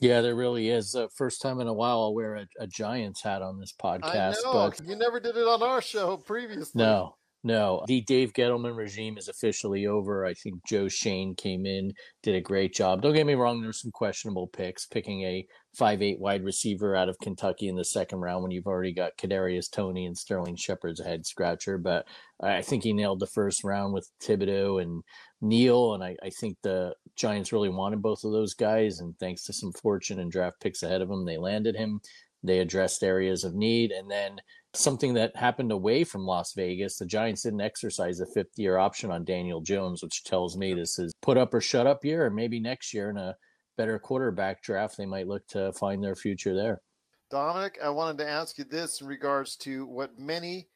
Yeah, 0.00 0.22
there 0.22 0.34
really 0.34 0.70
is. 0.70 0.94
Uh, 0.94 1.08
first 1.14 1.42
time 1.42 1.60
in 1.60 1.66
a 1.66 1.74
while 1.74 2.00
I'll 2.00 2.14
wear 2.14 2.36
a, 2.36 2.46
a 2.58 2.66
Giants 2.66 3.22
hat 3.22 3.42
on 3.42 3.60
this 3.60 3.74
podcast. 3.78 4.36
I 4.38 4.50
know. 4.50 4.52
But 4.70 4.80
You 4.86 4.96
never 4.96 5.20
did 5.20 5.36
it 5.36 5.46
on 5.46 5.62
our 5.62 5.82
show 5.82 6.16
previously. 6.16 6.82
no, 6.82 7.16
no. 7.42 7.82
The 7.86 8.02
Dave 8.02 8.32
Gettleman 8.32 8.76
regime 8.76 9.16
is 9.16 9.28
officially 9.28 9.86
over. 9.86 10.26
I 10.26 10.34
think 10.34 10.64
Joe 10.66 10.88
Schoen 10.88 11.34
came 11.34 11.64
in, 11.64 11.92
did 12.22 12.34
a 12.34 12.40
great 12.40 12.74
job. 12.74 13.00
Don't 13.00 13.14
get 13.14 13.26
me 13.26 13.34
wrong, 13.34 13.62
there's 13.62 13.80
some 13.80 13.90
questionable 13.90 14.46
picks. 14.48 14.86
Picking 14.86 15.22
a 15.22 15.46
five 15.74 16.02
eight 16.02 16.18
wide 16.18 16.44
receiver 16.44 16.94
out 16.94 17.08
of 17.08 17.18
Kentucky 17.22 17.68
in 17.68 17.76
the 17.76 17.84
second 17.84 18.20
round 18.20 18.42
when 18.42 18.50
you've 18.50 18.66
already 18.66 18.92
got 18.92 19.16
Kadarius 19.16 19.70
Toney 19.70 20.06
and 20.06 20.16
Sterling 20.16 20.56
Shepard's 20.56 21.02
head 21.02 21.24
scratcher. 21.24 21.78
But 21.78 22.06
I 22.42 22.62
think 22.62 22.84
he 22.84 22.92
nailed 22.92 23.20
the 23.20 23.26
first 23.26 23.64
round 23.64 23.94
with 23.94 24.10
Thibodeaux 24.22 24.82
and 24.82 25.02
Neal, 25.40 25.94
and 25.94 26.04
I, 26.04 26.16
I 26.22 26.30
think 26.30 26.58
the 26.62 26.94
Giants 27.16 27.52
really 27.52 27.70
wanted 27.70 28.02
both 28.02 28.24
of 28.24 28.32
those 28.32 28.54
guys. 28.54 29.00
And 29.00 29.18
thanks 29.18 29.44
to 29.44 29.52
some 29.52 29.72
fortune 29.72 30.20
and 30.20 30.30
draft 30.30 30.60
picks 30.60 30.82
ahead 30.82 31.00
of 31.00 31.08
them, 31.08 31.24
they 31.24 31.38
landed 31.38 31.76
him. 31.76 32.00
They 32.42 32.60
addressed 32.60 33.02
areas 33.02 33.44
of 33.44 33.54
need, 33.54 33.90
and 33.90 34.10
then 34.10 34.40
something 34.74 35.14
that 35.14 35.34
happened 35.36 35.72
away 35.72 36.04
from 36.04 36.26
Las 36.26 36.52
Vegas. 36.54 36.96
The 36.96 37.06
Giants 37.06 37.42
didn't 37.42 37.60
exercise 37.60 38.20
a 38.20 38.26
fifth 38.26 38.56
year 38.56 38.78
option 38.78 39.10
on 39.10 39.24
Daniel 39.24 39.60
Jones, 39.60 40.02
which 40.02 40.24
tells 40.24 40.56
me 40.56 40.74
this 40.74 40.98
is 40.98 41.12
put 41.22 41.36
up 41.36 41.52
or 41.54 41.60
shut 41.60 41.86
up 41.86 42.04
year, 42.04 42.26
and 42.26 42.34
maybe 42.34 42.60
next 42.60 42.94
year 42.94 43.10
in 43.10 43.16
a 43.16 43.36
better 43.76 43.98
quarterback 43.98 44.62
draft, 44.62 44.96
they 44.96 45.06
might 45.06 45.26
look 45.26 45.46
to 45.48 45.72
find 45.72 46.02
their 46.02 46.14
future 46.14 46.54
there. 46.54 46.82
Dominic, 47.30 47.78
I 47.82 47.88
wanted 47.90 48.18
to 48.18 48.28
ask 48.28 48.58
you 48.58 48.64
this 48.64 49.00
in 49.00 49.06
regards 49.06 49.56
to 49.58 49.86
what 49.86 50.18
many 50.18 50.68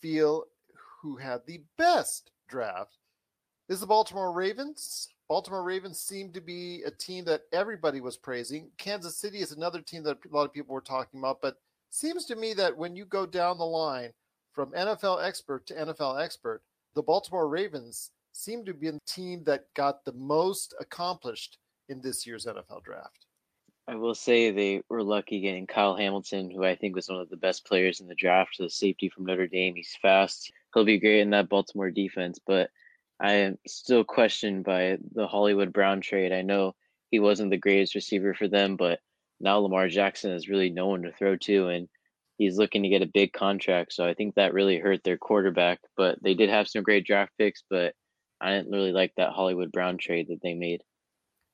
feel 0.00 0.44
who 1.02 1.16
had 1.16 1.40
the 1.46 1.62
best 1.76 2.30
draft 2.48 2.98
is 3.68 3.80
the 3.80 3.86
Baltimore 3.86 4.32
Ravens. 4.32 5.08
Baltimore 5.28 5.62
Ravens 5.62 6.00
seem 6.00 6.32
to 6.32 6.40
be 6.40 6.82
a 6.84 6.90
team 6.90 7.24
that 7.26 7.42
everybody 7.52 8.00
was 8.00 8.16
praising. 8.16 8.70
Kansas 8.78 9.16
City 9.16 9.38
is 9.38 9.52
another 9.52 9.80
team 9.80 10.02
that 10.04 10.18
a 10.24 10.34
lot 10.34 10.44
of 10.44 10.52
people 10.52 10.74
were 10.74 10.80
talking 10.80 11.20
about, 11.20 11.40
but 11.40 11.56
seems 11.90 12.24
to 12.26 12.36
me 12.36 12.54
that 12.54 12.76
when 12.76 12.96
you 12.96 13.04
go 13.04 13.26
down 13.26 13.58
the 13.58 13.64
line 13.64 14.12
from 14.52 14.72
NFL 14.72 15.24
expert 15.24 15.66
to 15.66 15.74
NFL 15.74 16.22
expert, 16.22 16.62
the 16.94 17.02
Baltimore 17.02 17.48
Ravens 17.48 18.10
seem 18.32 18.64
to 18.64 18.74
be 18.74 18.90
the 18.90 18.98
team 19.06 19.44
that 19.44 19.66
got 19.74 20.04
the 20.04 20.12
most 20.12 20.74
accomplished 20.80 21.58
in 21.88 22.00
this 22.00 22.26
year's 22.26 22.46
NFL 22.46 22.82
draft. 22.82 23.26
I 23.88 23.96
will 23.96 24.14
say 24.14 24.50
they 24.50 24.82
were 24.88 25.02
lucky 25.02 25.40
getting 25.40 25.66
Kyle 25.66 25.96
Hamilton, 25.96 26.48
who 26.48 26.64
I 26.64 26.76
think 26.76 26.94
was 26.94 27.08
one 27.08 27.20
of 27.20 27.28
the 27.28 27.36
best 27.36 27.66
players 27.66 28.00
in 28.00 28.06
the 28.06 28.14
draft, 28.14 28.56
the 28.58 28.70
safety 28.70 29.08
from 29.08 29.26
Notre 29.26 29.48
Dame. 29.48 29.74
He's 29.74 29.96
fast. 30.00 30.52
He'll 30.72 30.84
be 30.84 31.00
great 31.00 31.20
in 31.20 31.30
that 31.30 31.48
Baltimore 31.48 31.90
defense, 31.90 32.38
but 32.46 32.70
I 33.18 33.32
am 33.32 33.58
still 33.66 34.04
questioned 34.04 34.64
by 34.64 34.98
the 35.12 35.26
Hollywood 35.26 35.72
Brown 35.72 36.00
trade. 36.00 36.32
I 36.32 36.42
know 36.42 36.76
he 37.10 37.18
wasn't 37.18 37.50
the 37.50 37.56
greatest 37.56 37.96
receiver 37.96 38.32
for 38.32 38.46
them, 38.46 38.76
but 38.76 39.00
now 39.40 39.58
Lamar 39.58 39.88
Jackson 39.88 40.32
is 40.32 40.48
really 40.48 40.70
no 40.70 40.86
one 40.86 41.02
to 41.02 41.12
throw 41.12 41.36
to, 41.36 41.68
and 41.68 41.88
he's 42.36 42.58
looking 42.58 42.82
to 42.82 42.88
get 42.88 43.02
a 43.02 43.06
big 43.12 43.32
contract. 43.32 43.92
So 43.92 44.06
I 44.06 44.14
think 44.14 44.34
that 44.34 44.54
really 44.54 44.78
hurt 44.78 45.02
their 45.04 45.18
quarterback. 45.18 45.80
But 45.96 46.22
they 46.22 46.34
did 46.34 46.50
have 46.50 46.68
some 46.68 46.82
great 46.82 47.06
draft 47.06 47.32
picks, 47.38 47.64
but 47.68 47.94
I 48.40 48.50
didn't 48.50 48.72
really 48.72 48.92
like 48.92 49.12
that 49.16 49.32
Hollywood 49.32 49.72
Brown 49.72 49.98
trade 49.98 50.28
that 50.28 50.40
they 50.42 50.54
made. 50.54 50.82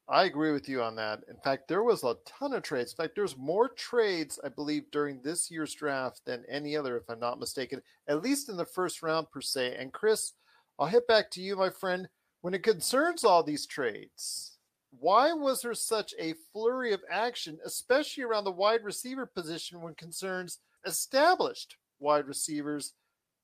I 0.08 0.24
agree 0.24 0.52
with 0.52 0.68
you 0.68 0.82
on 0.82 0.94
that. 0.96 1.22
In 1.28 1.36
fact, 1.42 1.66
there 1.66 1.82
was 1.82 2.04
a 2.04 2.14
ton 2.24 2.52
of 2.52 2.62
trades. 2.62 2.92
In 2.92 2.96
fact, 2.96 3.16
there's 3.16 3.36
more 3.36 3.68
trades, 3.70 4.38
I 4.44 4.48
believe, 4.50 4.88
during 4.92 5.20
this 5.20 5.50
year's 5.50 5.74
draft 5.74 6.20
than 6.24 6.44
any 6.48 6.76
other, 6.76 6.96
if 6.96 7.10
I'm 7.10 7.18
not 7.18 7.40
mistaken, 7.40 7.82
at 8.06 8.22
least 8.22 8.48
in 8.48 8.56
the 8.56 8.64
first 8.64 9.02
round 9.02 9.28
per 9.32 9.40
se. 9.40 9.74
And 9.76 9.92
Chris, 9.92 10.34
I'll 10.78 10.86
hit 10.86 11.08
back 11.08 11.32
to 11.32 11.42
you, 11.42 11.56
my 11.56 11.70
friend. 11.70 12.08
When 12.42 12.54
it 12.54 12.62
concerns 12.62 13.24
all 13.24 13.42
these 13.42 13.66
trades, 13.66 14.55
why 15.00 15.32
was 15.32 15.62
there 15.62 15.74
such 15.74 16.14
a 16.18 16.34
flurry 16.52 16.92
of 16.92 17.00
action, 17.10 17.58
especially 17.64 18.24
around 18.24 18.44
the 18.44 18.52
wide 18.52 18.84
receiver 18.84 19.26
position 19.26 19.80
when 19.80 19.94
concerns 19.94 20.58
established 20.86 21.76
wide 21.98 22.26
receivers 22.26 22.94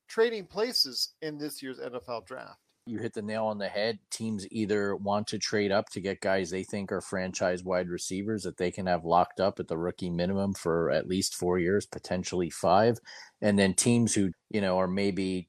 trading 0.07 0.45
places 0.45 1.13
in 1.21 1.37
this 1.37 1.61
year's 1.61 1.79
NFL 1.79 2.25
draft? 2.25 2.59
You 2.85 2.99
hit 2.99 3.13
the 3.13 3.21
nail 3.21 3.45
on 3.45 3.57
the 3.57 3.69
head. 3.69 3.99
Teams 4.11 4.45
either 4.51 4.97
want 4.97 5.27
to 5.27 5.37
trade 5.37 5.71
up 5.71 5.89
to 5.91 6.01
get 6.01 6.19
guys 6.19 6.49
they 6.49 6.63
think 6.63 6.91
are 6.91 6.99
franchise 6.99 7.63
wide 7.63 7.87
receivers 7.87 8.43
that 8.43 8.57
they 8.57 8.71
can 8.71 8.87
have 8.87 9.05
locked 9.05 9.39
up 9.39 9.59
at 9.59 9.69
the 9.69 9.77
rookie 9.77 10.09
minimum 10.09 10.53
for 10.53 10.91
at 10.91 11.07
least 11.07 11.35
four 11.35 11.59
years, 11.59 11.85
potentially 11.85 12.49
five. 12.49 12.97
And 13.41 13.57
then 13.57 13.73
teams 13.73 14.13
who, 14.13 14.31
you 14.49 14.59
know, 14.59 14.77
are 14.79 14.87
maybe 14.87 15.47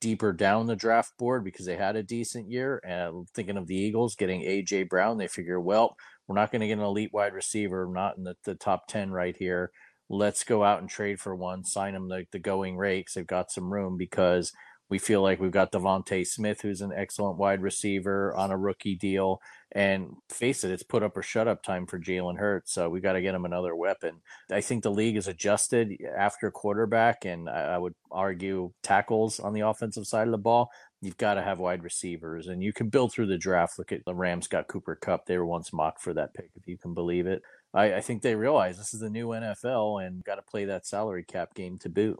deeper 0.00 0.32
down 0.32 0.66
the 0.66 0.76
draft 0.76 1.16
board 1.18 1.44
because 1.44 1.66
they 1.66 1.76
had 1.76 1.96
a 1.96 2.02
decent 2.02 2.50
year. 2.50 2.80
And 2.84 3.28
thinking 3.30 3.56
of 3.56 3.66
the 3.66 3.76
Eagles 3.76 4.14
getting 4.16 4.42
AJ 4.42 4.88
Brown, 4.88 5.18
they 5.18 5.28
figure, 5.28 5.60
well, 5.60 5.96
we're 6.26 6.34
not 6.34 6.50
going 6.50 6.60
to 6.60 6.66
get 6.66 6.78
an 6.78 6.84
elite 6.84 7.12
wide 7.12 7.34
receiver, 7.34 7.88
not 7.92 8.16
in 8.16 8.24
the, 8.24 8.34
the 8.44 8.54
top 8.54 8.88
10 8.88 9.10
right 9.10 9.36
here. 9.36 9.70
Let's 10.08 10.44
go 10.44 10.62
out 10.62 10.80
and 10.80 10.88
trade 10.88 11.20
for 11.20 11.34
one, 11.34 11.64
sign 11.64 11.94
them 11.94 12.08
the, 12.08 12.26
the 12.32 12.38
going 12.38 12.76
rate 12.76 13.00
because 13.00 13.14
they've 13.14 13.26
got 13.26 13.50
some 13.50 13.72
room 13.72 13.96
because 13.96 14.52
we 14.88 14.98
feel 14.98 15.20
like 15.20 15.40
we've 15.40 15.50
got 15.50 15.72
DeVonta 15.72 16.26
Smith, 16.26 16.60
who's 16.60 16.80
an 16.80 16.92
excellent 16.94 17.38
wide 17.38 17.60
receiver 17.60 18.34
on 18.36 18.50
a 18.50 18.56
rookie 18.56 18.94
deal. 18.94 19.40
And 19.72 20.10
face 20.30 20.62
it, 20.62 20.70
it's 20.70 20.84
put 20.84 21.02
up 21.02 21.16
or 21.16 21.22
shut 21.22 21.48
up 21.48 21.62
time 21.62 21.86
for 21.86 21.98
Jalen 21.98 22.38
Hurts. 22.38 22.72
So 22.72 22.88
we 22.88 23.00
got 23.00 23.14
to 23.14 23.20
get 23.20 23.34
him 23.34 23.44
another 23.44 23.74
weapon. 23.74 24.20
I 24.50 24.60
think 24.60 24.84
the 24.84 24.92
league 24.92 25.16
is 25.16 25.26
adjusted 25.26 25.92
after 26.16 26.50
quarterback, 26.52 27.24
and 27.24 27.48
I 27.48 27.76
would 27.78 27.94
argue 28.12 28.72
tackles 28.84 29.40
on 29.40 29.52
the 29.52 29.62
offensive 29.62 30.06
side 30.06 30.28
of 30.28 30.32
the 30.32 30.38
ball. 30.38 30.70
You've 31.02 31.16
got 31.16 31.34
to 31.34 31.42
have 31.42 31.58
wide 31.58 31.82
receivers, 31.82 32.46
and 32.46 32.62
you 32.62 32.72
can 32.72 32.88
build 32.88 33.12
through 33.12 33.26
the 33.26 33.36
draft. 33.36 33.78
Look 33.78 33.92
at 33.92 34.04
the 34.06 34.14
Rams 34.14 34.46
got 34.46 34.68
Cooper 34.68 34.96
Kupp. 34.96 35.26
They 35.26 35.36
were 35.36 35.46
once 35.46 35.72
mocked 35.72 36.00
for 36.00 36.14
that 36.14 36.32
pick, 36.32 36.50
if 36.54 36.66
you 36.68 36.78
can 36.78 36.94
believe 36.94 37.26
it. 37.26 37.42
I, 37.74 37.96
I 37.96 38.00
think 38.00 38.22
they 38.22 38.36
realize 38.36 38.78
this 38.78 38.94
is 38.94 39.00
the 39.00 39.10
new 39.10 39.28
NFL 39.28 40.06
and 40.06 40.24
got 40.24 40.36
to 40.36 40.42
play 40.42 40.64
that 40.66 40.86
salary 40.86 41.24
cap 41.24 41.54
game 41.54 41.78
to 41.80 41.88
boot. 41.88 42.18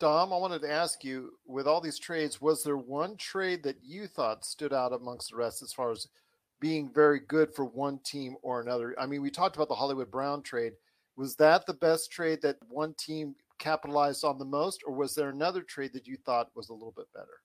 Dom, 0.00 0.32
I 0.32 0.38
wanted 0.38 0.62
to 0.62 0.72
ask 0.72 1.04
you, 1.04 1.34
with 1.46 1.66
all 1.66 1.82
these 1.82 1.98
trades, 1.98 2.40
was 2.40 2.64
there 2.64 2.78
one 2.78 3.16
trade 3.18 3.62
that 3.64 3.76
you 3.84 4.06
thought 4.06 4.46
stood 4.46 4.72
out 4.72 4.94
amongst 4.94 5.30
the 5.30 5.36
rest 5.36 5.62
as 5.62 5.74
far 5.74 5.92
as 5.92 6.08
being 6.58 6.90
very 6.90 7.20
good 7.20 7.54
for 7.54 7.66
one 7.66 8.00
team 8.02 8.36
or 8.42 8.62
another? 8.62 8.94
I 8.98 9.04
mean, 9.04 9.20
we 9.20 9.30
talked 9.30 9.56
about 9.56 9.68
the 9.68 9.74
Hollywood 9.74 10.10
Brown 10.10 10.42
trade. 10.42 10.72
Was 11.16 11.36
that 11.36 11.66
the 11.66 11.74
best 11.74 12.10
trade 12.10 12.40
that 12.40 12.56
one 12.70 12.94
team 12.94 13.34
capitalized 13.58 14.24
on 14.24 14.38
the 14.38 14.44
most, 14.46 14.82
or 14.86 14.94
was 14.94 15.14
there 15.14 15.28
another 15.28 15.60
trade 15.60 15.92
that 15.92 16.06
you 16.06 16.16
thought 16.24 16.48
was 16.54 16.70
a 16.70 16.74
little 16.74 16.94
bit 16.96 17.12
better? 17.12 17.42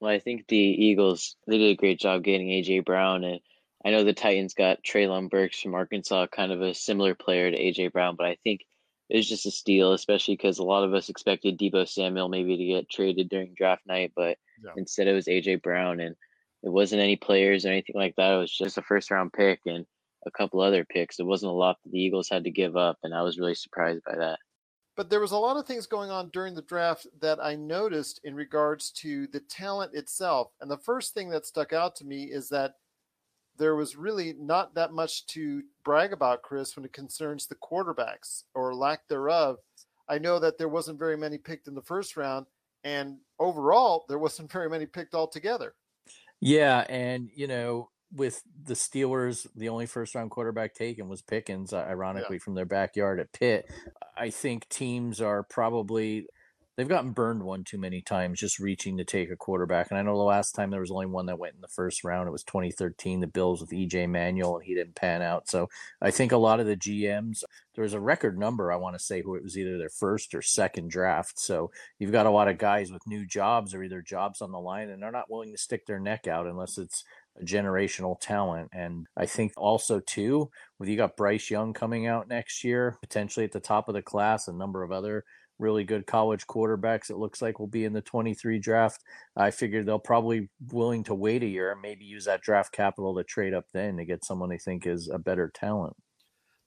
Well, 0.00 0.10
I 0.10 0.18
think 0.18 0.46
the 0.48 0.56
Eagles 0.56 1.36
they 1.46 1.58
did 1.58 1.72
a 1.72 1.76
great 1.76 2.00
job 2.00 2.24
getting 2.24 2.48
AJ 2.48 2.86
Brown, 2.86 3.22
and 3.24 3.38
I 3.84 3.90
know 3.90 4.02
the 4.02 4.14
Titans 4.14 4.54
got 4.54 4.82
Treylon 4.82 5.28
Burks 5.28 5.60
from 5.60 5.74
Arkansas, 5.74 6.28
kind 6.28 6.52
of 6.52 6.62
a 6.62 6.72
similar 6.72 7.14
player 7.14 7.50
to 7.50 7.58
AJ 7.58 7.92
Brown, 7.92 8.16
but 8.16 8.26
I 8.26 8.38
think 8.44 8.62
it 9.08 9.16
was 9.16 9.28
just 9.28 9.46
a 9.46 9.50
steal, 9.50 9.92
especially 9.92 10.34
because 10.34 10.58
a 10.58 10.64
lot 10.64 10.84
of 10.84 10.94
us 10.94 11.08
expected 11.08 11.58
Deebo 11.58 11.88
Samuel 11.88 12.28
maybe 12.28 12.56
to 12.56 12.64
get 12.64 12.90
traded 12.90 13.28
during 13.28 13.54
draft 13.54 13.82
night, 13.86 14.12
but 14.14 14.36
yeah. 14.62 14.72
instead 14.76 15.06
it 15.06 15.14
was 15.14 15.26
AJ 15.26 15.62
Brown, 15.62 16.00
and 16.00 16.14
it 16.62 16.70
wasn't 16.70 17.02
any 17.02 17.16
players 17.16 17.64
or 17.64 17.70
anything 17.70 17.96
like 17.96 18.14
that. 18.16 18.34
It 18.34 18.38
was 18.38 18.52
just 18.52 18.78
a 18.78 18.82
first 18.82 19.10
round 19.10 19.32
pick 19.32 19.60
and 19.66 19.86
a 20.26 20.30
couple 20.30 20.60
other 20.60 20.84
picks. 20.84 21.18
It 21.18 21.26
wasn't 21.26 21.52
a 21.52 21.54
lot 21.54 21.78
that 21.82 21.90
the 21.90 21.98
Eagles 21.98 22.28
had 22.28 22.44
to 22.44 22.50
give 22.50 22.76
up, 22.76 22.98
and 23.02 23.14
I 23.14 23.22
was 23.22 23.38
really 23.38 23.54
surprised 23.54 24.02
by 24.04 24.16
that. 24.16 24.38
But 24.96 25.10
there 25.10 25.20
was 25.20 25.30
a 25.30 25.38
lot 25.38 25.56
of 25.56 25.64
things 25.64 25.86
going 25.86 26.10
on 26.10 26.30
during 26.30 26.54
the 26.54 26.62
draft 26.62 27.06
that 27.20 27.38
I 27.40 27.54
noticed 27.54 28.20
in 28.24 28.34
regards 28.34 28.90
to 28.92 29.28
the 29.28 29.38
talent 29.38 29.94
itself. 29.94 30.50
And 30.60 30.68
the 30.68 30.76
first 30.76 31.14
thing 31.14 31.30
that 31.30 31.46
stuck 31.46 31.72
out 31.72 31.94
to 31.96 32.04
me 32.04 32.24
is 32.24 32.48
that 32.48 32.74
there 33.58 33.74
was 33.74 33.96
really 33.96 34.34
not 34.38 34.74
that 34.74 34.92
much 34.92 35.26
to 35.26 35.62
brag 35.84 36.12
about, 36.12 36.42
Chris, 36.42 36.76
when 36.76 36.84
it 36.84 36.92
concerns 36.92 37.46
the 37.46 37.56
quarterbacks 37.56 38.44
or 38.54 38.74
lack 38.74 39.06
thereof. 39.08 39.58
I 40.08 40.18
know 40.18 40.38
that 40.38 40.58
there 40.58 40.68
wasn't 40.68 40.98
very 40.98 41.16
many 41.16 41.38
picked 41.38 41.68
in 41.68 41.74
the 41.74 41.82
first 41.82 42.16
round, 42.16 42.46
and 42.84 43.18
overall, 43.38 44.04
there 44.08 44.18
wasn't 44.18 44.50
very 44.52 44.70
many 44.70 44.86
picked 44.86 45.14
altogether. 45.14 45.74
Yeah, 46.40 46.86
and 46.88 47.30
you 47.34 47.48
know, 47.48 47.90
with 48.12 48.42
the 48.64 48.74
Steelers, 48.74 49.46
the 49.54 49.68
only 49.68 49.86
first 49.86 50.14
round 50.14 50.30
quarterback 50.30 50.74
taken 50.74 51.08
was 51.08 51.20
Pickens, 51.20 51.72
ironically 51.72 52.36
yeah. 52.36 52.42
from 52.42 52.54
their 52.54 52.64
backyard 52.64 53.20
at 53.20 53.32
Pitt. 53.32 53.68
I 54.16 54.30
think 54.30 54.68
teams 54.68 55.20
are 55.20 55.42
probably 55.42 56.26
they've 56.78 56.88
gotten 56.88 57.10
burned 57.10 57.42
one 57.42 57.64
too 57.64 57.76
many 57.76 58.00
times 58.00 58.38
just 58.38 58.60
reaching 58.60 58.96
to 58.96 59.04
take 59.04 59.32
a 59.32 59.36
quarterback. 59.36 59.88
And 59.90 59.98
I 59.98 60.02
know 60.02 60.16
the 60.16 60.22
last 60.22 60.52
time 60.52 60.70
there 60.70 60.80
was 60.80 60.92
only 60.92 61.06
one 61.06 61.26
that 61.26 61.38
went 61.38 61.56
in 61.56 61.60
the 61.60 61.66
first 61.66 62.04
round, 62.04 62.28
it 62.28 62.32
was 62.32 62.44
2013, 62.44 63.18
the 63.18 63.26
Bills 63.26 63.60
with 63.60 63.70
EJ 63.70 64.08
Manuel, 64.08 64.54
and 64.54 64.64
he 64.64 64.76
didn't 64.76 64.94
pan 64.94 65.20
out. 65.20 65.48
So 65.48 65.68
I 66.00 66.12
think 66.12 66.30
a 66.30 66.36
lot 66.36 66.60
of 66.60 66.66
the 66.66 66.76
GMs, 66.76 67.42
there 67.74 67.82
was 67.82 67.94
a 67.94 68.00
record 68.00 68.38
number, 68.38 68.70
I 68.70 68.76
want 68.76 68.94
to 68.94 69.04
say, 69.04 69.22
who 69.22 69.34
it 69.34 69.42
was 69.42 69.58
either 69.58 69.76
their 69.76 69.88
first 69.88 70.36
or 70.36 70.40
second 70.40 70.92
draft. 70.92 71.40
So 71.40 71.72
you've 71.98 72.12
got 72.12 72.26
a 72.26 72.30
lot 72.30 72.46
of 72.46 72.58
guys 72.58 72.92
with 72.92 73.08
new 73.08 73.26
jobs 73.26 73.74
or 73.74 73.82
either 73.82 74.00
jobs 74.00 74.40
on 74.40 74.52
the 74.52 74.60
line, 74.60 74.88
and 74.88 75.02
they're 75.02 75.10
not 75.10 75.28
willing 75.28 75.50
to 75.50 75.58
stick 75.58 75.84
their 75.84 75.98
neck 75.98 76.28
out 76.28 76.46
unless 76.46 76.78
it's 76.78 77.02
a 77.40 77.44
generational 77.44 78.20
talent. 78.20 78.68
And 78.72 79.08
I 79.16 79.26
think 79.26 79.52
also 79.56 79.98
too, 79.98 80.48
with 80.78 80.88
you 80.88 80.96
got 80.96 81.16
Bryce 81.16 81.50
Young 81.50 81.72
coming 81.72 82.06
out 82.06 82.28
next 82.28 82.62
year, 82.62 82.96
potentially 83.00 83.44
at 83.44 83.52
the 83.52 83.58
top 83.58 83.88
of 83.88 83.94
the 83.94 84.02
class, 84.02 84.46
a 84.46 84.52
number 84.52 84.84
of 84.84 84.92
other 84.92 85.24
really 85.58 85.84
good 85.84 86.06
college 86.06 86.46
quarterbacks. 86.46 87.10
It 87.10 87.16
looks 87.16 87.42
like 87.42 87.58
will 87.58 87.66
be 87.66 87.84
in 87.84 87.92
the 87.92 88.00
23 88.00 88.58
draft. 88.58 89.02
I 89.36 89.50
figured 89.50 89.86
they'll 89.86 89.98
probably 89.98 90.48
willing 90.72 91.04
to 91.04 91.14
wait 91.14 91.42
a 91.42 91.46
year 91.46 91.72
and 91.72 91.80
maybe 91.80 92.04
use 92.04 92.24
that 92.26 92.42
draft 92.42 92.72
capital 92.72 93.14
to 93.16 93.24
trade 93.24 93.54
up 93.54 93.66
then 93.72 93.96
to 93.96 94.04
get 94.04 94.24
someone 94.24 94.48
they 94.48 94.58
think 94.58 94.86
is 94.86 95.08
a 95.08 95.18
better 95.18 95.50
talent. 95.54 95.96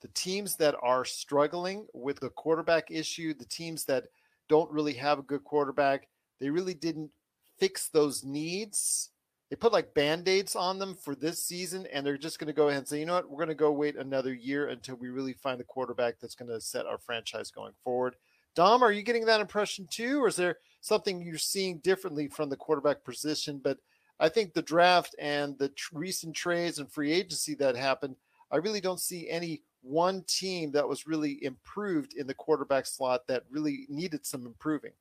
The 0.02 0.10
teams 0.10 0.56
that 0.58 0.76
are 0.82 1.06
struggling 1.06 1.86
with 1.94 2.20
the 2.20 2.30
quarterback 2.30 2.90
issue, 2.90 3.34
the 3.34 3.46
teams 3.46 3.86
that 3.86 4.06
don't 4.50 4.72
really 4.72 4.94
have 4.94 5.20
a 5.20 5.24
good 5.24 5.44
quarterback, 5.44 6.08
they 6.40 6.50
really 6.50 6.74
didn't 6.74 7.12
fix 7.60 7.90
those 7.90 8.24
needs. 8.24 9.12
They 9.50 9.56
put 9.56 9.74
like 9.74 9.94
band-aids 9.94 10.56
on 10.56 10.80
them 10.80 10.96
for 10.96 11.14
this 11.14 11.46
season, 11.46 11.86
and 11.94 12.06
they're 12.06 12.18
just 12.18 12.40
going 12.40 12.48
to 12.48 12.54
go 12.54 12.70
ahead 12.70 12.80
and 12.80 12.88
say, 12.88 13.00
you 13.00 13.06
know 13.06 13.16
what, 13.16 13.30
we're 13.30 13.38
going 13.38 13.50
to 13.50 13.56
go 13.56 13.72
wait 13.72 13.98
another 13.98 14.34
year 14.34 14.70
until 14.70 14.96
we 14.96 15.10
really 15.10 15.34
find 15.34 15.62
a 15.62 15.66
quarterback 15.66 16.20
that's 16.20 16.36
going 16.36 16.50
to 16.50 16.60
set 16.60 16.86
our 16.86 16.98
franchise 16.98 17.52
going 17.52 17.74
forward. 17.84 18.16
Dom, 18.56 18.84
are 18.84 18.92
you 18.92 19.02
getting 19.02 19.26
that 19.26 19.42
impression 19.42 19.88
too, 19.90 20.22
or 20.24 20.28
is 20.28 20.36
there 20.36 20.58
something 20.82 21.22
you're 21.22 21.38
seeing 21.38 21.80
differently 21.80 22.28
from 22.28 22.50
the 22.50 22.58
quarterback 22.58 23.04
position? 23.04 23.60
But 23.64 23.78
I 24.20 24.30
think 24.30 24.54
the 24.54 24.62
draft 24.62 25.16
and 25.20 25.58
the 25.58 25.72
recent 25.94 26.36
trades 26.36 26.80
and 26.80 26.92
free 26.92 27.12
agency 27.12 27.56
that 27.56 27.76
happened, 27.76 28.16
I 28.52 28.58
really 28.58 28.82
don't 28.82 29.00
see 29.00 29.30
any 29.30 29.62
one 29.82 30.24
team 30.28 30.72
that 30.74 30.88
was 30.88 31.08
really 31.08 31.44
improved 31.44 32.14
in 32.14 32.28
the 32.28 32.34
quarterback 32.34 32.86
slot 32.86 33.26
that 33.28 33.44
really 33.50 33.86
needed 33.90 34.26
some 34.26 34.46
improving. 34.46 34.92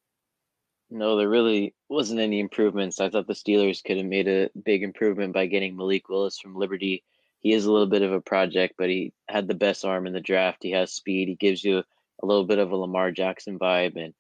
No, 0.91 1.17
there 1.17 1.29
really 1.29 1.75
wasn't 1.89 2.21
any 2.21 2.41
improvements. 2.41 3.01
I 3.01 3.11
thought 3.11 3.27
the 3.27 3.33
Steelers 3.33 3.85
could 3.85 3.97
have 3.97 4.07
made 4.07 4.27
a 4.27 4.51
big 4.65 4.83
improvement 4.83 5.33
by 5.33 5.47
getting 5.47 5.77
Malik 5.77 6.09
Willis 6.09 6.39
from 6.39 6.57
Liberty. 6.57 7.05
He 7.41 7.53
is 7.53 7.65
a 7.65 7.73
little 7.73 7.87
bit 7.87 8.03
of 8.03 8.13
a 8.13 8.21
project, 8.21 8.75
but 8.77 8.89
he 8.89 9.13
had 9.29 9.47
the 9.47 9.55
best 9.55 9.85
arm 9.85 10.07
in 10.07 10.13
the 10.13 10.21
draft. 10.21 10.63
He 10.63 10.73
has 10.73 10.93
speed. 10.93 11.29
He 11.29 11.37
gives 11.37 11.63
you 11.63 11.85
a 12.23 12.27
little 12.27 12.45
bit 12.45 12.59
of 12.59 12.71
a 12.71 12.77
Lamar 12.77 13.11
Jackson 13.11 13.59
vibe. 13.59 14.03
And 14.03 14.15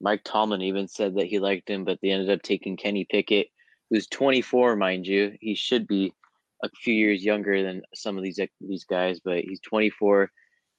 Mike 0.00 0.22
Tomlin 0.24 0.62
even 0.62 0.88
said 0.88 1.14
that 1.16 1.26
he 1.26 1.38
liked 1.38 1.68
him, 1.68 1.84
but 1.84 1.98
they 2.02 2.10
ended 2.10 2.30
up 2.30 2.42
taking 2.42 2.76
Kenny 2.76 3.06
Pickett, 3.08 3.48
who's 3.90 4.06
24, 4.08 4.76
mind 4.76 5.06
you. 5.06 5.36
He 5.40 5.54
should 5.54 5.86
be 5.86 6.12
a 6.64 6.68
few 6.70 6.94
years 6.94 7.24
younger 7.24 7.62
than 7.62 7.82
some 7.94 8.16
of 8.16 8.22
these 8.22 8.38
these 8.60 8.84
guys, 8.84 9.20
but 9.24 9.40
he's 9.40 9.60
24. 9.60 10.30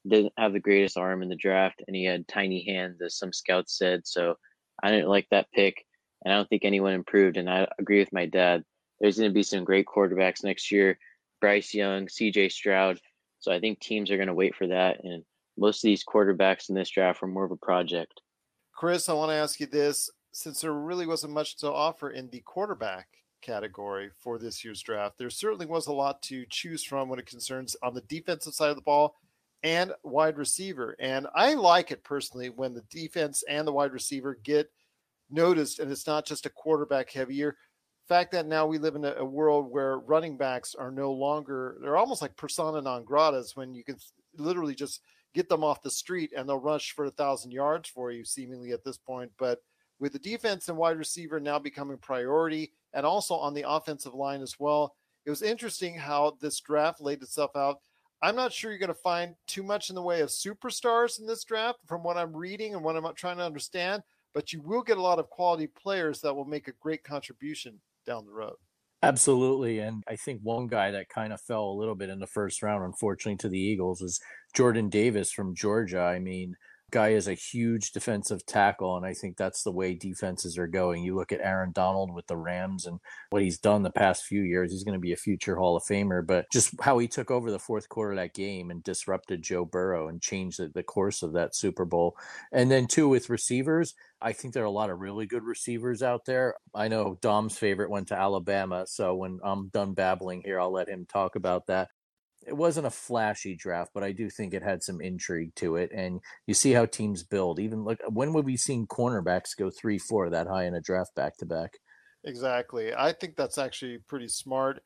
Didn't 0.07 0.33
have 0.37 0.53
the 0.53 0.59
greatest 0.59 0.97
arm 0.97 1.21
in 1.21 1.29
the 1.29 1.35
draft, 1.35 1.81
and 1.87 1.95
he 1.95 2.03
had 2.03 2.27
tiny 2.27 2.65
hands, 2.65 3.01
as 3.01 3.17
some 3.17 3.31
scouts 3.31 3.77
said. 3.77 4.05
So 4.05 4.35
I 4.81 4.91
didn't 4.91 5.09
like 5.09 5.27
that 5.31 5.51
pick, 5.53 5.85
and 6.23 6.33
I 6.33 6.37
don't 6.37 6.49
think 6.49 6.65
anyone 6.65 6.93
improved. 6.93 7.37
And 7.37 7.49
I 7.49 7.67
agree 7.79 7.99
with 7.99 8.11
my 8.11 8.25
dad. 8.25 8.63
There's 8.99 9.17
going 9.17 9.29
to 9.29 9.33
be 9.33 9.43
some 9.43 9.63
great 9.63 9.85
quarterbacks 9.85 10.43
next 10.43 10.71
year. 10.71 10.97
Bryce 11.39 11.73
Young, 11.73 12.09
C.J. 12.09 12.49
Stroud. 12.49 12.99
So 13.39 13.51
I 13.51 13.59
think 13.59 13.79
teams 13.79 14.11
are 14.11 14.17
going 14.17 14.27
to 14.27 14.33
wait 14.33 14.55
for 14.55 14.67
that, 14.67 15.03
and 15.03 15.23
most 15.57 15.83
of 15.83 15.87
these 15.87 16.03
quarterbacks 16.03 16.69
in 16.69 16.75
this 16.75 16.89
draft 16.89 17.21
were 17.21 17.27
more 17.27 17.45
of 17.45 17.51
a 17.51 17.57
project. 17.57 18.21
Chris, 18.75 19.09
I 19.09 19.13
want 19.13 19.29
to 19.29 19.35
ask 19.35 19.59
you 19.59 19.67
this 19.67 20.09
since 20.31 20.61
there 20.61 20.73
really 20.73 21.05
wasn't 21.05 21.33
much 21.33 21.57
to 21.57 21.71
offer 21.71 22.09
in 22.09 22.29
the 22.29 22.41
quarterback 22.41 23.07
category 23.43 24.09
for 24.17 24.39
this 24.39 24.65
year's 24.65 24.81
draft, 24.81 25.17
there 25.17 25.29
certainly 25.29 25.65
was 25.65 25.87
a 25.87 25.93
lot 25.93 26.21
to 26.23 26.45
choose 26.49 26.83
from 26.83 27.09
when 27.09 27.19
it 27.19 27.27
concerns 27.27 27.75
on 27.83 27.93
the 27.93 28.01
defensive 28.01 28.53
side 28.53 28.69
of 28.69 28.75
the 28.75 28.81
ball 28.81 29.15
and 29.61 29.93
wide 30.03 30.37
receiver. 30.37 30.95
And 30.99 31.27
I 31.35 31.53
like 31.53 31.91
it 31.91 32.03
personally 32.03 32.49
when 32.49 32.73
the 32.73 32.83
defense 32.89 33.43
and 33.47 33.67
the 33.67 33.71
wide 33.71 33.93
receiver 33.93 34.39
get 34.43 34.71
noticed 35.29 35.79
and 35.79 35.91
it's 35.91 36.07
not 36.07 36.25
just 36.25 36.45
a 36.45 36.49
quarterback 36.49 37.11
heavy 37.11 37.35
year. 37.35 37.57
Fact 38.07 38.31
that 38.31 38.47
now 38.47 38.65
we 38.65 38.79
live 38.79 38.95
in 38.95 39.05
a, 39.05 39.13
a 39.17 39.25
world 39.25 39.71
where 39.71 39.99
running 39.99 40.35
backs 40.35 40.75
are 40.75 40.91
no 40.91 41.13
longer 41.13 41.77
they're 41.81 41.95
almost 41.95 42.21
like 42.21 42.35
persona 42.35 42.81
non 42.81 43.05
gratas 43.05 43.55
when 43.55 43.73
you 43.73 43.83
can 43.83 43.95
literally 44.35 44.75
just 44.75 44.99
get 45.33 45.49
them 45.49 45.63
off 45.63 45.81
the 45.81 45.89
street 45.89 46.31
and 46.35 46.47
they'll 46.47 46.59
rush 46.59 46.91
for 46.91 47.05
a 47.05 47.11
thousand 47.11 47.51
yards 47.51 47.89
for 47.89 48.11
you, 48.11 48.23
seemingly 48.23 48.71
at 48.71 48.83
this 48.83 48.97
point. 48.97 49.31
But 49.37 49.59
with 49.99 50.13
the 50.13 50.19
defense 50.19 50.69
and 50.69 50.77
wide 50.77 50.97
receiver 50.97 51.39
now 51.39 51.59
becoming 51.59 51.97
priority, 51.97 52.73
and 52.93 53.05
also 53.05 53.35
on 53.35 53.53
the 53.53 53.67
offensive 53.67 54.13
line 54.13 54.41
as 54.41 54.59
well, 54.59 54.95
it 55.25 55.29
was 55.29 55.41
interesting 55.41 55.95
how 55.95 56.37
this 56.41 56.59
draft 56.59 57.01
laid 57.01 57.21
itself 57.21 57.55
out. 57.55 57.77
I'm 58.21 58.35
not 58.35 58.53
sure 58.53 58.71
you're 58.71 58.79
going 58.79 58.87
to 58.87 58.93
find 58.93 59.35
too 59.47 59.63
much 59.63 59.89
in 59.89 59.95
the 59.95 60.01
way 60.01 60.21
of 60.21 60.29
superstars 60.29 61.19
in 61.19 61.25
this 61.27 61.43
draft 61.43 61.79
from 61.87 62.03
what 62.03 62.17
I'm 62.17 62.35
reading 62.35 62.73
and 62.73 62.83
what 62.83 62.95
I'm 62.95 63.05
trying 63.15 63.37
to 63.37 63.45
understand, 63.45 64.03
but 64.33 64.53
you 64.53 64.61
will 64.61 64.81
get 64.81 64.97
a 64.97 65.01
lot 65.01 65.19
of 65.19 65.29
quality 65.29 65.67
players 65.67 66.21
that 66.21 66.33
will 66.33 66.45
make 66.45 66.67
a 66.67 66.73
great 66.79 67.03
contribution 67.03 67.79
down 68.05 68.25
the 68.25 68.31
road. 68.31 68.55
Absolutely. 69.01 69.79
And 69.79 70.01
I 70.07 70.15
think 70.15 70.39
one 70.41 70.67
guy 70.67 70.91
that 70.91 71.09
kind 71.09 71.33
of 71.33 71.41
fell 71.41 71.65
a 71.65 71.77
little 71.77 71.95
bit 71.95 72.09
in 72.09 72.19
the 72.19 72.27
first 72.27 72.63
round, 72.63 72.85
unfortunately, 72.85 73.35
to 73.39 73.49
the 73.49 73.59
Eagles 73.59 74.01
is 74.01 74.21
Jordan 74.53 74.89
Davis 74.89 75.31
from 75.31 75.55
Georgia. 75.55 76.01
I 76.01 76.19
mean, 76.19 76.55
guy 76.93 77.09
is 77.09 77.27
a 77.27 77.33
huge 77.33 77.91
defensive 77.91 78.45
tackle, 78.45 78.95
and 78.95 79.05
I 79.05 79.15
think 79.15 79.35
that's 79.35 79.63
the 79.63 79.71
way 79.71 79.95
defenses 79.95 80.59
are 80.59 80.67
going. 80.67 81.03
You 81.03 81.15
look 81.15 81.31
at 81.31 81.41
Aaron 81.41 81.71
Donald 81.71 82.13
with 82.13 82.27
the 82.27 82.37
Rams 82.37 82.85
and 82.85 82.99
what 83.31 83.41
he's 83.41 83.57
done 83.57 83.81
the 83.81 83.89
past 83.89 84.25
few 84.25 84.43
years. 84.43 84.71
He's 84.71 84.83
going 84.83 84.93
to 84.93 85.01
be 85.01 85.11
a 85.11 85.17
future 85.17 85.55
Hall 85.55 85.75
of 85.75 85.83
Famer, 85.83 86.25
but 86.25 86.45
just 86.53 86.79
how 86.79 86.99
he 86.99 87.07
took 87.07 87.31
over 87.31 87.49
the 87.49 87.57
fourth 87.57 87.89
quarter 87.89 88.11
of 88.11 88.17
that 88.17 88.35
game 88.35 88.69
and 88.69 88.83
disrupted 88.83 89.41
Joe 89.41 89.65
Burrow 89.65 90.07
and 90.07 90.21
changed 90.21 90.59
the, 90.59 90.67
the 90.67 90.83
course 90.83 91.23
of 91.23 91.33
that 91.33 91.55
Super 91.55 91.83
Bowl. 91.83 92.15
And 92.51 92.69
then, 92.69 92.85
two, 92.85 93.09
with 93.09 93.31
receivers, 93.31 93.95
I 94.21 94.31
think 94.31 94.53
there 94.53 94.63
are 94.63 94.67
a 94.67 94.71
lot 94.71 94.91
of 94.91 94.99
really 94.99 95.25
good 95.25 95.43
receivers 95.43 96.03
out 96.03 96.25
there. 96.25 96.53
I 96.75 96.89
know 96.89 97.17
Dom's 97.21 97.57
favorite 97.57 97.89
went 97.89 98.09
to 98.09 98.19
Alabama, 98.19 98.85
so 98.85 99.15
when 99.15 99.39
I'm 99.43 99.69
done 99.69 99.95
babbling 99.95 100.43
here, 100.45 100.59
I'll 100.59 100.71
let 100.71 100.89
him 100.89 101.07
talk 101.11 101.35
about 101.35 101.65
that 101.67 101.89
it 102.47 102.55
wasn't 102.55 102.87
a 102.87 102.91
flashy 102.91 103.55
draft, 103.55 103.91
but 103.93 104.03
I 104.03 104.11
do 104.11 104.29
think 104.29 104.53
it 104.53 104.63
had 104.63 104.83
some 104.83 105.01
intrigue 105.01 105.55
to 105.55 105.75
it. 105.75 105.91
And 105.93 106.19
you 106.47 106.53
see 106.53 106.71
how 106.71 106.85
teams 106.85 107.23
build. 107.23 107.59
Even 107.59 107.83
like 107.83 108.01
when 108.09 108.33
would 108.33 108.45
we 108.45 108.57
seen 108.57 108.87
cornerbacks 108.87 109.57
go 109.57 109.69
three, 109.69 109.97
four 109.97 110.29
that 110.29 110.47
high 110.47 110.65
in 110.65 110.75
a 110.75 110.81
draft 110.81 111.15
back 111.15 111.37
to 111.37 111.45
back? 111.45 111.79
Exactly. 112.23 112.93
I 112.93 113.11
think 113.11 113.35
that's 113.35 113.57
actually 113.57 113.97
pretty 114.07 114.27
smart. 114.27 114.81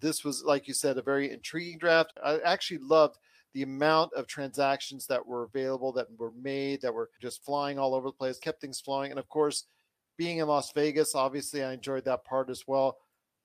This 0.00 0.24
was, 0.24 0.42
like 0.44 0.68
you 0.68 0.74
said, 0.74 0.98
a 0.98 1.02
very 1.02 1.30
intriguing 1.30 1.78
draft. 1.78 2.12
I 2.22 2.38
actually 2.40 2.80
loved 2.82 3.16
the 3.54 3.62
amount 3.62 4.12
of 4.14 4.26
transactions 4.26 5.06
that 5.06 5.26
were 5.26 5.44
available, 5.44 5.92
that 5.92 6.08
were 6.18 6.32
made, 6.40 6.80
that 6.82 6.92
were 6.92 7.10
just 7.20 7.44
flying 7.44 7.78
all 7.78 7.94
over 7.94 8.08
the 8.08 8.12
place, 8.12 8.38
kept 8.38 8.60
things 8.60 8.80
flowing. 8.80 9.10
And 9.10 9.18
of 9.18 9.28
course, 9.28 9.66
being 10.16 10.38
in 10.38 10.46
Las 10.46 10.72
Vegas, 10.72 11.14
obviously, 11.14 11.62
I 11.62 11.72
enjoyed 11.72 12.04
that 12.06 12.24
part 12.24 12.50
as 12.50 12.64
well. 12.66 12.98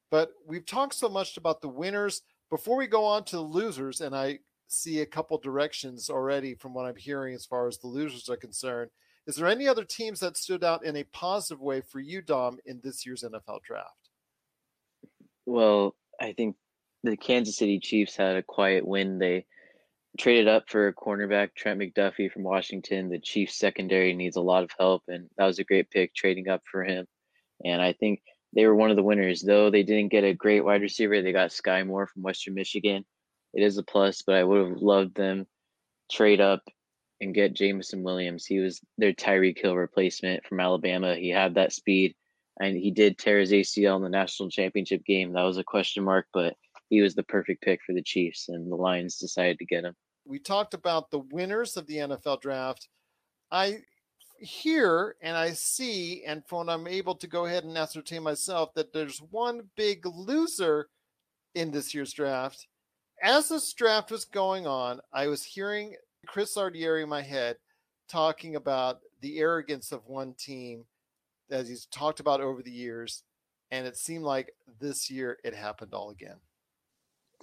But 0.09 0.31
we've 0.45 0.65
talked 0.65 0.93
so 0.93 1.09
much 1.09 1.37
about 1.37 1.61
the 1.61 1.69
winners. 1.69 2.21
Before 2.49 2.77
we 2.77 2.87
go 2.87 3.03
on 3.03 3.23
to 3.25 3.35
the 3.35 3.41
losers, 3.41 4.01
and 4.01 4.15
I 4.15 4.39
see 4.67 5.01
a 5.01 5.05
couple 5.05 5.37
directions 5.37 6.09
already 6.09 6.53
from 6.55 6.73
what 6.73 6.85
I'm 6.85 6.95
hearing 6.95 7.33
as 7.33 7.45
far 7.45 7.67
as 7.67 7.77
the 7.77 7.87
losers 7.87 8.29
are 8.29 8.37
concerned. 8.37 8.91
Is 9.25 9.35
there 9.35 9.47
any 9.47 9.67
other 9.67 9.83
teams 9.83 10.21
that 10.21 10.37
stood 10.37 10.63
out 10.63 10.85
in 10.85 10.95
a 10.95 11.03
positive 11.03 11.61
way 11.61 11.81
for 11.81 11.99
you, 11.99 12.21
Dom, 12.21 12.59
in 12.65 12.79
this 12.83 13.05
year's 13.05 13.23
NFL 13.23 13.61
draft? 13.63 14.09
Well, 15.45 15.95
I 16.19 16.31
think 16.31 16.55
the 17.03 17.17
Kansas 17.17 17.57
City 17.57 17.79
Chiefs 17.79 18.15
had 18.15 18.37
a 18.37 18.43
quiet 18.43 18.87
win. 18.87 19.19
They 19.19 19.45
traded 20.17 20.47
up 20.47 20.69
for 20.69 20.91
cornerback 20.93 21.55
Trent 21.55 21.79
McDuffie 21.79 22.31
from 22.31 22.43
Washington. 22.43 23.09
The 23.09 23.19
Chiefs 23.19 23.57
secondary 23.57 24.13
needs 24.13 24.37
a 24.37 24.41
lot 24.41 24.63
of 24.63 24.71
help, 24.77 25.03
and 25.07 25.29
that 25.37 25.45
was 25.45 25.59
a 25.59 25.63
great 25.65 25.89
pick 25.89 26.15
trading 26.15 26.47
up 26.47 26.61
for 26.69 26.83
him. 26.83 27.05
And 27.63 27.81
I 27.81 27.93
think 27.93 28.21
they 28.53 28.65
were 28.65 28.75
one 28.75 28.89
of 28.89 28.95
the 28.95 29.03
winners. 29.03 29.41
Though 29.41 29.69
they 29.69 29.83
didn't 29.83 30.11
get 30.11 30.23
a 30.23 30.33
great 30.33 30.63
wide 30.63 30.81
receiver, 30.81 31.21
they 31.21 31.31
got 31.31 31.51
Sky 31.51 31.83
Moore 31.83 32.07
from 32.07 32.23
Western 32.23 32.53
Michigan. 32.53 33.05
It 33.53 33.63
is 33.63 33.77
a 33.77 33.83
plus, 33.83 34.23
but 34.25 34.35
I 34.35 34.43
would 34.43 34.67
have 34.67 34.81
loved 34.81 35.15
them 35.15 35.47
trade 36.11 36.41
up 36.41 36.63
and 37.19 37.33
get 37.33 37.53
Jameson 37.53 38.03
Williams. 38.03 38.45
He 38.45 38.59
was 38.59 38.81
their 38.97 39.13
Tyreek 39.13 39.59
Hill 39.59 39.75
replacement 39.75 40.45
from 40.45 40.59
Alabama. 40.59 41.15
He 41.15 41.29
had 41.29 41.55
that 41.55 41.73
speed, 41.73 42.15
and 42.59 42.75
he 42.77 42.91
did 42.91 43.17
tear 43.17 43.39
his 43.39 43.51
ACL 43.51 43.97
in 43.97 44.03
the 44.03 44.09
national 44.09 44.49
championship 44.49 45.03
game. 45.05 45.33
That 45.33 45.43
was 45.43 45.57
a 45.57 45.63
question 45.63 46.03
mark, 46.03 46.27
but 46.33 46.55
he 46.89 47.01
was 47.01 47.15
the 47.15 47.23
perfect 47.23 47.61
pick 47.63 47.81
for 47.85 47.93
the 47.93 48.03
Chiefs, 48.03 48.49
and 48.49 48.71
the 48.71 48.75
Lions 48.75 49.17
decided 49.17 49.59
to 49.59 49.65
get 49.65 49.83
him. 49.83 49.95
We 50.25 50.39
talked 50.39 50.73
about 50.73 51.09
the 51.09 51.19
winners 51.19 51.77
of 51.77 51.87
the 51.87 51.97
NFL 51.97 52.41
draft. 52.41 52.87
I 53.51 53.79
hear 54.39 55.15
and 55.21 55.35
I 55.35 55.51
see, 55.51 56.23
and 56.25 56.43
when 56.49 56.69
I'm 56.69 56.87
able 56.87 57.15
to 57.15 57.27
go 57.27 57.45
ahead 57.45 57.63
and 57.63 57.77
ascertain 57.77 58.23
myself, 58.23 58.73
that 58.75 58.93
there's 58.93 59.19
one 59.19 59.69
big 59.75 60.05
loser 60.05 60.89
in 61.55 61.71
this 61.71 61.93
year's 61.93 62.13
draft. 62.13 62.67
As 63.21 63.49
this 63.49 63.73
draft 63.73 64.11
was 64.11 64.25
going 64.25 64.67
on, 64.67 64.99
I 65.11 65.27
was 65.27 65.43
hearing 65.43 65.95
Chris 66.27 66.55
Lardieri 66.55 67.03
in 67.03 67.09
my 67.09 67.21
head 67.21 67.57
talking 68.07 68.55
about 68.55 68.99
the 69.21 69.39
arrogance 69.39 69.91
of 69.91 70.05
one 70.07 70.33
team 70.37 70.85
as 71.49 71.67
he's 71.67 71.85
talked 71.87 72.19
about 72.19 72.41
over 72.41 72.61
the 72.61 72.71
years. 72.71 73.23
And 73.71 73.87
it 73.87 73.97
seemed 73.97 74.23
like 74.23 74.53
this 74.79 75.09
year 75.09 75.37
it 75.43 75.53
happened 75.53 75.93
all 75.93 76.11
again. 76.11 76.37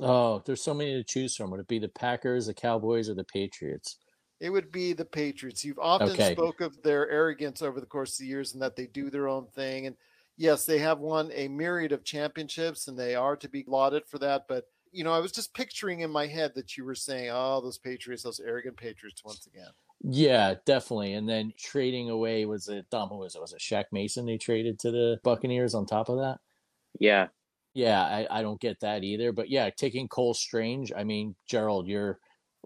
Oh, 0.00 0.42
there's 0.44 0.62
so 0.62 0.74
many 0.74 0.94
to 0.94 1.04
choose 1.04 1.36
from. 1.36 1.50
Would 1.50 1.60
it 1.60 1.68
be 1.68 1.78
the 1.78 1.88
Packers, 1.88 2.46
the 2.46 2.54
Cowboys, 2.54 3.08
or 3.08 3.14
the 3.14 3.24
Patriots? 3.24 3.98
It 4.44 4.50
would 4.50 4.70
be 4.70 4.92
the 4.92 5.04
Patriots. 5.04 5.64
You've 5.64 5.78
often 5.78 6.18
Okay. 6.18 6.20
spoke 6.20 6.60
of 6.60 6.82
their 6.82 7.08
arrogance 7.10 7.62
over 7.62 7.80
the 7.80 7.86
course 7.86 8.14
of 8.14 8.18
the 8.24 8.28
years 8.28 8.52
and 8.52 8.62
that 8.62 8.76
they 8.76 8.86
do 8.86 9.10
their 9.10 9.28
own 9.28 9.46
thing. 9.48 9.86
And 9.86 9.96
yes, 10.36 10.66
they 10.66 10.78
have 10.78 10.98
won 11.00 11.30
a 11.32 11.48
myriad 11.48 11.92
of 11.92 12.04
championships 12.04 12.86
and 12.86 12.98
they 12.98 13.14
are 13.14 13.36
to 13.36 13.48
be 13.48 13.64
lauded 13.66 14.06
for 14.06 14.18
that. 14.18 14.46
But 14.48 14.66
you 14.92 15.02
know, 15.04 15.12
I 15.12 15.18
was 15.20 15.32
just 15.32 15.54
picturing 15.54 16.00
in 16.00 16.10
my 16.10 16.26
head 16.28 16.54
that 16.54 16.76
you 16.76 16.84
were 16.84 16.94
saying, 16.94 17.30
"Oh, 17.32 17.60
those 17.60 17.78
Patriots, 17.78 18.22
those 18.22 18.38
arrogant 18.40 18.76
Patriots," 18.76 19.24
once 19.24 19.46
again. 19.46 19.72
Yeah, 20.06 20.56
definitely. 20.66 21.14
And 21.14 21.28
then 21.28 21.52
trading 21.56 22.10
away 22.10 22.44
was 22.44 22.68
it 22.68 22.90
Dom? 22.90 23.08
Who 23.08 23.16
was 23.18 23.34
it? 23.34 23.40
Was 23.40 23.52
it 23.52 23.60
Shaq 23.60 23.86
Mason 23.90 24.26
they 24.26 24.36
traded 24.38 24.78
to 24.80 24.90
the 24.90 25.20
Buccaneers 25.24 25.74
on 25.74 25.86
top 25.86 26.08
of 26.08 26.18
that? 26.18 26.40
Yeah, 26.98 27.28
Yeah, 27.72 28.02
I, 28.02 28.38
I 28.38 28.42
don't 28.42 28.60
get 28.60 28.80
that 28.80 29.02
either. 29.02 29.32
But 29.32 29.48
yeah, 29.50 29.70
taking 29.70 30.08
Cole 30.08 30.34
Strange. 30.34 30.92
I 30.94 31.04
mean, 31.04 31.34
Gerald, 31.46 31.88
you're 31.88 32.20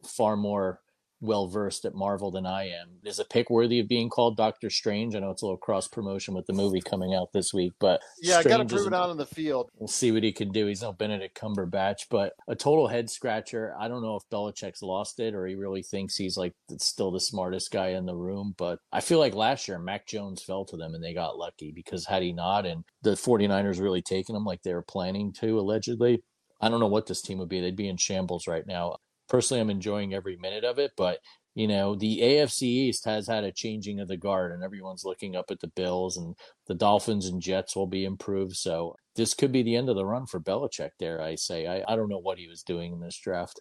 far 0.04 0.36
more 0.36 0.80
well 1.20 1.48
versed 1.48 1.84
at 1.84 1.94
Marvel 1.94 2.30
than 2.30 2.46
I 2.46 2.68
am. 2.68 2.98
Is 3.04 3.18
a 3.18 3.24
pick 3.24 3.50
worthy 3.50 3.80
of 3.80 3.88
being 3.88 4.08
called 4.08 4.36
Doctor 4.36 4.70
Strange? 4.70 5.14
I 5.14 5.20
know 5.20 5.30
it's 5.30 5.42
a 5.42 5.46
little 5.46 5.58
cross 5.58 5.88
promotion 5.88 6.34
with 6.34 6.46
the 6.46 6.52
movie 6.52 6.80
coming 6.80 7.14
out 7.14 7.32
this 7.32 7.52
week, 7.52 7.72
but 7.80 8.00
Yeah, 8.20 8.38
I 8.38 8.42
got 8.42 8.58
to 8.58 8.64
prove 8.64 8.86
it 8.86 8.94
out 8.94 9.10
on 9.10 9.16
the 9.16 9.26
field. 9.26 9.70
We'll 9.76 9.88
see 9.88 10.12
what 10.12 10.22
he 10.22 10.32
can 10.32 10.50
do. 10.50 10.66
He's 10.66 10.82
no 10.82 10.92
Benedict 10.92 11.38
Cumberbatch, 11.38 12.06
but 12.10 12.32
a 12.46 12.54
total 12.54 12.88
head 12.88 13.10
scratcher. 13.10 13.74
I 13.78 13.88
don't 13.88 14.02
know 14.02 14.16
if 14.16 14.28
Belichick's 14.30 14.82
lost 14.82 15.20
it 15.20 15.34
or 15.34 15.46
he 15.46 15.54
really 15.54 15.82
thinks 15.82 16.16
he's 16.16 16.36
like 16.36 16.54
still 16.78 17.10
the 17.10 17.20
smartest 17.20 17.70
guy 17.70 17.88
in 17.88 18.06
the 18.06 18.16
room. 18.16 18.54
But 18.56 18.78
I 18.92 19.00
feel 19.00 19.18
like 19.18 19.34
last 19.34 19.68
year, 19.68 19.78
Mac 19.78 20.06
Jones 20.06 20.42
fell 20.42 20.64
to 20.66 20.76
them 20.76 20.94
and 20.94 21.02
they 21.02 21.14
got 21.14 21.38
lucky 21.38 21.72
because 21.72 22.06
had 22.06 22.22
he 22.22 22.32
not, 22.32 22.66
and 22.66 22.84
the 23.02 23.10
49ers 23.10 23.80
really 23.80 24.02
taken 24.02 24.36
him 24.36 24.44
like 24.44 24.62
they 24.62 24.74
were 24.74 24.82
planning 24.82 25.32
to, 25.40 25.58
allegedly, 25.58 26.22
I 26.60 26.68
don't 26.68 26.80
know 26.80 26.86
what 26.86 27.06
this 27.06 27.22
team 27.22 27.38
would 27.38 27.48
be. 27.48 27.60
They'd 27.60 27.76
be 27.76 27.88
in 27.88 27.96
shambles 27.96 28.46
right 28.46 28.66
now. 28.66 28.96
Personally, 29.28 29.60
I'm 29.60 29.70
enjoying 29.70 30.14
every 30.14 30.36
minute 30.36 30.64
of 30.64 30.78
it, 30.78 30.92
but 30.96 31.18
you 31.54 31.66
know, 31.66 31.96
the 31.96 32.20
AFC 32.20 32.62
East 32.62 33.04
has 33.04 33.26
had 33.26 33.42
a 33.42 33.50
changing 33.50 33.98
of 33.98 34.06
the 34.06 34.16
guard, 34.16 34.52
and 34.52 34.62
everyone's 34.62 35.04
looking 35.04 35.34
up 35.34 35.50
at 35.50 35.58
the 35.58 35.72
Bills, 35.74 36.16
and 36.16 36.36
the 36.68 36.74
Dolphins 36.74 37.26
and 37.26 37.42
Jets 37.42 37.74
will 37.74 37.88
be 37.88 38.04
improved. 38.04 38.54
So 38.54 38.94
this 39.16 39.34
could 39.34 39.50
be 39.50 39.64
the 39.64 39.74
end 39.74 39.88
of 39.88 39.96
the 39.96 40.06
run 40.06 40.26
for 40.26 40.38
Belichick, 40.38 40.90
There, 41.00 41.20
I 41.20 41.34
say. 41.34 41.66
I, 41.66 41.82
I 41.92 41.96
don't 41.96 42.08
know 42.08 42.20
what 42.20 42.38
he 42.38 42.46
was 42.46 42.62
doing 42.62 42.92
in 42.92 43.00
this 43.00 43.18
draft. 43.18 43.60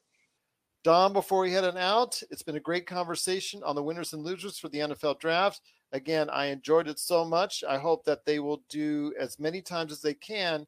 Dom, 0.83 1.11
before 1.11 1.41
we 1.41 1.51
head 1.51 1.63
on 1.63 1.75
out, 1.75 2.21
it's 2.29 2.43
been 2.43 2.55
a 2.55 2.59
great 2.59 2.85
conversation 2.85 3.63
on 3.63 3.75
the 3.75 3.81
winners 3.81 4.13
and 4.13 4.23
losers 4.23 4.59
for 4.59 4.69
the 4.69 4.77
NFL 4.77 5.19
draft. 5.19 5.61
Again, 5.91 6.29
I 6.29 6.45
enjoyed 6.45 6.87
it 6.87 6.99
so 6.99 7.25
much. 7.25 7.63
I 7.67 7.79
hope 7.79 8.05
that 8.05 8.25
they 8.25 8.37
will 8.37 8.61
do 8.69 9.11
as 9.19 9.39
many 9.39 9.63
times 9.63 9.91
as 9.91 10.01
they 10.01 10.13
can 10.13 10.67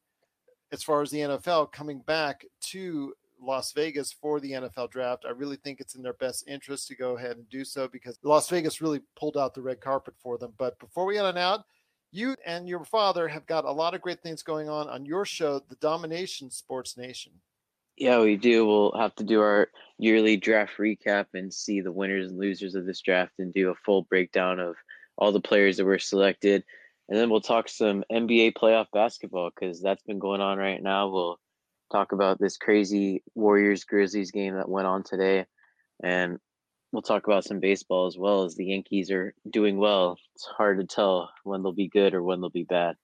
as 0.72 0.84
far 0.84 1.02
as 1.02 1.12
the 1.12 1.20
NFL 1.20 1.72
coming 1.72 2.00
back 2.08 2.44
to 2.62 3.14
Las 3.42 3.72
Vegas 3.74 4.12
for 4.12 4.40
the 4.40 4.52
NFL 4.52 4.92
draft. 4.92 5.26
I 5.28 5.32
really 5.32 5.58
think 5.58 5.80
it's 5.80 5.96
in 5.96 6.02
their 6.02 6.14
best 6.14 6.46
interest 6.48 6.88
to 6.88 6.96
go 6.96 7.18
ahead 7.18 7.38
and 7.38 7.50
do 7.50 7.64
so 7.64 7.88
because 7.88 8.18
Las 8.24 8.50
Vegas 8.50 8.82
really 8.82 9.02
pulled 9.18 9.38
out 9.38 9.54
the 9.54 9.62
red 9.62 9.82
carpet 9.82 10.14
for 10.22 10.38
them. 10.38 10.54
But 10.58 10.80
before 10.80 11.06
we 11.06 11.18
on 11.18 11.38
out, 11.38 11.66
you 12.12 12.36
and 12.46 12.68
your 12.68 12.84
father 12.84 13.28
have 13.28 13.46
got 13.46 13.66
a 13.66 13.72
lot 13.72 13.94
of 13.94 14.02
great 14.02 14.22
things 14.22 14.42
going 14.42 14.70
on 14.70 14.90
on 14.90 15.06
your 15.06 15.26
show, 15.26 15.60
The 15.60 15.76
Dom-Ination 15.76 16.50
Sports 16.50 16.98
Nation. 16.98 17.34
Yeah, 17.98 18.22
we 18.22 18.38
do. 18.38 18.66
We'll 18.66 18.98
have 18.98 19.14
to 19.16 19.24
do 19.24 19.42
our 19.42 19.70
yearly 19.98 20.38
draft 20.38 20.78
recap 20.80 21.26
and 21.34 21.54
see 21.54 21.82
the 21.82 21.92
winners 21.92 22.30
and 22.30 22.40
losers 22.40 22.76
of 22.76 22.86
this 22.86 23.02
draft 23.02 23.34
and 23.40 23.54
do 23.54 23.70
a 23.70 23.76
full 23.86 24.04
breakdown 24.04 24.60
of 24.60 24.76
all 25.18 25.32
the 25.32 25.42
players 25.42 25.78
that 25.78 25.86
were 25.86 26.00
selected. 26.00 26.64
And 27.10 27.18
then 27.18 27.30
we'll 27.30 27.42
talk 27.42 27.68
some 27.68 28.04
NBA 28.12 28.54
playoff 28.54 28.86
basketball 28.94 29.50
because 29.50 29.82
that's 29.82 30.04
been 30.04 30.20
going 30.20 30.42
on 30.42 30.58
right 30.58 30.82
now. 30.82 31.10
We'll 31.10 31.40
talk 31.92 32.12
about 32.12 32.40
this 32.40 32.58
crazy 32.58 33.24
Warriors 33.36 33.84
Grizzlies 33.84 34.32
game 34.32 34.56
that 34.56 34.70
went 34.70 34.88
on 34.88 35.04
today. 35.04 35.46
And 36.04 36.40
we'll 36.92 37.02
talk 37.02 37.28
about 37.28 37.44
some 37.44 37.60
baseball 37.60 38.08
as 38.08 38.18
well 38.18 38.44
as 38.44 38.56
the 38.56 38.66
Yankees 38.66 39.12
are 39.12 39.34
doing 39.50 39.78
well. 39.78 40.18
It's 40.36 40.46
hard 40.46 40.80
to 40.80 40.86
tell 40.86 41.32
when 41.44 41.62
they'll 41.62 41.72
be 41.72 41.90
good 41.90 42.14
or 42.14 42.24
when 42.24 42.42
they'll 42.42 42.50
be 42.50 42.64
bad. 42.64 42.96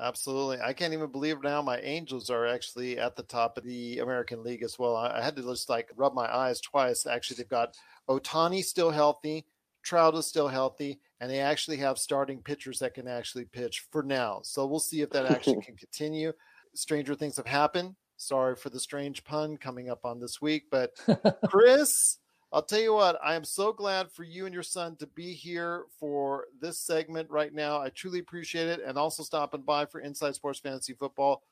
Absolutely. 0.00 0.60
I 0.62 0.72
can't 0.72 0.94
even 0.94 1.10
believe 1.10 1.42
now 1.42 1.60
my 1.60 1.78
Angels 1.80 2.30
are 2.30 2.46
actually 2.46 2.98
at 2.98 3.16
the 3.16 3.22
top 3.22 3.58
of 3.58 3.64
the 3.64 3.98
American 3.98 4.42
League 4.42 4.62
as 4.62 4.78
well. 4.78 4.96
I, 4.96 5.22
had 5.22 5.36
to 5.36 5.42
just 5.42 5.68
like 5.68 5.90
rub 5.94 6.14
my 6.14 6.34
eyes 6.34 6.60
twice. 6.60 7.04
Actually, 7.04 7.36
they've 7.36 7.48
got 7.48 7.76
Ohtani 8.08 8.64
still 8.64 8.90
healthy, 8.90 9.44
Trout 9.82 10.14
is 10.14 10.26
still 10.26 10.48
healthy, 10.48 11.00
and 11.20 11.30
they 11.30 11.40
actually 11.40 11.78
have 11.78 11.98
starting 11.98 12.42
pitchers 12.42 12.78
that 12.80 12.94
can 12.94 13.08
actually 13.08 13.44
pitch 13.44 13.86
for 13.90 14.02
now. 14.02 14.40
So 14.42 14.66
we'll 14.66 14.80
see 14.80 15.00
if 15.00 15.10
that 15.10 15.26
actually 15.26 15.62
can 15.62 15.76
continue. 15.76 16.32
Stranger 16.74 17.14
things 17.14 17.36
have 17.36 17.46
happened. 17.46 17.94
Sorry 18.20 18.54
for 18.54 18.68
the 18.68 18.78
strange 18.78 19.24
pun 19.24 19.56
coming 19.56 19.88
up 19.88 20.04
on 20.04 20.20
this 20.20 20.42
week, 20.42 20.64
but 20.70 20.92
Chris, 21.48 22.18
I'll 22.52 22.60
tell 22.60 22.78
you 22.78 22.92
what, 22.92 23.18
I 23.24 23.34
am 23.34 23.44
so 23.44 23.72
glad 23.72 24.12
for 24.12 24.24
you 24.24 24.44
and 24.44 24.52
your 24.52 24.62
son 24.62 24.94
to 24.96 25.06
be 25.06 25.32
here 25.32 25.84
for 25.98 26.44
this 26.60 26.78
segment 26.78 27.30
right 27.30 27.54
now. 27.54 27.80
I 27.80 27.88
truly 27.88 28.18
appreciate 28.18 28.68
it. 28.68 28.82
And 28.86 28.98
also 28.98 29.22
stopping 29.22 29.62
by 29.62 29.86
for 29.86 30.00
Inside 30.00 30.34
Sports 30.34 30.58
Fantasy 30.58 30.92
Football. 30.92 31.42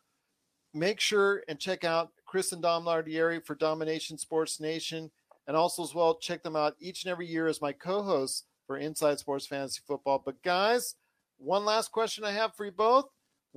Make 0.74 1.00
sure 1.00 1.42
and 1.48 1.58
check 1.58 1.84
out 1.84 2.10
Chris 2.26 2.52
and 2.52 2.60
Dom 2.60 2.84
Lardieri 2.84 3.42
for 3.42 3.54
Dom-Ination 3.54 4.18
Sports 4.18 4.60
Nation. 4.60 5.10
And 5.46 5.56
also, 5.56 5.82
as 5.82 5.94
well, 5.94 6.16
check 6.18 6.42
them 6.42 6.54
out 6.54 6.76
each 6.80 7.02
and 7.04 7.10
every 7.10 7.26
year 7.26 7.46
as 7.46 7.62
my 7.62 7.72
co 7.72 8.02
hosts 8.02 8.44
for 8.66 8.76
Inside 8.76 9.18
Sports 9.18 9.46
Fantasy 9.46 9.80
Football. 9.86 10.22
But, 10.22 10.42
guys, 10.42 10.96
one 11.38 11.64
last 11.64 11.92
question 11.92 12.24
I 12.24 12.32
have 12.32 12.54
for 12.54 12.66
you 12.66 12.72
both. 12.72 13.08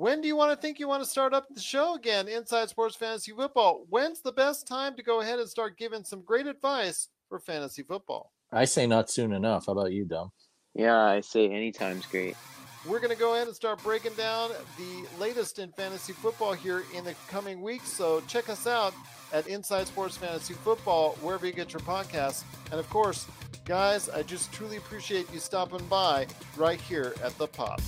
When 0.02 0.20
do 0.20 0.28
you 0.28 0.36
want 0.36 0.50
to 0.50 0.60
think 0.60 0.80
you 0.80 0.88
want 0.88 1.04
to 1.04 1.08
start 1.08 1.32
up 1.32 1.46
the 1.54 1.62
show 1.62 1.94
again, 1.94 2.28
Inside 2.28 2.70
Sports 2.70 2.96
Fantasy 2.96 3.34
Football? 3.34 3.86
When's 3.88 4.20
the 4.20 4.32
best 4.32 4.68
time 4.68 4.96
to 4.96 5.04
go 5.04 5.22
ahead 5.22 5.38
and 5.38 5.48
start 5.48 5.78
giving 5.78 6.04
some 6.04 6.24
great 6.24 6.48
advice 6.48 7.10
for 7.30 7.38
fantasy 7.38 7.84
football? 7.84 8.32
I 8.52 8.66
say 8.66 8.88
not 8.88 9.12
soon 9.12 9.32
enough. 9.32 9.68
How 9.68 9.74
about 9.74 9.92
you, 9.92 10.06
Dom? 10.06 10.32
Yeah, 10.74 10.98
I 10.98 11.20
say 11.20 11.46
anytime's 11.52 12.08
great. 12.08 12.36
We're 12.84 12.98
going 12.98 13.14
to 13.14 13.16
go 13.16 13.36
ahead 13.36 13.46
and 13.46 13.56
start 13.56 13.84
breaking 13.84 14.14
down 14.14 14.50
the 14.80 15.08
latest 15.20 15.60
in 15.60 15.72
fantasy 15.74 16.14
football 16.14 16.54
here 16.54 16.84
in 16.96 17.04
the 17.04 17.14
coming 17.28 17.62
weeks. 17.62 17.94
So 17.94 18.22
check 18.22 18.50
us 18.50 18.66
out 18.66 18.96
at 19.32 19.46
Inside 19.46 19.86
Sports 19.86 20.18
Fantasy 20.18 20.56
Football, 20.56 21.12
wherever 21.22 21.46
you 21.46 21.54
get 21.54 21.74
your 21.74 21.82
podcasts. 21.82 22.44
And 22.72 22.80
of 22.80 22.90
course, 22.90 23.28
guys, 23.66 24.10
I 24.10 24.24
just 24.24 24.52
truly 24.52 24.78
appreciate 24.78 25.32
you 25.32 25.40
stopping 25.40 25.86
by 25.86 26.26
right 26.58 26.82
here 26.82 27.14
at 27.24 27.38
the 27.38 27.46
Pop 27.46 27.80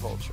Culture 0.00 0.32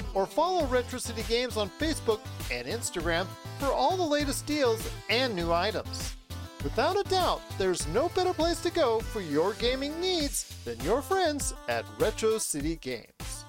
or 0.13 0.25
follow 0.25 0.65
Retro 0.65 0.99
City 0.99 1.23
Games 1.27 1.57
on 1.57 1.69
Facebook 1.79 2.19
and 2.51 2.67
Instagram 2.67 3.25
for 3.59 3.67
all 3.67 3.97
the 3.97 4.03
latest 4.03 4.45
deals 4.45 4.87
and 5.09 5.35
new 5.35 5.51
items. 5.51 6.15
Without 6.63 6.99
a 6.99 7.09
doubt, 7.09 7.41
there's 7.57 7.87
no 7.87 8.09
better 8.09 8.33
place 8.33 8.61
to 8.61 8.69
go 8.69 8.99
for 8.99 9.21
your 9.21 9.53
gaming 9.53 9.99
needs 9.99 10.55
than 10.63 10.79
your 10.81 11.01
friends 11.01 11.53
at 11.67 11.85
Retro 11.97 12.37
City 12.37 12.75
Games. 12.75 13.45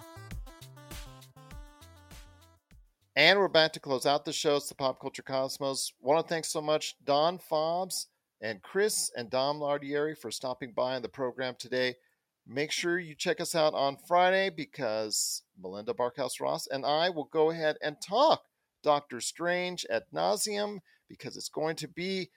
And 3.15 3.39
we're 3.39 3.49
back 3.49 3.75
to 3.75 3.81
close 3.81 4.07
out 4.07 4.25
the 4.25 4.33
show. 4.33 4.57
It's 4.57 4.71
the 4.71 4.75
Pop 4.75 4.99
Culture 4.99 5.23
Cosmos. 5.23 5.93
Want 6.01 6.27
to 6.27 6.33
thank 6.33 6.47
so 6.47 6.63
much 6.63 6.97
Dawn 7.05 7.39
Fobbs 7.39 8.07
and 8.41 8.63
Chris 8.63 9.11
and 9.15 9.29
Dom 9.29 9.59
Lardieri 9.59 10.17
for 10.17 10.31
stopping 10.31 10.73
by 10.75 10.97
on 10.97 11.03
the 11.03 11.09
program 11.11 11.55
today. 11.59 11.95
Make 12.47 12.73
sure 12.73 12.99
you 12.99 13.15
check 13.15 13.41
us 13.41 13.55
out 13.55 13.75
on 13.75 13.99
Friday 14.09 14.49
because 14.49 15.43
Melinda 15.63 15.95
Barkhouse 15.95 16.41
Ross 16.41 16.67
and 16.67 16.85
I 16.85 17.11
will 17.11 17.29
go 17.33 17.51
ahead 17.51 17.77
and 17.83 17.97
talk 18.01 18.43
Doctor 18.83 19.21
Strange 19.21 19.87
at 19.91 20.13
nauseum 20.13 20.79
because 21.09 21.37
it's 21.37 21.49
going 21.49 21.77
to 21.77 21.89
be 21.89 22.31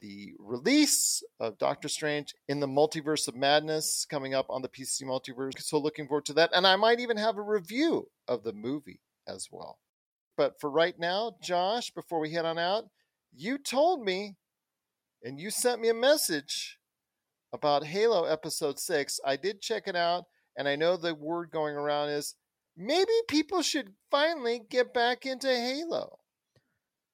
the 0.00 0.34
release 0.38 1.22
of 1.38 1.58
Doctor 1.58 1.88
Strange 1.88 2.34
in 2.48 2.58
the 2.58 2.66
Multiverse 2.66 3.28
of 3.28 3.36
Madness 3.36 4.04
coming 4.10 4.34
up 4.34 4.46
on 4.50 4.60
the 4.60 4.68
PC 4.68 5.04
Multiverse. 5.04 5.62
So 5.62 5.78
looking 5.78 6.08
forward 6.08 6.24
to 6.26 6.32
that. 6.34 6.50
And 6.52 6.66
I 6.66 6.74
might 6.74 6.98
even 6.98 7.16
have 7.16 7.38
a 7.38 7.42
review 7.42 8.08
of 8.26 8.42
the 8.42 8.52
movie 8.52 9.00
as 9.28 9.48
well. 9.52 9.78
But 10.36 10.60
for 10.60 10.70
right 10.70 10.98
now, 10.98 11.36
Josh, 11.40 11.90
before 11.90 12.18
we 12.18 12.32
head 12.32 12.44
on 12.44 12.58
out, 12.58 12.86
you 13.32 13.58
told 13.58 14.04
me 14.04 14.34
and 15.22 15.38
you 15.38 15.50
sent 15.50 15.80
me 15.80 15.88
a 15.88 15.94
message 15.94 16.78
about 17.52 17.84
Halo 17.84 18.24
Episode 18.24 18.80
6. 18.80 19.20
I 19.24 19.36
did 19.36 19.60
check 19.60 19.86
it 19.86 19.94
out, 19.94 20.24
and 20.56 20.66
I 20.66 20.74
know 20.74 20.96
the 20.96 21.14
word 21.14 21.50
going 21.52 21.76
around 21.76 22.08
is 22.08 22.34
maybe 22.76 23.12
people 23.28 23.62
should 23.62 23.94
finally 24.10 24.60
get 24.60 24.92
back 24.94 25.26
into 25.26 25.48
Halo. 25.48 26.18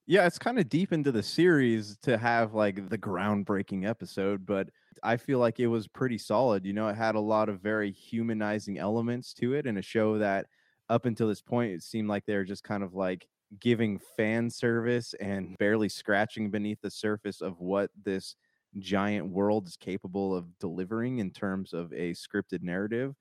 Yeah, 0.06 0.26
it's 0.26 0.38
kind 0.38 0.58
of 0.58 0.68
deep 0.70 0.92
into 0.92 1.12
the 1.12 1.22
series 1.22 1.98
to 1.98 2.16
have 2.16 2.54
like 2.54 2.88
the 2.88 2.96
groundbreaking 2.96 3.86
episode, 3.86 4.46
but 4.46 4.70
I 5.02 5.18
feel 5.18 5.38
like 5.38 5.60
it 5.60 5.66
was 5.66 5.86
pretty 5.86 6.16
solid. 6.18 6.64
You 6.64 6.72
know, 6.72 6.88
it 6.88 6.96
had 6.96 7.14
a 7.14 7.20
lot 7.20 7.50
of 7.50 7.60
very 7.60 7.92
humanizing 7.92 8.78
elements 8.78 9.34
to 9.34 9.54
it, 9.54 9.66
and 9.66 9.76
a 9.78 9.82
show 9.82 10.18
that 10.18 10.46
up 10.88 11.04
until 11.04 11.28
this 11.28 11.42
point 11.42 11.72
it 11.72 11.82
seemed 11.82 12.08
like 12.08 12.24
they 12.24 12.36
were 12.36 12.44
just 12.44 12.64
kind 12.64 12.82
of 12.82 12.94
like 12.94 13.28
giving 13.58 13.98
fan 13.98 14.48
service 14.48 15.12
and 15.14 15.58
barely 15.58 15.88
scratching 15.90 16.50
beneath 16.50 16.80
the 16.80 16.90
surface 16.90 17.42
of 17.42 17.60
what 17.60 17.90
this 17.94 18.34
giant 18.78 19.28
world 19.30 19.66
is 19.66 19.76
capable 19.76 20.34
of 20.34 20.58
delivering 20.58 21.18
in 21.18 21.30
terms 21.30 21.74
of 21.74 21.92
a 21.92 22.12
scripted 22.12 22.62
narrative. 22.62 23.14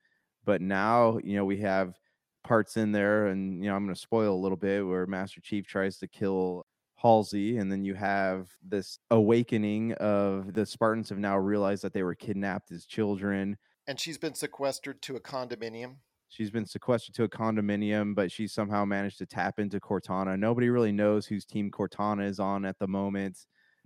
But 0.43 0.61
now, 0.61 1.17
you 1.17 1.35
know, 1.35 1.45
we 1.45 1.57
have 1.57 1.99
parts 2.47 2.77
in 2.77 2.91
there, 2.91 3.27
and 3.27 3.63
you 3.63 3.69
know, 3.69 3.75
I'm 3.75 3.85
going 3.85 3.93
to 3.93 3.99
spoil 3.99 4.33
a 4.33 4.39
little 4.39 4.57
bit 4.57 4.85
where 4.85 5.05
Master 5.05 5.41
Chief 5.41 5.67
tries 5.67 5.97
to 5.99 6.07
kill 6.07 6.65
Halsey, 6.95 7.57
and 7.57 7.71
then 7.71 7.83
you 7.83 7.93
have 7.93 8.49
this 8.65 8.99
awakening 9.11 9.93
of 9.93 10.53
the 10.53 10.65
Spartans 10.65 11.09
have 11.09 11.19
now 11.19 11.37
realized 11.37 11.83
that 11.83 11.93
they 11.93 12.03
were 12.03 12.15
kidnapped 12.15 12.71
as 12.71 12.85
children. 12.85 13.57
And 13.87 13.99
she's 13.99 14.17
been 14.17 14.33
sequestered 14.33 15.01
to 15.03 15.15
a 15.15 15.19
condominium. 15.19 15.97
She's 16.29 16.49
been 16.49 16.65
sequestered 16.65 17.15
to 17.15 17.23
a 17.23 17.29
condominium, 17.29 18.15
but 18.15 18.31
she 18.31 18.47
somehow 18.47 18.83
managed 18.83 19.17
to 19.19 19.25
tap 19.25 19.59
into 19.59 19.79
Cortana. 19.79 20.37
Nobody 20.37 20.69
really 20.69 20.91
knows 20.91 21.25
whose 21.25 21.45
team 21.45 21.71
Cortana 21.71 22.27
is 22.27 22.39
on 22.39 22.65
at 22.65 22.79
the 22.79 22.87
moment 22.87 23.37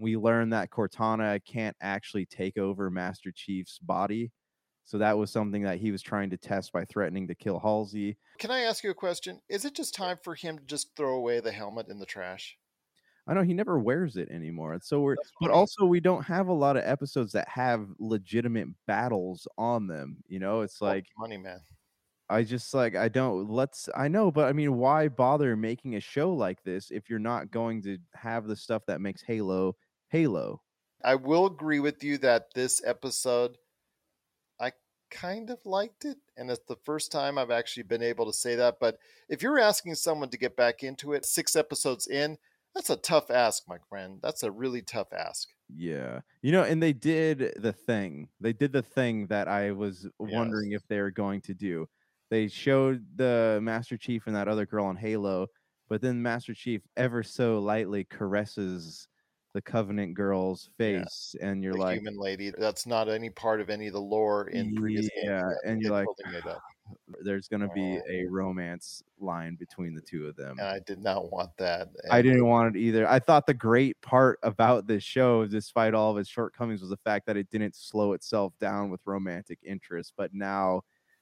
we 0.02 0.18
learn 0.18 0.50
that 0.50 0.72
Cortana 0.72 1.40
can't 1.46 1.78
actually 1.80 2.26
take 2.26 2.58
over 2.58 2.90
Master 2.90 3.32
Chief's 3.32 3.78
body. 3.78 4.32
So 4.84 4.98
that 4.98 5.18
was 5.18 5.32
something 5.32 5.64
that 5.64 5.80
he 5.80 5.92
was 5.92 6.02
trying 6.02 6.30
to 6.32 6.38
test 6.38 6.74
by 6.74 6.86
threatening 6.86 7.28
to 7.28 7.36
kill 7.36 7.60
Halsey. 7.60 8.18
Can 8.40 8.52
I 8.52 8.62
ask 8.62 8.84
you 8.84 8.92
a 8.92 8.96
question? 8.96 9.40
Is 9.50 9.66
it 9.66 9.76
just 9.76 9.96
time 9.96 10.18
for 10.24 10.36
him 10.36 10.58
to 10.58 10.66
just 10.66 10.96
throw 10.96 11.16
away 11.16 11.40
the 11.40 11.52
helmet 11.52 11.88
in 11.88 12.00
the 12.00 12.06
trash? 12.06 12.58
I 13.28 13.34
know 13.34 13.44
he 13.44 13.54
never 13.54 13.80
wears 13.80 14.18
it 14.18 14.30
anymore. 14.30 14.74
It's 14.74 14.90
so 14.90 15.02
weird. 15.02 15.20
But 15.40 15.52
also 15.52 15.86
we 15.86 16.00
don't 16.00 16.24
have 16.24 16.48
a 16.48 16.54
lot 16.54 16.76
of 16.76 16.84
episodes 16.86 17.32
that 17.34 17.48
have 17.48 17.88
legitimate 18.00 18.68
battles 18.88 19.48
on 19.58 19.88
them. 19.88 20.18
You 20.28 20.40
know, 20.40 20.62
it's 20.62 20.82
oh, 20.82 20.86
like 20.86 21.06
money 21.18 21.38
man. 21.38 21.62
I 22.30 22.44
just 22.44 22.74
like 22.74 22.96
I 22.96 23.10
don't 23.10 23.50
let's 23.50 23.90
I 23.96 24.08
know, 24.08 24.32
but 24.32 24.46
I 24.46 24.54
mean 24.54 24.78
why 24.78 25.08
bother 25.08 25.56
making 25.56 25.96
a 25.96 26.00
show 26.00 26.34
like 26.34 26.64
this 26.64 26.90
if 26.90 27.10
you're 27.10 27.20
not 27.20 27.52
going 27.52 27.82
to 27.84 27.98
have 28.16 28.48
the 28.48 28.56
stuff 28.56 28.84
that 28.88 29.02
makes 29.02 29.22
Halo 29.22 29.76
Halo. 30.10 30.62
I 31.04 31.16
will 31.16 31.46
agree 31.46 31.80
with 31.80 32.04
you 32.04 32.18
that 32.20 32.54
this 32.54 32.82
episode, 32.86 33.58
kind 35.12 35.50
of 35.50 35.60
liked 35.66 36.06
it. 36.06 36.18
And 36.38 36.50
it's 36.50 36.66
the 36.68 36.78
first 36.84 37.12
time 37.12 37.38
I've 37.38 37.52
actually 37.52 37.84
been 37.84 38.02
able 38.02 38.26
to 38.26 38.34
say 38.34 38.56
that. 38.56 38.78
But 38.80 38.98
if 39.30 39.44
you're 39.44 39.60
asking 39.60 39.96
someone 39.96 40.30
to 40.30 40.38
get 40.38 40.56
back 40.56 40.82
into 40.84 41.14
it 41.14 41.26
six 41.26 41.56
episodes 41.56 42.08
in, 42.08 42.38
that's 42.74 42.90
a 42.90 42.96
tough 42.96 43.30
ask, 43.30 43.64
my 43.68 43.78
friend. 43.90 44.20
That's 44.24 44.44
a 44.44 44.52
really 44.52 44.82
tough 44.82 45.12
ask. 45.14 45.50
Yeah. 45.70 46.22
You 46.42 46.52
know, 46.54 46.64
and 46.64 46.82
they 46.82 46.94
did 46.94 47.54
the 47.58 47.74
thing. 47.74 48.30
They 48.40 48.54
did 48.54 48.72
the 48.72 48.82
thing 48.82 49.28
that 49.28 49.48
I 49.48 49.72
was 49.72 50.08
wondering 50.20 50.72
yes. 50.72 50.82
if 50.82 50.88
they 50.88 51.02
were 51.02 51.12
going 51.12 51.42
to 51.42 51.54
do. 51.54 51.88
They 52.30 52.48
showed 52.48 53.06
the 53.16 53.60
Master 53.62 53.98
Chief 53.98 54.26
and 54.26 54.36
that 54.38 54.48
other 54.48 54.66
girl 54.66 54.86
on 54.86 54.96
Halo, 54.96 55.48
but 55.90 56.02
then 56.02 56.22
Master 56.22 56.54
Chief 56.54 56.82
ever 56.96 57.24
so 57.24 57.60
lightly 57.60 58.06
caresses 58.06 59.10
the 59.54 59.62
Covenant 59.62 60.14
girl's 60.14 60.70
face, 60.78 61.36
yeah. 61.40 61.48
and 61.48 61.64
you're 61.64 61.74
the 61.74 61.80
like, 61.80 61.98
human 61.98 62.18
lady. 62.18 62.52
That's 62.58 62.86
not 62.86 63.10
any 63.10 63.30
part 63.30 63.60
of 63.60 63.70
any 63.70 63.88
of 63.88 63.94
the 63.94 64.00
lore 64.00 64.48
in 64.48 64.76
previous 64.76 65.10
yeah, 65.24 65.42
games. 65.42 65.56
and 65.66 65.82
you're 65.82 65.92
like, 65.92 66.08
there's 67.24 67.48
gonna 67.48 67.70
be 67.74 67.98
uh-huh. 67.98 68.12
a 68.12 68.26
romance 68.28 69.04
line 69.20 69.56
between 69.56 69.94
the 69.94 70.02
two 70.02 70.28
of 70.28 70.36
them. 70.36 70.58
And 70.60 70.68
I 70.68 70.80
did 70.86 71.00
not 71.00 71.32
want 71.32 71.50
that. 71.58 71.90
And 72.04 72.12
I 72.12 72.22
didn't 72.22 72.48
want 72.48 72.76
it 72.76 72.80
either. 72.80 73.08
I 73.08 73.20
thought 73.20 73.46
the 73.46 73.54
great 73.54 74.00
part 74.02 74.40
about 74.44 74.88
this 74.88 75.04
show, 75.04 75.46
despite 75.46 75.94
all 75.94 76.12
of 76.12 76.18
its 76.18 76.30
shortcomings, 76.30 76.82
was 76.82 76.90
the 76.90 76.98
fact 76.98 77.26
that 77.28 77.38
it 77.38 77.50
didn't 77.50 77.76
slow 77.76 78.14
itself 78.14 78.54
down 78.60 78.90
with 78.90 79.02
romantic 79.06 79.60
interest. 79.64 80.14
But 80.18 80.34
now 80.34 80.82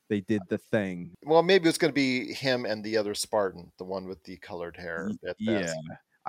they 0.10 0.22
did 0.22 0.42
the 0.50 0.58
thing. 0.58 1.12
Well, 1.24 1.44
maybe 1.44 1.70
it's 1.70 1.78
going 1.78 1.92
to 1.92 1.96
be 1.96 2.34
him 2.34 2.66
and 2.66 2.84
the 2.84 2.98
other 2.98 3.14
Spartan, 3.14 3.72
the 3.78 3.86
one 3.86 4.08
with 4.08 4.24
the 4.24 4.38
colored 4.38 4.76
hair. 4.76 5.12
yeah, 5.40 5.74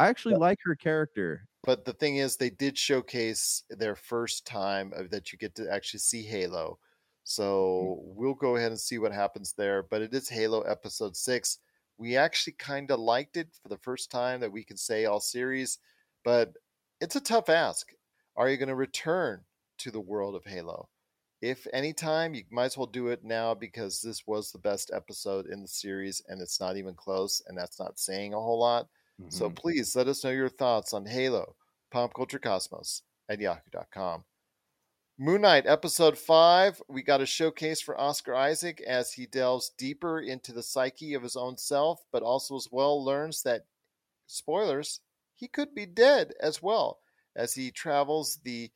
I 0.01 0.09
actually 0.09 0.37
like 0.37 0.59
her 0.65 0.75
character. 0.75 1.47
But 1.63 1.85
the 1.85 1.93
thing 1.93 2.17
is 2.17 2.37
they 2.37 2.51
did 2.51 2.79
showcase 2.79 3.65
their 3.71 3.95
first 3.95 4.47
time 4.47 4.93
that 5.11 5.33
you 5.33 5.39
get 5.39 5.55
to 5.57 5.71
actually 5.73 6.01
see 6.01 6.23
halo. 6.23 6.79
Mm. 7.21 7.25
so 7.25 8.01
we'll 8.03 8.35
go 8.35 8.57
ahead 8.57 8.73
and 8.73 8.81
see 8.81 8.99
what 8.99 9.13
happens 9.13 9.53
there 9.53 9.83
but 9.83 10.01
it 10.01 10.15
is 10.15 10.29
halo 10.29 10.63
episode 10.63 11.15
6 11.15 11.59
we 11.99 12.17
actually 12.17 12.55
kind 12.55 12.91
of 12.91 12.99
liked 12.99 13.37
it 13.37 13.49
for 13.63 13.69
the 13.69 13.77
first 13.77 14.11
time 14.11 14.41
that 14.41 14.51
we 14.51 14.65
can 14.65 14.79
say 14.79 15.05
all 15.05 15.21
series 15.21 15.79
but 16.25 16.55
it's 17.01 17.17
a 17.17 17.21
tough 17.21 17.49
ask. 17.49 17.93
Are 18.37 18.49
you 18.49 18.57
going 18.57 18.69
to 18.69 18.75
return 18.75 19.41
to 19.79 19.91
the 19.91 20.01
world 20.01 20.35
of 20.35 20.45
halo? 20.45 20.89
If 21.41 21.67
anytime, 21.73 22.35
you 22.35 22.45
might 22.51 22.67
as 22.67 22.77
well 22.77 22.87
do 22.87 23.09
it 23.09 23.25
now 23.25 23.55
because 23.55 24.03
this 24.03 24.27
was 24.27 24.53
the 24.53 24.59
best 24.59 24.91
episode 24.95 25.47
in 25.47 25.63
the 25.63 25.69
series 25.69 26.23
and 26.29 26.43
it's 26.43 26.61
not 26.61 26.77
even 26.77 26.95
close, 26.95 27.43
and 27.47 27.57
that's 27.57 27.81
not 27.81 27.99
saying 27.99 28.35
a 28.35 28.41
whole 28.41 28.59
lot. 28.59 28.89
So 29.29 29.49
Mhm. 29.49 29.51
please 29.51 29.95
let 29.97 30.09
us 30.09 30.25
know 30.25 30.31
your 30.31 30.49
thoughts 30.49 30.93
on 30.93 31.07
Halo, 31.07 31.57
Pop 31.91 32.15
Culture 32.15 32.39
Cosmos 32.39 33.03
at 33.29 33.41
yahoo.com. 33.41 34.25
Moon 35.19 35.43
Knight, 35.43 35.67
episode 35.67 36.19
five. 36.19 36.83
We 36.89 37.03
got 37.03 37.21
a 37.21 37.27
showcase 37.27 37.81
for 37.81 38.01
Oscar 38.01 38.35
Isaac 38.35 38.81
as 38.81 39.13
he 39.13 39.27
delves 39.27 39.69
deeper 39.71 40.19
into 40.21 40.53
the 40.53 40.63
psyche 40.65 41.15
of 41.15 41.23
his 41.23 41.37
own 41.37 41.59
self, 41.59 42.05
but 42.11 42.23
also 42.25 42.57
as 42.57 42.69
well 42.73 43.05
learns 43.05 43.43
that, 43.45 43.67
spoilers, 44.27 45.01
he 45.35 45.49
could 45.49 45.75
be 45.75 45.87
dead 45.87 46.35
as 46.41 46.63
well 46.63 47.01
as 47.37 47.55
he 47.55 47.71
travels 47.73 48.39
the 48.39 48.73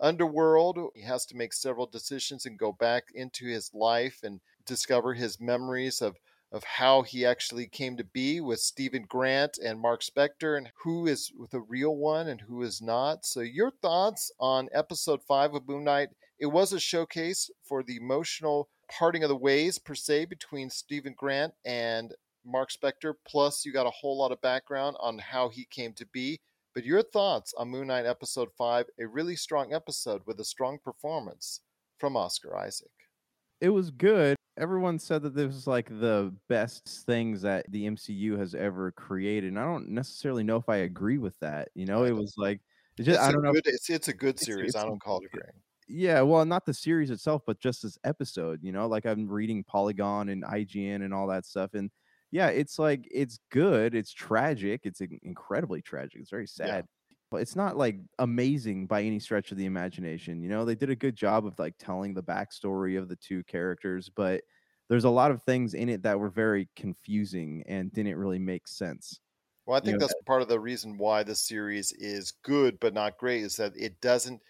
underworld. 0.00 0.78
He 0.94 1.02
has 1.02 1.26
to 1.26 1.36
make 1.36 1.52
several 1.54 1.86
decisions 1.86 2.46
and 2.46 2.58
go 2.58 2.72
back 2.72 3.10
into 3.14 3.46
his 3.46 3.74
life 3.74 4.22
and 4.24 4.40
discover 4.66 5.14
his 5.14 5.40
memories 5.40 6.02
of 6.02 6.18
of 6.54 6.62
how 6.62 7.02
he 7.02 7.26
actually 7.26 7.66
came 7.66 7.96
to 7.96 8.04
be 8.04 8.40
with 8.40 8.60
Stephen 8.60 9.04
Grant 9.08 9.58
and 9.58 9.80
Mark 9.80 10.02
Spector 10.02 10.56
and 10.56 10.70
who 10.84 11.04
is 11.08 11.32
with 11.36 11.50
the 11.50 11.60
real 11.60 11.96
one 11.96 12.28
and 12.28 12.40
who 12.42 12.62
is 12.62 12.80
not. 12.80 13.26
So 13.26 13.40
your 13.40 13.72
thoughts 13.72 14.30
on 14.38 14.68
episode 14.72 15.20
5 15.20 15.54
of 15.54 15.68
Moon 15.68 15.82
Knight? 15.82 16.10
It 16.38 16.46
was 16.46 16.72
a 16.72 16.78
showcase 16.78 17.50
for 17.64 17.82
the 17.82 17.96
emotional 17.96 18.68
parting 18.88 19.24
of 19.24 19.30
the 19.30 19.36
ways 19.36 19.78
per 19.80 19.96
se 19.96 20.26
between 20.26 20.70
Stephen 20.70 21.14
Grant 21.18 21.54
and 21.64 22.14
Mark 22.46 22.70
Spector 22.70 23.14
plus 23.26 23.66
you 23.66 23.72
got 23.72 23.86
a 23.86 23.90
whole 23.90 24.16
lot 24.16 24.30
of 24.30 24.40
background 24.40 24.96
on 25.00 25.18
how 25.18 25.48
he 25.48 25.64
came 25.64 25.92
to 25.94 26.06
be. 26.06 26.38
But 26.72 26.84
your 26.84 27.02
thoughts 27.02 27.52
on 27.58 27.70
Moon 27.70 27.88
Knight 27.88 28.06
episode 28.06 28.50
5, 28.56 28.86
a 29.00 29.06
really 29.08 29.34
strong 29.34 29.72
episode 29.72 30.22
with 30.24 30.38
a 30.38 30.44
strong 30.44 30.78
performance 30.78 31.62
from 31.98 32.16
Oscar 32.16 32.56
Isaac. 32.56 33.03
It 33.64 33.70
was 33.70 33.90
good. 33.90 34.36
Everyone 34.58 34.98
said 34.98 35.22
that 35.22 35.34
this 35.34 35.46
was 35.46 35.66
like 35.66 35.88
the 35.88 36.32
best 36.48 36.86
things 37.06 37.42
that 37.42 37.66
the 37.70 37.86
MCU 37.86 38.38
has 38.38 38.54
ever 38.54 38.92
created. 38.92 39.48
And 39.48 39.58
I 39.58 39.64
don't 39.64 39.88
necessarily 39.88 40.44
know 40.44 40.56
if 40.56 40.68
I 40.68 40.76
agree 40.76 41.18
with 41.18 41.38
that. 41.40 41.70
You 41.74 41.86
know, 41.86 42.04
it 42.04 42.12
was 42.14 42.34
like 42.36 42.60
it 42.98 43.02
just, 43.02 43.18
It's 43.18 43.26
I 43.26 43.30
a 43.30 43.32
don't 43.32 43.42
know. 43.42 43.52
good, 43.52 43.66
it's, 43.66 43.90
it's 43.90 44.08
a 44.08 44.12
good 44.12 44.38
series. 44.38 44.68
it's 44.68 44.76
I 44.76 44.82
a 44.82 44.86
don't 44.86 45.00
call 45.00 45.18
it 45.18 45.26
agreeing. 45.26 45.60
Yeah, 45.88 46.20
well, 46.20 46.44
not 46.44 46.64
the 46.66 46.74
series 46.74 47.10
itself, 47.10 47.42
but 47.46 47.58
just 47.58 47.82
this 47.82 47.98
episode, 48.04 48.60
you 48.62 48.70
know, 48.72 48.86
like 48.86 49.06
I'm 49.06 49.28
reading 49.28 49.64
Polygon 49.64 50.28
and 50.28 50.44
IGN 50.44 51.02
and 51.04 51.12
all 51.12 51.26
that 51.28 51.44
stuff. 51.44 51.74
And 51.74 51.90
yeah, 52.30 52.48
it's 52.48 52.78
like, 52.78 53.08
it's 53.10 53.38
good. 53.50 53.94
It's 53.94 54.12
tragic. 54.12 54.82
It's 54.84 55.00
incredibly 55.22 55.82
tragic. 55.82 56.20
It's 56.20 56.30
very 56.30 56.46
sad. 56.46 56.68
But 56.68 56.86
it's 57.32 57.56
not 57.56 57.76
like 57.76 57.98
amazing 58.18 58.86
by 58.86 59.02
any 59.02 59.18
stretch 59.18 59.50
of 59.52 59.58
the 59.58 59.66
imagination. 59.66 60.42
You 60.42 60.48
know, 60.48 60.64
they 60.64 60.74
did 60.74 60.90
a 60.90 60.96
good 60.96 61.16
job 61.16 61.46
of 61.46 61.58
like 61.58 61.76
telling 61.78 62.14
the 62.14 62.22
backstory 62.22 62.98
of 62.98 63.08
the 63.08 63.16
two 63.16 63.42
characters, 63.44 64.08
but 64.08 64.44
there's 64.88 65.04
a 65.04 65.10
lot 65.10 65.30
of 65.30 65.42
things 65.42 65.74
in 65.74 65.88
it 65.88 66.02
that 66.02 66.20
were 66.20 66.30
very 66.30 66.68
confusing 66.76 67.62
and 67.66 67.92
didn't 67.92 68.16
really 68.16 68.38
make 68.38 68.68
sense. 68.68 69.20
Well, 69.66 69.76
I 69.80 69.80
You 69.80 69.84
think 69.84 69.98
know, 69.98 70.00
that's 70.00 70.14
part 70.26 70.42
of 70.42 70.48
the 70.48 70.60
reason 70.60 70.98
why 70.98 71.22
the 71.22 71.34
series 71.34 71.92
is 71.92 72.30
good 72.32 72.78
but 72.80 72.92
not 72.94 73.16
great 73.18 73.42
is 73.42 73.56
that 73.56 73.76
it 73.76 74.00
doesn't 74.00 74.42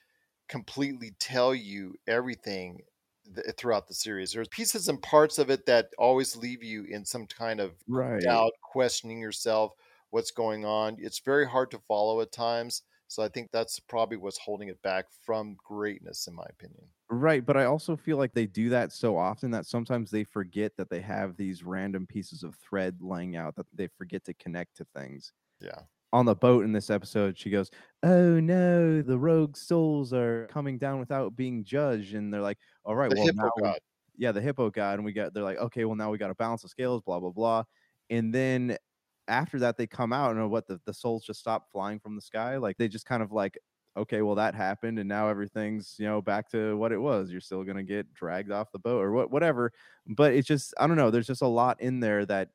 completely 0.49 1.12
tell 1.20 1.55
you 1.55 1.97
everything 2.07 2.83
th- 3.27 3.47
eh, 3.49 3.53
throughout 3.59 3.89
the 3.89 3.95
series. 3.95 4.33
There's 4.33 4.49
pieces 4.49 4.89
and 4.89 5.03
parts 5.03 5.39
of 5.39 5.51
it 5.51 5.66
that 5.66 5.91
always 5.99 6.37
leave 6.37 6.62
you 6.64 6.85
in 6.85 7.05
some 7.07 7.27
kind 7.29 7.61
of 7.61 7.85
Right. 7.87 8.25
doubt, 8.29 8.53
questioning 8.62 9.20
yourself, 9.20 9.75
what's 10.15 10.31
going 10.33 10.65
on. 10.65 10.97
It's 11.01 11.21
very 11.21 11.47
hard 11.49 11.71
to 11.73 11.79
follow 11.81 12.21
at 12.23 12.33
times. 12.33 12.83
So 13.09 13.23
I 13.23 13.29
think 13.29 13.51
that's 13.53 13.81
probably 13.81 14.17
what's 14.19 14.39
holding 14.39 14.69
it 14.69 14.83
back 14.83 15.07
from 15.12 15.57
greatness, 15.57 16.27
in 16.29 16.35
my 16.35 16.47
opinion. 16.51 16.91
Right, 17.11 17.45
but 17.45 17.57
I 17.57 17.65
also 17.65 17.97
feel 17.97 18.17
like 18.17 18.33
they 18.33 18.47
do 18.47 18.71
that 18.71 18.91
so 18.91 19.17
often 19.17 19.51
that 19.51 19.67
sometimes 19.67 20.11
they 20.11 20.25
forget 20.25 20.77
that 20.79 20.89
they 20.89 21.03
have 21.03 21.37
these 21.37 21.62
random 21.62 22.07
pieces 22.07 22.43
of 22.43 22.55
thread 22.57 23.03
laying 23.03 23.37
out 23.37 23.57
that 23.57 23.67
they 23.75 23.89
forget 23.89 24.25
to 24.25 24.35
connect 24.35 24.77
to 24.77 24.87
things. 24.87 25.33
Yeah. 25.61 25.87
On 26.12 26.27
the 26.27 26.37
boat 26.37 26.65
in 26.65 26.73
this 26.73 26.91
episode, 26.91 27.39
she 27.39 27.51
goes, 27.51 27.71
"Oh 28.03 28.41
no, 28.41 29.03
the 29.03 29.19
rogue 29.19 29.57
souls 29.57 30.12
are 30.15 30.47
coming 30.49 30.79
down 30.79 31.01
without 31.01 31.37
being 31.37 31.65
judged," 31.65 32.15
and 32.15 32.33
they're 32.35 32.43
like, 32.43 32.59
"All 32.85 32.97
right, 32.97 33.11
The 33.11 33.17
well 33.17 33.31
now, 33.33 33.51
we- 33.62 33.75
yeah, 34.17 34.33
the 34.33 34.41
hippo 34.43 34.71
god," 34.71 34.95
and 34.99 35.05
we 35.05 35.12
got 35.12 35.35
they're 35.35 35.43
like, 35.45 35.59
"Okay, 35.59 35.85
well 35.85 35.97
now 35.97 36.11
we 36.12 36.19
got 36.19 36.29
to 36.29 36.35
balance 36.37 36.62
the 36.62 36.69
scales, 36.69 37.03
blah 37.03 37.21
blah 37.21 37.31
blah," 37.33 37.65
and 38.11 38.35
then 38.35 38.79
after 39.29 39.59
that 39.61 39.77
they 39.77 39.87
come 39.87 40.12
out 40.12 40.37
and 40.37 40.51
what 40.51 40.66
the 40.66 40.81
the 40.85 40.95
souls 40.95 41.25
just 41.25 41.41
stop 41.41 41.70
flying 41.70 41.99
from 42.01 42.16
the 42.16 42.22
sky, 42.22 42.57
like 42.59 42.77
they 42.79 42.89
just 42.89 43.07
kind 43.07 43.22
of 43.22 43.33
like 43.33 43.59
okay, 43.97 44.22
well 44.22 44.35
that 44.35 44.55
happened 44.57 44.99
and 44.99 45.09
now 45.09 45.29
everything's, 45.29 45.97
you 45.99 46.07
know, 46.07 46.20
back 46.20 46.51
to 46.51 46.77
what 46.77 46.91
it 46.93 46.99
was. 46.99 47.31
You're 47.31 47.41
still 47.41 47.62
going 47.64 47.77
to 47.77 47.85
get 47.85 48.12
dragged 48.12 48.51
off 48.51 48.72
the 48.72 48.79
boat 48.79 49.01
or 49.01 49.12
what 49.12 49.31
whatever. 49.31 49.72
But 50.07 50.35
it's 50.35 50.49
just 50.49 50.75
I 50.79 50.87
don't 50.87 50.97
know, 50.97 51.11
there's 51.11 51.27
just 51.29 51.43
a 51.43 51.47
lot 51.49 51.81
in 51.81 52.01
there 52.01 52.27
that 52.27 52.51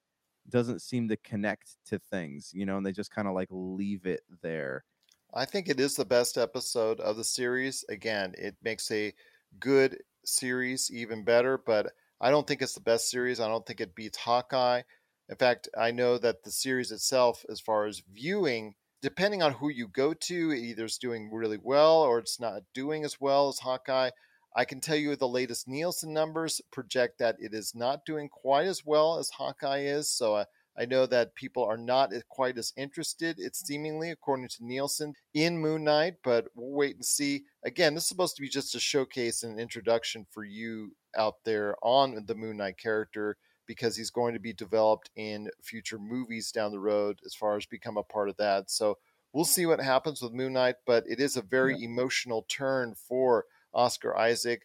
doesn't 0.50 0.82
seem 0.82 1.08
to 1.10 1.18
connect 1.18 1.78
to 1.88 2.00
things, 2.00 2.52
you 2.54 2.66
know, 2.66 2.78
and 2.78 2.86
they 2.86 2.92
just 2.92 3.12
kind 3.12 3.28
of 3.28 3.34
like 3.36 3.50
leave 3.52 4.06
it 4.06 4.22
there. 4.42 4.86
I 5.34 5.46
think 5.46 5.68
it 5.70 5.80
is 5.80 5.96
the 5.96 6.06
best 6.06 6.38
episode 6.38 7.00
of 7.00 7.18
the 7.18 7.24
series. 7.24 7.84
Again, 7.90 8.34
it 8.38 8.58
makes 8.62 8.90
a 8.92 9.14
good 9.60 10.04
series 10.26 10.92
even 10.92 11.24
better, 11.24 11.58
but 11.58 11.94
I 12.22 12.30
don't 12.32 12.48
think 12.48 12.62
it's 12.62 12.74
the 12.74 12.82
best 12.82 13.10
series. 13.10 13.40
I 13.40 13.48
don't 13.48 13.66
think 13.66 13.80
it 13.82 13.96
beats 13.96 14.18
Hawkeye. 14.18 14.84
In 15.30 15.36
fact, 15.36 15.70
I 15.78 15.92
know 15.92 16.18
that 16.18 16.44
the 16.44 16.52
series 16.52 16.92
itself, 16.92 17.46
as 17.50 17.60
far 17.60 17.86
as 17.86 18.02
viewing, 18.12 18.74
depending 19.02 19.44
on 19.44 19.54
who 19.54 19.70
you 19.70 19.88
go 19.88 20.14
to, 20.14 20.54
either 20.54 20.86
it's 20.86 20.98
doing 20.98 21.30
really 21.32 21.60
well 21.62 22.02
or 22.02 22.18
it's 22.18 22.40
not 22.40 22.64
doing 22.74 23.06
as 23.06 23.22
well 23.22 23.48
as 23.48 23.60
Hawkeye. 23.60 24.10
I 24.56 24.66
can 24.66 24.82
tell 24.82 24.96
you 24.96 25.16
the 25.16 25.28
latest 25.28 25.68
Nielsen 25.68 26.12
numbers 26.12 26.60
project 26.72 27.20
that 27.20 27.36
it 27.40 27.54
is 27.54 27.76
not 27.76 28.06
doing 28.06 28.28
quite 28.28 28.66
as 28.66 28.84
well 28.84 29.20
as 29.20 29.30
Hawkeye 29.30 29.84
is. 29.84 30.12
So 30.12 30.34
uh, 30.34 30.46
I 30.76 30.86
know 30.86 31.06
that 31.06 31.36
people 31.36 31.64
are 31.64 31.78
not 31.78 32.12
quite 32.30 32.58
as 32.58 32.74
interested, 32.76 33.36
it's 33.38 33.66
seemingly, 33.66 34.10
according 34.10 34.48
to 34.48 34.66
Nielsen, 34.66 35.14
in 35.36 35.60
Moon 35.60 35.84
Knight, 35.84 36.16
but 36.24 36.48
we'll 36.56 36.76
wait 36.76 36.96
and 36.96 37.06
see. 37.06 37.44
Again, 37.64 37.94
this 37.94 38.04
is 38.04 38.10
supposed 38.10 38.36
to 38.38 38.42
be 38.42 38.50
just 38.50 38.74
a 38.76 38.80
showcase 38.80 39.44
and 39.44 39.54
an 39.54 39.60
introduction 39.60 40.26
for 40.32 40.44
you 40.44 40.96
out 41.16 41.36
there 41.46 41.76
on 41.84 42.24
the 42.26 42.36
Moon 42.36 42.58
Knight 42.58 42.78
character 42.78 43.38
because 43.70 43.96
he's 43.96 44.10
going 44.10 44.34
to 44.34 44.40
be 44.40 44.52
developed 44.52 45.12
in 45.16 45.48
future 45.62 46.00
movies 46.00 46.52
down 46.52 46.72
the 46.72 46.80
road 46.80 47.20
as 47.24 47.36
far 47.36 47.56
as 47.56 47.68
become 47.68 47.98
a 47.98 48.04
part 48.04 48.28
of 48.28 48.36
that. 48.38 48.72
So 48.72 48.98
we'll 49.32 49.46
see 49.46 49.68
what 49.68 49.80
happens 49.80 50.24
with 50.24 50.34
Moon 50.34 50.54
Knight, 50.54 50.78
but 50.88 51.04
it 51.08 51.20
is 51.20 51.38
a 51.38 51.44
very 51.44 51.84
emotional 51.84 52.48
turn 52.50 52.96
for 52.96 53.46
Oscar 53.72 54.18
Isaac, 54.18 54.64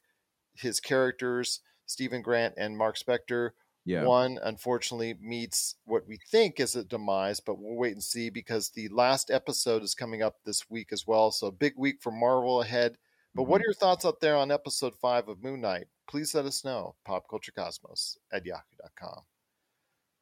his 0.54 0.80
characters, 0.80 1.60
Stephen 1.84 2.22
Grant 2.22 2.54
and 2.56 2.78
Mark 2.78 2.96
Spector. 2.96 3.50
Yeah. 3.84 4.04
One, 4.04 4.38
unfortunately, 4.42 5.18
meets 5.20 5.74
what 5.84 6.08
we 6.08 6.18
think 6.30 6.58
is 6.58 6.74
a 6.74 6.82
demise, 6.82 7.40
but 7.40 7.58
we'll 7.58 7.76
wait 7.76 7.92
and 7.92 8.02
see 8.02 8.30
because 8.30 8.70
the 8.70 8.88
last 8.88 9.30
episode 9.30 9.82
is 9.82 9.94
coming 9.94 10.22
up 10.22 10.36
this 10.46 10.70
week 10.70 10.94
as 10.94 11.06
well. 11.06 11.30
So, 11.30 11.48
a 11.48 11.52
big 11.52 11.74
week 11.76 11.96
for 12.00 12.10
Marvel 12.10 12.62
ahead. 12.62 12.96
But 13.34 13.42
what 13.42 13.56
are 13.56 13.58
mm-hmm. 13.58 13.66
your 13.66 13.74
thoughts 13.74 14.06
out 14.06 14.22
there 14.22 14.36
on 14.36 14.50
episode 14.50 14.94
five 14.96 15.28
of 15.28 15.42
Moon 15.42 15.60
Knight? 15.60 15.88
Please 16.08 16.34
let 16.34 16.44
us 16.44 16.64
know. 16.64 16.94
PopCultureCosmos 17.06 18.16
at 18.32 18.44
yahoo.com. 18.44 19.22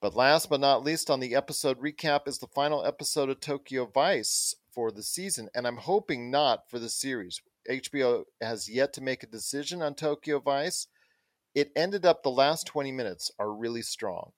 But 0.01 0.17
last 0.17 0.51
but 0.51 0.61
not 0.61 0.83
least, 0.83 1.11
on 1.11 1.21
the 1.21 1.35
episode 1.35 1.81
recap 1.81 2.27
is 2.27 2.39
the 2.39 2.49
final 2.49 2.85
episode 2.85 3.29
of 3.29 3.39
Tokyo 3.41 3.87
Vice 3.87 4.57
for 4.73 4.91
the 4.91 5.03
season, 5.03 5.49
and 5.55 5.67
I'm 5.67 5.77
hoping 5.77 6.31
not 6.31 6.69
for 6.69 6.81
the 6.81 6.89
series. 6.89 7.41
HBO 7.71 8.25
has 8.41 8.69
yet 8.69 8.93
to 8.95 9.01
make 9.01 9.23
a 9.23 9.29
decision 9.29 9.81
on 9.81 9.95
Tokyo 9.95 10.41
Vice. 10.41 10.89
It 11.55 11.71
ended 11.77 12.05
up 12.05 12.23
the 12.23 12.31
last 12.31 12.67
20 12.67 12.91
minutes 12.91 13.31
are 13.39 13.53
really 13.53 13.83
strong. 13.83 14.33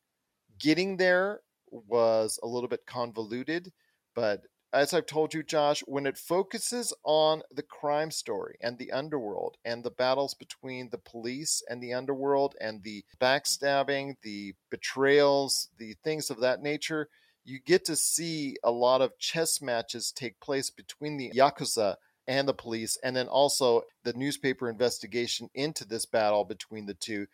Getting 0.58 0.98
there 0.98 1.40
was 1.70 2.38
a 2.42 2.46
little 2.46 2.68
bit 2.68 2.84
convoluted, 2.86 3.72
but 4.14 4.42
as 4.74 4.92
I've 4.92 5.06
told 5.06 5.32
you, 5.32 5.42
Josh, 5.42 5.80
when 5.86 6.04
it 6.04 6.18
focuses 6.18 6.92
on 7.04 7.42
the 7.54 7.62
crime 7.62 8.10
story 8.10 8.56
and 8.60 8.76
the 8.76 8.90
underworld 8.90 9.56
and 9.64 9.84
the 9.84 9.90
battles 9.90 10.34
between 10.34 10.90
the 10.90 10.98
police 10.98 11.62
and 11.68 11.80
the 11.80 11.94
underworld 11.94 12.56
and 12.60 12.82
the 12.82 13.04
backstabbing, 13.20 14.16
the 14.22 14.54
betrayals, 14.70 15.68
the 15.78 15.94
things 16.02 16.28
of 16.28 16.40
that 16.40 16.60
nature, 16.60 17.08
you 17.44 17.60
get 17.60 17.84
to 17.84 17.94
see 17.94 18.56
a 18.64 18.70
lot 18.70 19.00
of 19.00 19.18
chess 19.18 19.62
matches 19.62 20.10
take 20.10 20.40
place 20.40 20.70
between 20.70 21.16
the 21.16 21.30
Yakuza 21.30 21.96
and 22.26 22.48
the 22.48 22.54
police, 22.54 22.98
and 23.04 23.14
then 23.14 23.28
also 23.28 23.82
the 24.02 24.14
newspaper 24.14 24.68
investigation 24.68 25.48
into 25.54 25.84
this 25.84 26.06
battle 26.06 26.44
between 26.44 26.86
the 26.86 26.94
two. 26.94 27.26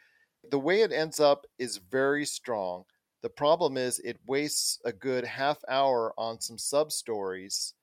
The 0.51 0.59
way 0.59 0.83
it 0.83 0.93
ends 0.93 1.21
up 1.21 1.47
is 1.59 1.79
very 1.79 2.27
strong. 2.27 2.85
The 3.23 3.29
problem 3.29 3.77
is 3.77 3.99
it 3.99 4.19
wastes 4.27 4.81
a 4.85 4.93
good 4.93 5.25
half 5.25 5.59
hour 5.69 6.15
on 6.17 6.41
some 6.41 6.57
sub 6.57 6.91
stories, 6.91 7.75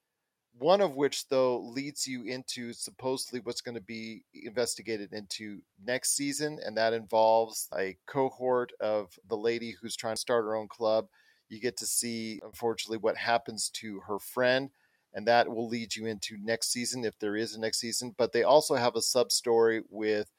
one 0.58 0.82
of 0.82 0.96
which, 0.96 1.28
though, 1.30 1.60
leads 1.60 2.08
you 2.08 2.24
into 2.24 2.74
supposedly 2.74 3.40
what's 3.42 3.62
going 3.62 3.76
to 3.76 3.82
be 3.82 4.24
investigated 4.34 5.14
into 5.14 5.62
next 5.86 6.16
season, 6.16 6.60
and 6.66 6.76
that 6.76 6.94
involves 6.94 7.68
a 7.78 7.98
cohort 8.08 8.72
of 8.80 9.20
the 9.30 9.38
lady 9.38 9.76
who's 9.80 9.96
trying 9.96 10.16
to 10.16 10.22
start 10.22 10.44
her 10.44 10.56
own 10.56 10.68
club. 10.68 11.08
You 11.50 11.60
get 11.62 11.78
to 11.78 11.86
see, 11.86 12.40
unfortunately, 12.44 12.98
what 12.98 13.18
happens 13.18 13.70
to 13.76 14.00
her 14.08 14.18
friend, 14.18 14.72
and 15.14 15.28
that 15.28 15.48
will 15.48 15.68
lead 15.68 15.96
you 15.96 16.08
into 16.08 16.38
next 16.42 16.72
season 16.72 17.06
if 17.06 17.20
there 17.20 17.36
is 17.36 17.54
a 17.54 17.60
next 17.60 17.80
season. 17.80 18.16
But 18.18 18.32
they 18.34 18.42
also 18.42 18.74
have 18.74 18.96
a 18.96 19.02
sub 19.02 19.32
story 19.32 19.84
with 19.90 20.32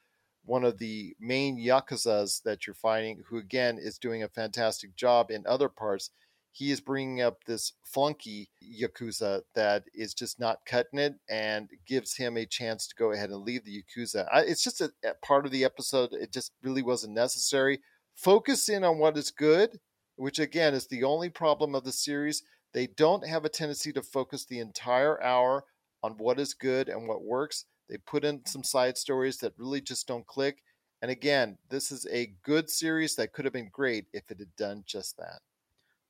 one 0.48 0.64
of 0.64 0.78
the 0.78 1.14
main 1.20 1.58
yakuzas 1.58 2.42
that 2.42 2.66
you're 2.66 2.74
fighting, 2.74 3.22
who 3.28 3.36
again 3.36 3.78
is 3.78 3.98
doing 3.98 4.22
a 4.22 4.28
fantastic 4.28 4.96
job 4.96 5.30
in 5.30 5.44
other 5.46 5.68
parts. 5.68 6.10
He 6.50 6.70
is 6.70 6.80
bringing 6.80 7.20
up 7.20 7.44
this 7.44 7.74
flunky 7.84 8.48
yakuza 8.64 9.42
that 9.54 9.84
is 9.94 10.14
just 10.14 10.40
not 10.40 10.64
cutting 10.66 10.98
it, 10.98 11.16
and 11.28 11.68
gives 11.86 12.16
him 12.16 12.36
a 12.36 12.46
chance 12.46 12.88
to 12.88 12.94
go 12.96 13.12
ahead 13.12 13.28
and 13.28 13.42
leave 13.42 13.64
the 13.64 13.82
yakuza. 13.82 14.26
I, 14.32 14.40
it's 14.40 14.64
just 14.64 14.80
a, 14.80 14.90
a 15.04 15.12
part 15.22 15.44
of 15.44 15.52
the 15.52 15.64
episode. 15.64 16.14
It 16.14 16.32
just 16.32 16.52
really 16.62 16.82
wasn't 16.82 17.14
necessary. 17.14 17.80
Focus 18.16 18.68
in 18.68 18.82
on 18.84 18.98
what 18.98 19.18
is 19.18 19.30
good, 19.30 19.78
which 20.16 20.38
again 20.38 20.72
is 20.72 20.86
the 20.86 21.04
only 21.04 21.28
problem 21.28 21.74
of 21.74 21.84
the 21.84 21.92
series. 21.92 22.42
They 22.72 22.86
don't 22.86 23.26
have 23.26 23.44
a 23.44 23.50
tendency 23.50 23.92
to 23.92 24.02
focus 24.02 24.46
the 24.46 24.60
entire 24.60 25.22
hour 25.22 25.64
on 26.02 26.12
what 26.12 26.40
is 26.40 26.54
good 26.54 26.88
and 26.88 27.06
what 27.06 27.22
works. 27.22 27.66
They 27.88 27.96
put 27.98 28.24
in 28.24 28.44
some 28.46 28.64
side 28.64 28.98
stories 28.98 29.38
that 29.38 29.54
really 29.56 29.80
just 29.80 30.06
don't 30.06 30.26
click. 30.26 30.62
And 31.00 31.10
again, 31.10 31.58
this 31.68 31.92
is 31.92 32.06
a 32.10 32.34
good 32.42 32.68
series 32.68 33.14
that 33.16 33.32
could 33.32 33.44
have 33.44 33.54
been 33.54 33.70
great 33.70 34.06
if 34.12 34.30
it 34.30 34.38
had 34.38 34.54
done 34.56 34.82
just 34.86 35.16
that. 35.16 35.40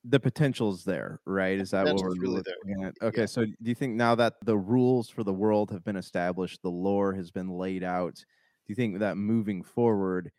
The 0.04 0.20
potential 0.20 0.72
is 0.72 0.84
there, 0.84 1.20
right? 1.26 1.58
Is 1.58 1.72
that 1.72 1.84
what 1.84 1.96
we're 1.96 2.14
really 2.14 2.36
looking 2.36 2.84
at? 2.84 2.94
Okay, 3.02 3.26
so 3.26 3.44
do 3.44 3.52
you 3.60 3.74
think 3.74 3.96
now 3.96 4.14
that 4.14 4.34
the 4.44 4.56
rules 4.56 5.10
for 5.10 5.24
the 5.24 5.32
world 5.32 5.70
have 5.70 5.84
been 5.84 5.96
established, 5.96 6.62
the 6.62 6.70
lore 6.70 7.12
has 7.14 7.30
been 7.30 7.50
laid 7.50 7.82
out, 7.82 8.14
do 8.14 8.24
you 8.68 8.74
think 8.74 9.00
that 9.00 9.16
moving 9.16 9.62
forward, 9.62 10.30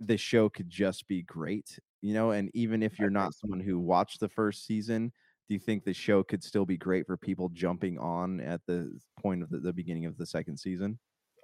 the 0.00 0.16
show 0.16 0.48
could 0.48 0.68
just 0.68 1.06
be 1.08 1.22
great? 1.22 1.78
You 2.02 2.14
know, 2.14 2.32
and 2.32 2.50
even 2.54 2.82
if 2.82 2.98
you're 2.98 3.10
not 3.10 3.34
someone 3.34 3.60
who 3.60 3.78
watched 3.78 4.20
the 4.20 4.28
first 4.28 4.66
season, 4.66 5.12
do 5.48 5.54
you 5.54 5.60
think 5.60 5.84
the 5.84 5.94
show 5.94 6.22
could 6.22 6.42
still 6.42 6.66
be 6.66 6.76
great 6.76 7.06
for 7.06 7.16
people 7.16 7.48
jumping 7.50 7.98
on 7.98 8.40
at 8.40 8.60
the 8.66 8.98
point 9.20 9.42
of 9.42 9.50
the, 9.50 9.58
the 9.58 9.72
beginning 9.72 10.06
of 10.06 10.16
the 10.16 10.26
second 10.26 10.58
season? 10.58 10.98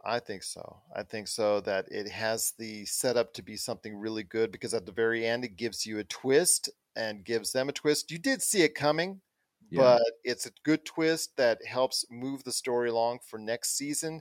I 0.04 0.18
think 0.18 0.42
so. 0.42 0.82
I 0.94 1.04
think 1.04 1.28
so 1.28 1.60
that 1.60 1.86
it 1.90 2.08
has 2.10 2.54
the 2.58 2.84
setup 2.86 3.32
to 3.34 3.42
be 3.42 3.56
something 3.56 3.96
really 3.96 4.24
good 4.24 4.50
because 4.50 4.74
at 4.74 4.84
the 4.84 4.92
very 4.92 5.24
end 5.24 5.44
it 5.44 5.56
gives 5.56 5.86
you 5.86 5.98
a 5.98 6.04
twist 6.04 6.68
and 6.96 7.24
gives 7.24 7.52
them 7.52 7.68
a 7.68 7.72
twist. 7.72 8.10
You 8.10 8.18
did 8.18 8.42
see 8.42 8.62
it 8.62 8.74
coming, 8.74 9.20
Yeah. 9.70 9.98
but 9.98 10.02
it's 10.24 10.46
a 10.46 10.50
good 10.64 10.84
twist 10.84 11.36
that 11.36 11.64
helps 11.64 12.04
move 12.10 12.42
the 12.42 12.52
story 12.52 12.90
along 12.90 13.20
for 13.28 13.38
next 13.38 13.76
season. 13.76 14.20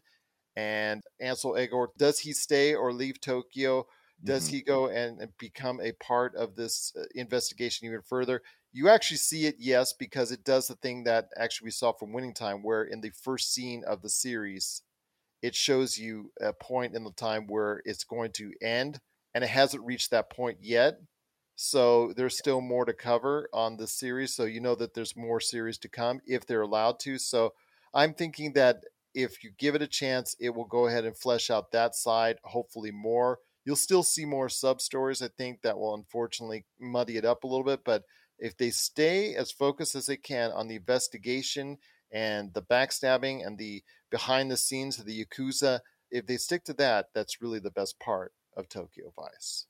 And 0.55 1.01
Ansel 1.19 1.53
Elgort, 1.53 1.89
does 1.97 2.19
he 2.19 2.33
stay 2.33 2.75
or 2.75 2.93
leave 2.93 3.19
Tokyo? 3.21 3.87
Does 4.23 4.47
Mhm. 4.47 4.51
he 4.51 4.61
go 4.61 4.87
and, 4.89 5.19
and 5.21 5.35
become 5.37 5.81
a 5.81 5.93
part 5.93 6.35
of 6.35 6.55
this 6.55 6.93
uh, 6.95 7.05
investigation 7.15 7.87
even 7.87 8.01
further? 8.03 8.43
You 8.73 8.87
actually 8.89 9.17
see 9.17 9.45
it, 9.45 9.55
yes, 9.59 9.93
because 9.93 10.31
it 10.31 10.43
does 10.43 10.67
the 10.67 10.75
thing 10.75 11.03
that 11.03 11.29
actually 11.37 11.65
we 11.65 11.71
saw 11.71 11.91
from 11.91 12.13
Winning 12.13 12.33
Time, 12.33 12.63
where 12.63 12.83
in 12.83 13.01
the 13.01 13.11
first 13.11 13.53
scene 13.53 13.83
of 13.85 14.01
the 14.01 14.09
series, 14.09 14.81
it 15.41 15.55
shows 15.55 15.97
you 15.97 16.31
a 16.39 16.53
point 16.53 16.95
in 16.95 17.03
the 17.03 17.11
time 17.11 17.47
where 17.47 17.81
it's 17.85 18.03
going 18.05 18.31
to 18.33 18.53
end, 18.61 18.99
and 19.33 19.43
it 19.43 19.49
hasn't 19.49 19.83
reached 19.83 20.11
that 20.11 20.29
point 20.29 20.59
yet. 20.61 20.99
So 21.55 22.13
there's 22.15 22.37
still 22.37 22.61
more 22.61 22.85
to 22.85 22.93
cover 22.93 23.49
on 23.53 23.77
the 23.77 23.87
series. 23.87 24.33
So 24.33 24.45
you 24.45 24.61
know 24.61 24.75
that 24.75 24.93
there's 24.93 25.15
more 25.15 25.39
series 25.39 25.77
to 25.79 25.89
come 25.89 26.21
if 26.25 26.45
they're 26.45 26.61
allowed 26.61 26.99
to. 27.01 27.17
So 27.17 27.53
I'm 27.93 28.13
thinking 28.13 28.53
that 28.53 28.83
if 29.13 29.43
you 29.43 29.51
give 29.57 29.75
it 29.75 29.81
a 29.81 29.87
chance, 29.87 30.35
it 30.39 30.55
will 30.55 30.65
go 30.65 30.87
ahead 30.87 31.05
and 31.05 31.15
flesh 31.15 31.49
out 31.49 31.71
that 31.71 31.93
side, 31.93 32.37
hopefully 32.43 32.91
more. 32.91 33.39
You'll 33.65 33.75
still 33.75 34.01
see 34.01 34.25
more 34.25 34.49
sub 34.49 34.81
stories, 34.81 35.21
I 35.21 35.27
think, 35.27 35.61
that 35.61 35.77
will 35.77 35.93
unfortunately 35.93 36.65
muddy 36.79 37.17
it 37.17 37.25
up 37.25 37.43
a 37.43 37.47
little 37.47 37.65
bit. 37.65 37.81
But 37.83 38.03
if 38.41 38.57
they 38.57 38.71
stay 38.71 39.35
as 39.35 39.51
focused 39.51 39.95
as 39.95 40.07
they 40.07 40.17
can 40.17 40.51
on 40.51 40.67
the 40.67 40.75
investigation 40.75 41.77
and 42.11 42.53
the 42.53 42.63
backstabbing 42.63 43.45
and 43.45 43.57
the 43.57 43.83
behind 44.09 44.51
the 44.51 44.57
scenes 44.57 44.99
of 44.99 45.05
the 45.05 45.23
Yakuza, 45.25 45.79
if 46.09 46.25
they 46.25 46.37
stick 46.37 46.65
to 46.65 46.73
that, 46.73 47.09
that's 47.13 47.41
really 47.41 47.59
the 47.59 47.71
best 47.71 47.97
part 47.99 48.33
of 48.57 48.67
Tokyo 48.67 49.13
Vice. 49.15 49.67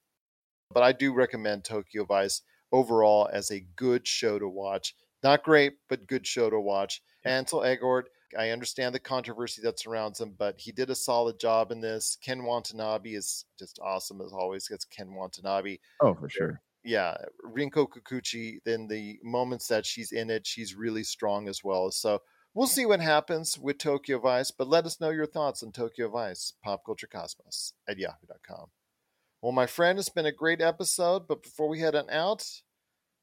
But 0.74 0.84
I 0.84 0.94
do 0.94 1.14
recommend 1.14 1.66
Tokyo 1.66 2.06
Vice 2.06 2.42
overall 2.72 3.30
as 3.32 3.52
a 3.52 3.66
good 3.76 4.08
show 4.08 4.40
to 4.40 4.48
watch. 4.48 4.96
Not 5.22 5.44
great, 5.44 5.74
but 5.90 6.08
good 6.08 6.26
show 6.26 6.50
to 6.50 6.60
watch. 6.60 7.04
Ansel 7.26 7.60
Elgort, 7.60 8.06
I 8.40 8.50
understand 8.50 8.96
the 8.96 9.00
controversy 9.00 9.62
that 9.64 9.80
surrounds 9.80 10.20
him, 10.20 10.34
but 10.38 10.58
he 10.58 10.72
did 10.72 10.90
a 10.90 10.96
solid 10.96 11.40
job 11.40 11.72
in 11.72 11.82
this. 11.82 12.18
Ken 12.24 12.44
Watanabe 12.44 13.12
is 13.12 13.46
just 13.60 13.80
awesome 13.84 14.22
as 14.22 14.32
always. 14.32 14.70
It's 14.72 14.86
Ken 14.86 15.14
Watanabe. 15.14 15.78
Oh, 16.00 16.16
for 16.16 16.30
sure. 16.30 16.62
Yeah, 16.84 17.16
Rinko 17.46 17.88
Kikuchi, 17.88 18.58
then 18.66 18.88
the 18.88 19.20
moments 19.24 19.68
that 19.68 19.86
she's 19.86 20.12
in 20.12 20.30
it, 20.30 20.48
she's 20.48 20.76
really 20.76 21.04
strong 21.04 21.48
as 21.48 21.64
well. 21.64 21.92
So 21.92 22.20
we'll 22.54 22.68
see 22.68 22.86
what 22.86 23.02
happens 23.02 23.58
with 23.58 23.78
Tokyo 23.78 24.20
Vice, 24.20 24.52
but 24.52 24.68
let 24.68 24.86
us 24.86 25.00
know 25.00 25.10
your 25.10 25.28
thoughts 25.28 25.62
on 25.62 25.72
Tokyo 25.72 26.10
Vice, 26.10 26.54
Pop 26.64 26.84
Culture 26.86 27.08
Cosmos 27.08 27.74
at 27.88 27.98
yahoo.com. 27.98 28.68
Well, 29.42 29.52
my 29.52 29.68
friend, 29.68 30.00
it's 30.00 30.10
been 30.10 30.26
a 30.26 30.32
great 30.32 30.62
episode, 30.62 31.28
but 31.28 31.44
before 31.44 31.68
we 31.68 31.80
head 31.80 31.96
on 31.96 32.10
out, 32.10 32.46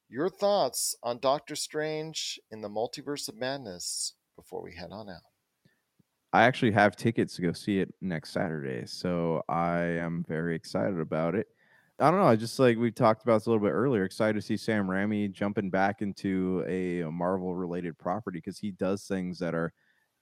your 0.08 0.28
thoughts 0.28 0.96
on 1.02 1.18
Doctor 1.18 1.54
Strange 1.54 2.40
in 2.50 2.60
the 2.60 2.68
Multiverse 2.68 3.28
of 3.28 3.36
Madness 3.36 4.14
before 4.36 4.62
we 4.62 4.74
head 4.74 4.90
on 4.90 5.08
out. 5.08 5.22
I 6.32 6.44
actually 6.44 6.72
have 6.72 6.96
tickets 6.96 7.36
to 7.36 7.42
go 7.42 7.52
see 7.52 7.78
it 7.78 7.92
next 8.00 8.32
Saturday, 8.32 8.86
so 8.86 9.42
I 9.48 9.80
am 9.80 10.24
very 10.28 10.54
excited 10.56 10.98
about 10.98 11.34
it. 11.34 11.46
I 12.00 12.10
don't 12.10 12.20
know. 12.20 12.26
I 12.26 12.36
just 12.36 12.58
like 12.60 12.78
we 12.78 12.92
talked 12.92 13.22
about 13.24 13.38
this 13.38 13.46
a 13.46 13.50
little 13.50 13.64
bit 13.66 13.72
earlier. 13.72 14.04
Excited 14.04 14.34
to 14.34 14.46
see 14.46 14.56
Sam 14.56 14.86
Raimi 14.86 15.32
jumping 15.32 15.68
back 15.68 16.00
into 16.00 16.64
a, 16.68 17.02
Marvel 17.10 17.56
related 17.56 17.98
property 17.98 18.38
because 18.38 18.58
he 18.58 18.70
does 18.70 19.04
things 19.04 19.38
that 19.40 19.54
are 19.54 19.72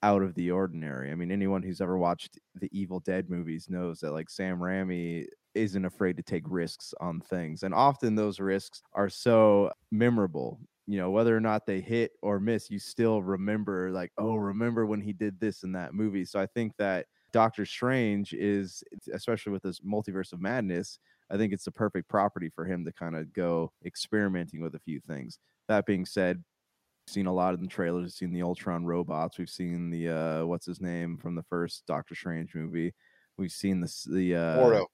out 0.03 0.23
of 0.23 0.35
the 0.35 0.51
ordinary. 0.51 1.11
I 1.11 1.15
mean, 1.15 1.31
anyone 1.31 1.63
who's 1.63 1.81
ever 1.83 1.99
watched 1.99 2.39
the 2.55 2.69
Evil 2.73 3.01
Dead 3.01 3.29
movies 3.29 3.67
knows 3.69 4.01
that 4.01 4.13
like 4.13 4.31
Sam 4.31 4.59
Raimi 4.59 5.27
isn't 5.55 5.85
afraid 5.85 6.17
to 6.17 6.23
take 6.23 6.45
risks 6.47 6.95
on 7.01 7.21
things, 7.21 7.63
and 7.63 7.75
often 7.75 8.15
those 8.15 8.41
risks 8.41 8.83
are 8.95 9.09
so 9.11 9.71
memorable. 9.91 10.59
You 10.87 10.99
know, 10.99 11.11
whether 11.11 11.37
or 11.37 11.41
not 11.41 11.67
they 11.67 11.81
hit 11.81 12.13
or 12.23 12.39
miss, 12.41 12.71
you 12.71 12.79
still 12.79 13.21
remember 13.23 13.91
like, 13.91 14.13
oh, 14.19 14.37
remember 14.37 14.87
when 14.87 15.01
he 15.01 15.13
did 15.13 15.41
this 15.41 15.63
in 15.63 15.73
that 15.73 15.93
movie. 15.95 16.25
So 16.25 16.39
I 16.41 16.47
think 16.47 16.73
that 16.79 17.07
Doctor 17.33 17.67
Strange 17.67 18.33
is, 18.33 18.85
especially 19.13 19.53
with 19.53 19.63
this 19.65 19.81
multiverse 19.81 20.33
of 20.33 20.41
madness, 20.41 21.01
I 21.31 21.37
think 21.37 21.53
it's 21.53 21.65
the 21.65 21.73
perfect 21.73 22.09
property 22.09 22.51
for 22.55 22.65
him 22.65 22.85
to 22.85 22.93
kind 22.93 23.17
of 23.17 23.33
go 23.33 23.73
experimenting 23.85 24.61
with 24.61 24.75
a 24.75 24.81
few 24.81 25.01
things. 25.01 25.39
That 25.69 25.87
being 25.87 26.05
said, 26.05 26.37
we've 26.37 27.13
seen 27.13 27.27
a 27.27 27.35
lot 27.35 27.55
of 27.55 27.61
the 27.61 27.67
trailers. 27.67 28.03
We've 28.03 28.13
seen 28.13 28.33
the 28.33 28.43
Ultron 28.43 28.87
robots. 28.87 29.39
We've 29.39 29.49
seen 29.49 29.91
the 29.91 30.09
uh, 30.09 30.47
what's 30.47 30.67
his 30.67 30.81
name 30.81 31.17
from 31.17 31.35
the 31.35 31.43
first 31.45 31.85
Doctor 31.87 32.15
Strange 32.15 32.55
movie. 32.55 32.95
We've 33.39 33.53
seen 33.53 33.81
this 33.81 34.05
the 34.05 34.37
uh, 34.37 34.59
Mordo. 34.59 34.87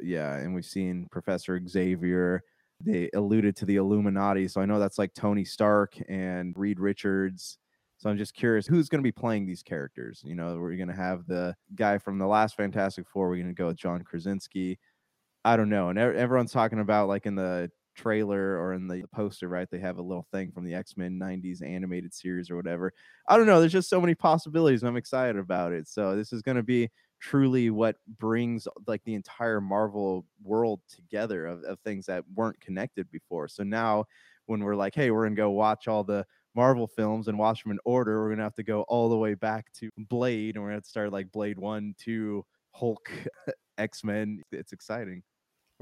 yeah, 0.00 0.36
and 0.36 0.54
we've 0.54 0.64
seen 0.64 1.08
Professor 1.10 1.60
Xavier. 1.66 2.42
They 2.80 3.10
alluded 3.14 3.56
to 3.56 3.64
the 3.64 3.76
Illuminati, 3.76 4.48
so 4.48 4.60
I 4.60 4.66
know 4.66 4.78
that's 4.78 4.98
like 4.98 5.14
Tony 5.14 5.44
Stark 5.44 5.96
and 6.08 6.54
Reed 6.56 6.80
Richards. 6.80 7.58
So 7.98 8.10
I'm 8.10 8.18
just 8.18 8.34
curious 8.34 8.66
who's 8.66 8.88
going 8.88 8.98
to 8.98 9.06
be 9.06 9.12
playing 9.12 9.46
these 9.46 9.62
characters. 9.62 10.22
You 10.24 10.34
know, 10.34 10.58
we're 10.58 10.74
going 10.74 10.88
to 10.88 10.94
have 10.94 11.24
the 11.28 11.54
guy 11.76 11.98
from 11.98 12.18
the 12.18 12.26
last 12.26 12.56
Fantastic 12.56 13.06
Four. 13.06 13.28
We're 13.28 13.36
going 13.36 13.46
to 13.46 13.54
go 13.54 13.68
with 13.68 13.76
John 13.76 14.02
Krasinski. 14.02 14.76
I 15.44 15.56
don't 15.56 15.68
know. 15.68 15.88
And 15.88 15.98
everyone's 15.98 16.52
talking 16.52 16.78
about 16.78 17.08
like 17.08 17.26
in 17.26 17.34
the 17.34 17.70
trailer 17.94 18.58
or 18.58 18.72
in 18.72 18.86
the 18.86 19.04
poster, 19.12 19.48
right? 19.48 19.68
They 19.70 19.78
have 19.80 19.98
a 19.98 20.02
little 20.02 20.26
thing 20.32 20.52
from 20.52 20.64
the 20.64 20.74
X 20.74 20.96
Men 20.96 21.18
90s 21.18 21.62
animated 21.62 22.14
series 22.14 22.50
or 22.50 22.56
whatever. 22.56 22.92
I 23.28 23.36
don't 23.36 23.46
know. 23.46 23.60
There's 23.60 23.72
just 23.72 23.90
so 23.90 24.00
many 24.00 24.14
possibilities. 24.14 24.82
And 24.82 24.88
I'm 24.88 24.96
excited 24.96 25.36
about 25.36 25.72
it. 25.72 25.88
So 25.88 26.16
this 26.16 26.32
is 26.32 26.42
going 26.42 26.56
to 26.56 26.62
be 26.62 26.90
truly 27.20 27.70
what 27.70 27.96
brings 28.18 28.66
like 28.86 29.02
the 29.04 29.14
entire 29.14 29.60
Marvel 29.60 30.26
world 30.42 30.80
together 30.88 31.46
of, 31.46 31.62
of 31.64 31.78
things 31.80 32.06
that 32.06 32.24
weren't 32.34 32.60
connected 32.60 33.10
before. 33.10 33.48
So 33.48 33.62
now 33.62 34.06
when 34.46 34.60
we're 34.60 34.76
like, 34.76 34.94
hey, 34.94 35.10
we're 35.10 35.24
going 35.24 35.36
to 35.36 35.40
go 35.40 35.50
watch 35.50 35.86
all 35.88 36.04
the 36.04 36.26
Marvel 36.54 36.86
films 36.86 37.28
and 37.28 37.38
watch 37.38 37.62
them 37.62 37.72
in 37.72 37.78
order, 37.84 38.20
we're 38.20 38.28
going 38.28 38.38
to 38.38 38.44
have 38.44 38.54
to 38.56 38.62
go 38.62 38.82
all 38.82 39.08
the 39.08 39.16
way 39.16 39.34
back 39.34 39.72
to 39.74 39.88
Blade 39.96 40.56
and 40.56 40.62
we're 40.62 40.70
going 40.70 40.82
to 40.82 40.88
start 40.88 41.12
like 41.12 41.32
Blade 41.32 41.58
1, 41.58 41.94
2, 41.98 42.44
Hulk, 42.72 43.10
X 43.78 44.04
Men. 44.04 44.42
It's 44.50 44.72
exciting. 44.72 45.22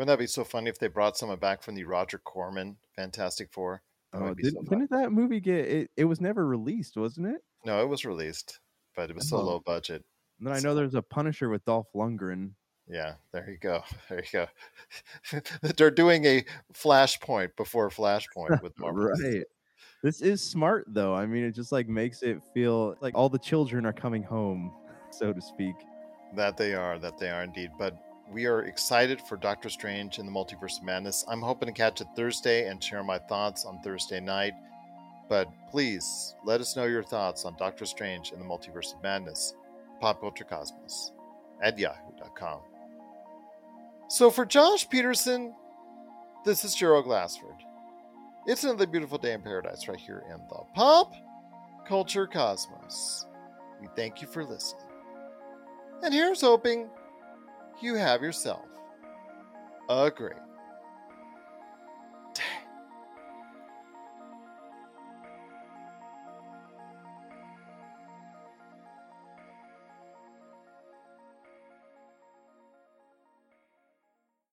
Wouldn't 0.00 0.16
that 0.16 0.22
be 0.22 0.26
so 0.28 0.44
funny 0.44 0.70
if 0.70 0.78
they 0.78 0.88
brought 0.88 1.18
someone 1.18 1.38
back 1.38 1.60
from 1.62 1.74
the 1.74 1.84
Roger 1.84 2.16
Corman 2.16 2.78
Fantastic 2.96 3.52
Four? 3.52 3.82
That 4.14 4.22
Oh, 4.22 4.28
would 4.30 4.38
so 4.42 4.62
didn't, 4.62 4.88
that 4.90 5.12
movie 5.12 5.40
get 5.40 5.66
it? 5.68 5.90
It 5.94 6.06
was 6.06 6.22
never 6.22 6.46
released, 6.46 6.96
wasn't 6.96 7.26
it? 7.26 7.42
No, 7.66 7.82
it 7.82 7.86
was 7.86 8.06
released, 8.06 8.60
but 8.96 9.10
it 9.10 9.14
was 9.14 9.28
so 9.28 9.36
Oh. 9.36 9.42
low 9.42 9.60
budget. 9.60 10.02
And 10.38 10.46
then 10.48 10.54
I 10.56 10.60
know 10.60 10.74
there's 10.74 10.94
a 10.94 11.02
Punisher 11.02 11.50
with 11.50 11.66
Dolph 11.66 11.88
Lundgren. 11.94 12.52
Yeah, 12.88 13.16
there 13.34 13.50
you 13.50 13.58
go. 13.58 13.82
There 14.08 14.24
you 14.24 14.30
go. 14.32 15.40
They're 15.76 15.90
doing 15.90 16.24
a 16.24 16.46
Flashpoint 16.72 17.54
before 17.56 17.90
Flashpoint 17.90 18.62
with 18.62 18.72
Marvel. 18.78 19.04
Right. 19.04 19.44
This 20.02 20.22
is 20.22 20.42
smart 20.42 20.86
though. 20.88 21.14
I 21.14 21.26
mean, 21.26 21.44
it 21.44 21.52
just 21.52 21.72
like 21.72 21.88
makes 21.88 22.22
it 22.22 22.40
feel 22.54 22.96
like 23.02 23.14
all 23.14 23.28
the 23.28 23.38
children 23.38 23.84
are 23.84 23.92
coming 23.92 24.22
home, 24.22 24.72
so 25.10 25.34
to 25.34 25.42
speak. 25.42 25.74
That 26.36 26.56
they 26.56 26.72
are, 26.72 26.98
that 27.00 27.18
they 27.18 27.28
are 27.28 27.42
indeed. 27.42 27.72
But 27.78 27.98
we 28.30 28.46
are 28.46 28.62
excited 28.62 29.20
for 29.20 29.36
Doctor 29.36 29.68
Strange 29.68 30.18
in 30.18 30.26
the 30.26 30.32
Multiverse 30.32 30.78
of 30.78 30.84
Madness. 30.84 31.24
I'm 31.28 31.40
hoping 31.40 31.66
to 31.66 31.72
catch 31.72 32.00
it 32.00 32.06
Thursday 32.14 32.68
and 32.68 32.82
share 32.82 33.02
my 33.02 33.18
thoughts 33.18 33.64
on 33.64 33.80
Thursday 33.82 34.20
night. 34.20 34.52
But 35.28 35.48
please 35.70 36.34
let 36.44 36.60
us 36.60 36.76
know 36.76 36.84
your 36.84 37.02
thoughts 37.02 37.44
on 37.44 37.56
Doctor 37.56 37.84
Strange 37.84 38.32
in 38.32 38.38
the 38.38 38.44
Multiverse 38.44 38.94
of 38.94 39.02
Madness. 39.02 39.54
Pop 40.00 40.20
Culture 40.20 40.44
Cosmos 40.44 41.12
at 41.62 41.78
yahoo.com. 41.78 42.60
So 44.08 44.30
for 44.30 44.46
Josh 44.46 44.88
Pederson, 44.88 45.52
this 46.44 46.64
is 46.64 46.74
Gerald 46.74 47.04
Glassford. 47.04 47.56
It's 48.46 48.64
another 48.64 48.86
beautiful 48.86 49.18
day 49.18 49.32
in 49.32 49.42
paradise 49.42 49.88
right 49.88 49.98
here 49.98 50.24
in 50.32 50.38
the 50.48 50.60
Pop 50.74 51.12
Culture 51.86 52.26
Cosmos. 52.26 53.26
We 53.80 53.88
thank 53.96 54.22
you 54.22 54.28
for 54.28 54.44
listening. 54.44 54.86
And 56.02 56.14
here's 56.14 56.40
hoping 56.40 56.88
you 57.82 57.94
have 57.94 58.22
yourself 58.22 58.66
a 59.88 60.10
great 60.10 60.34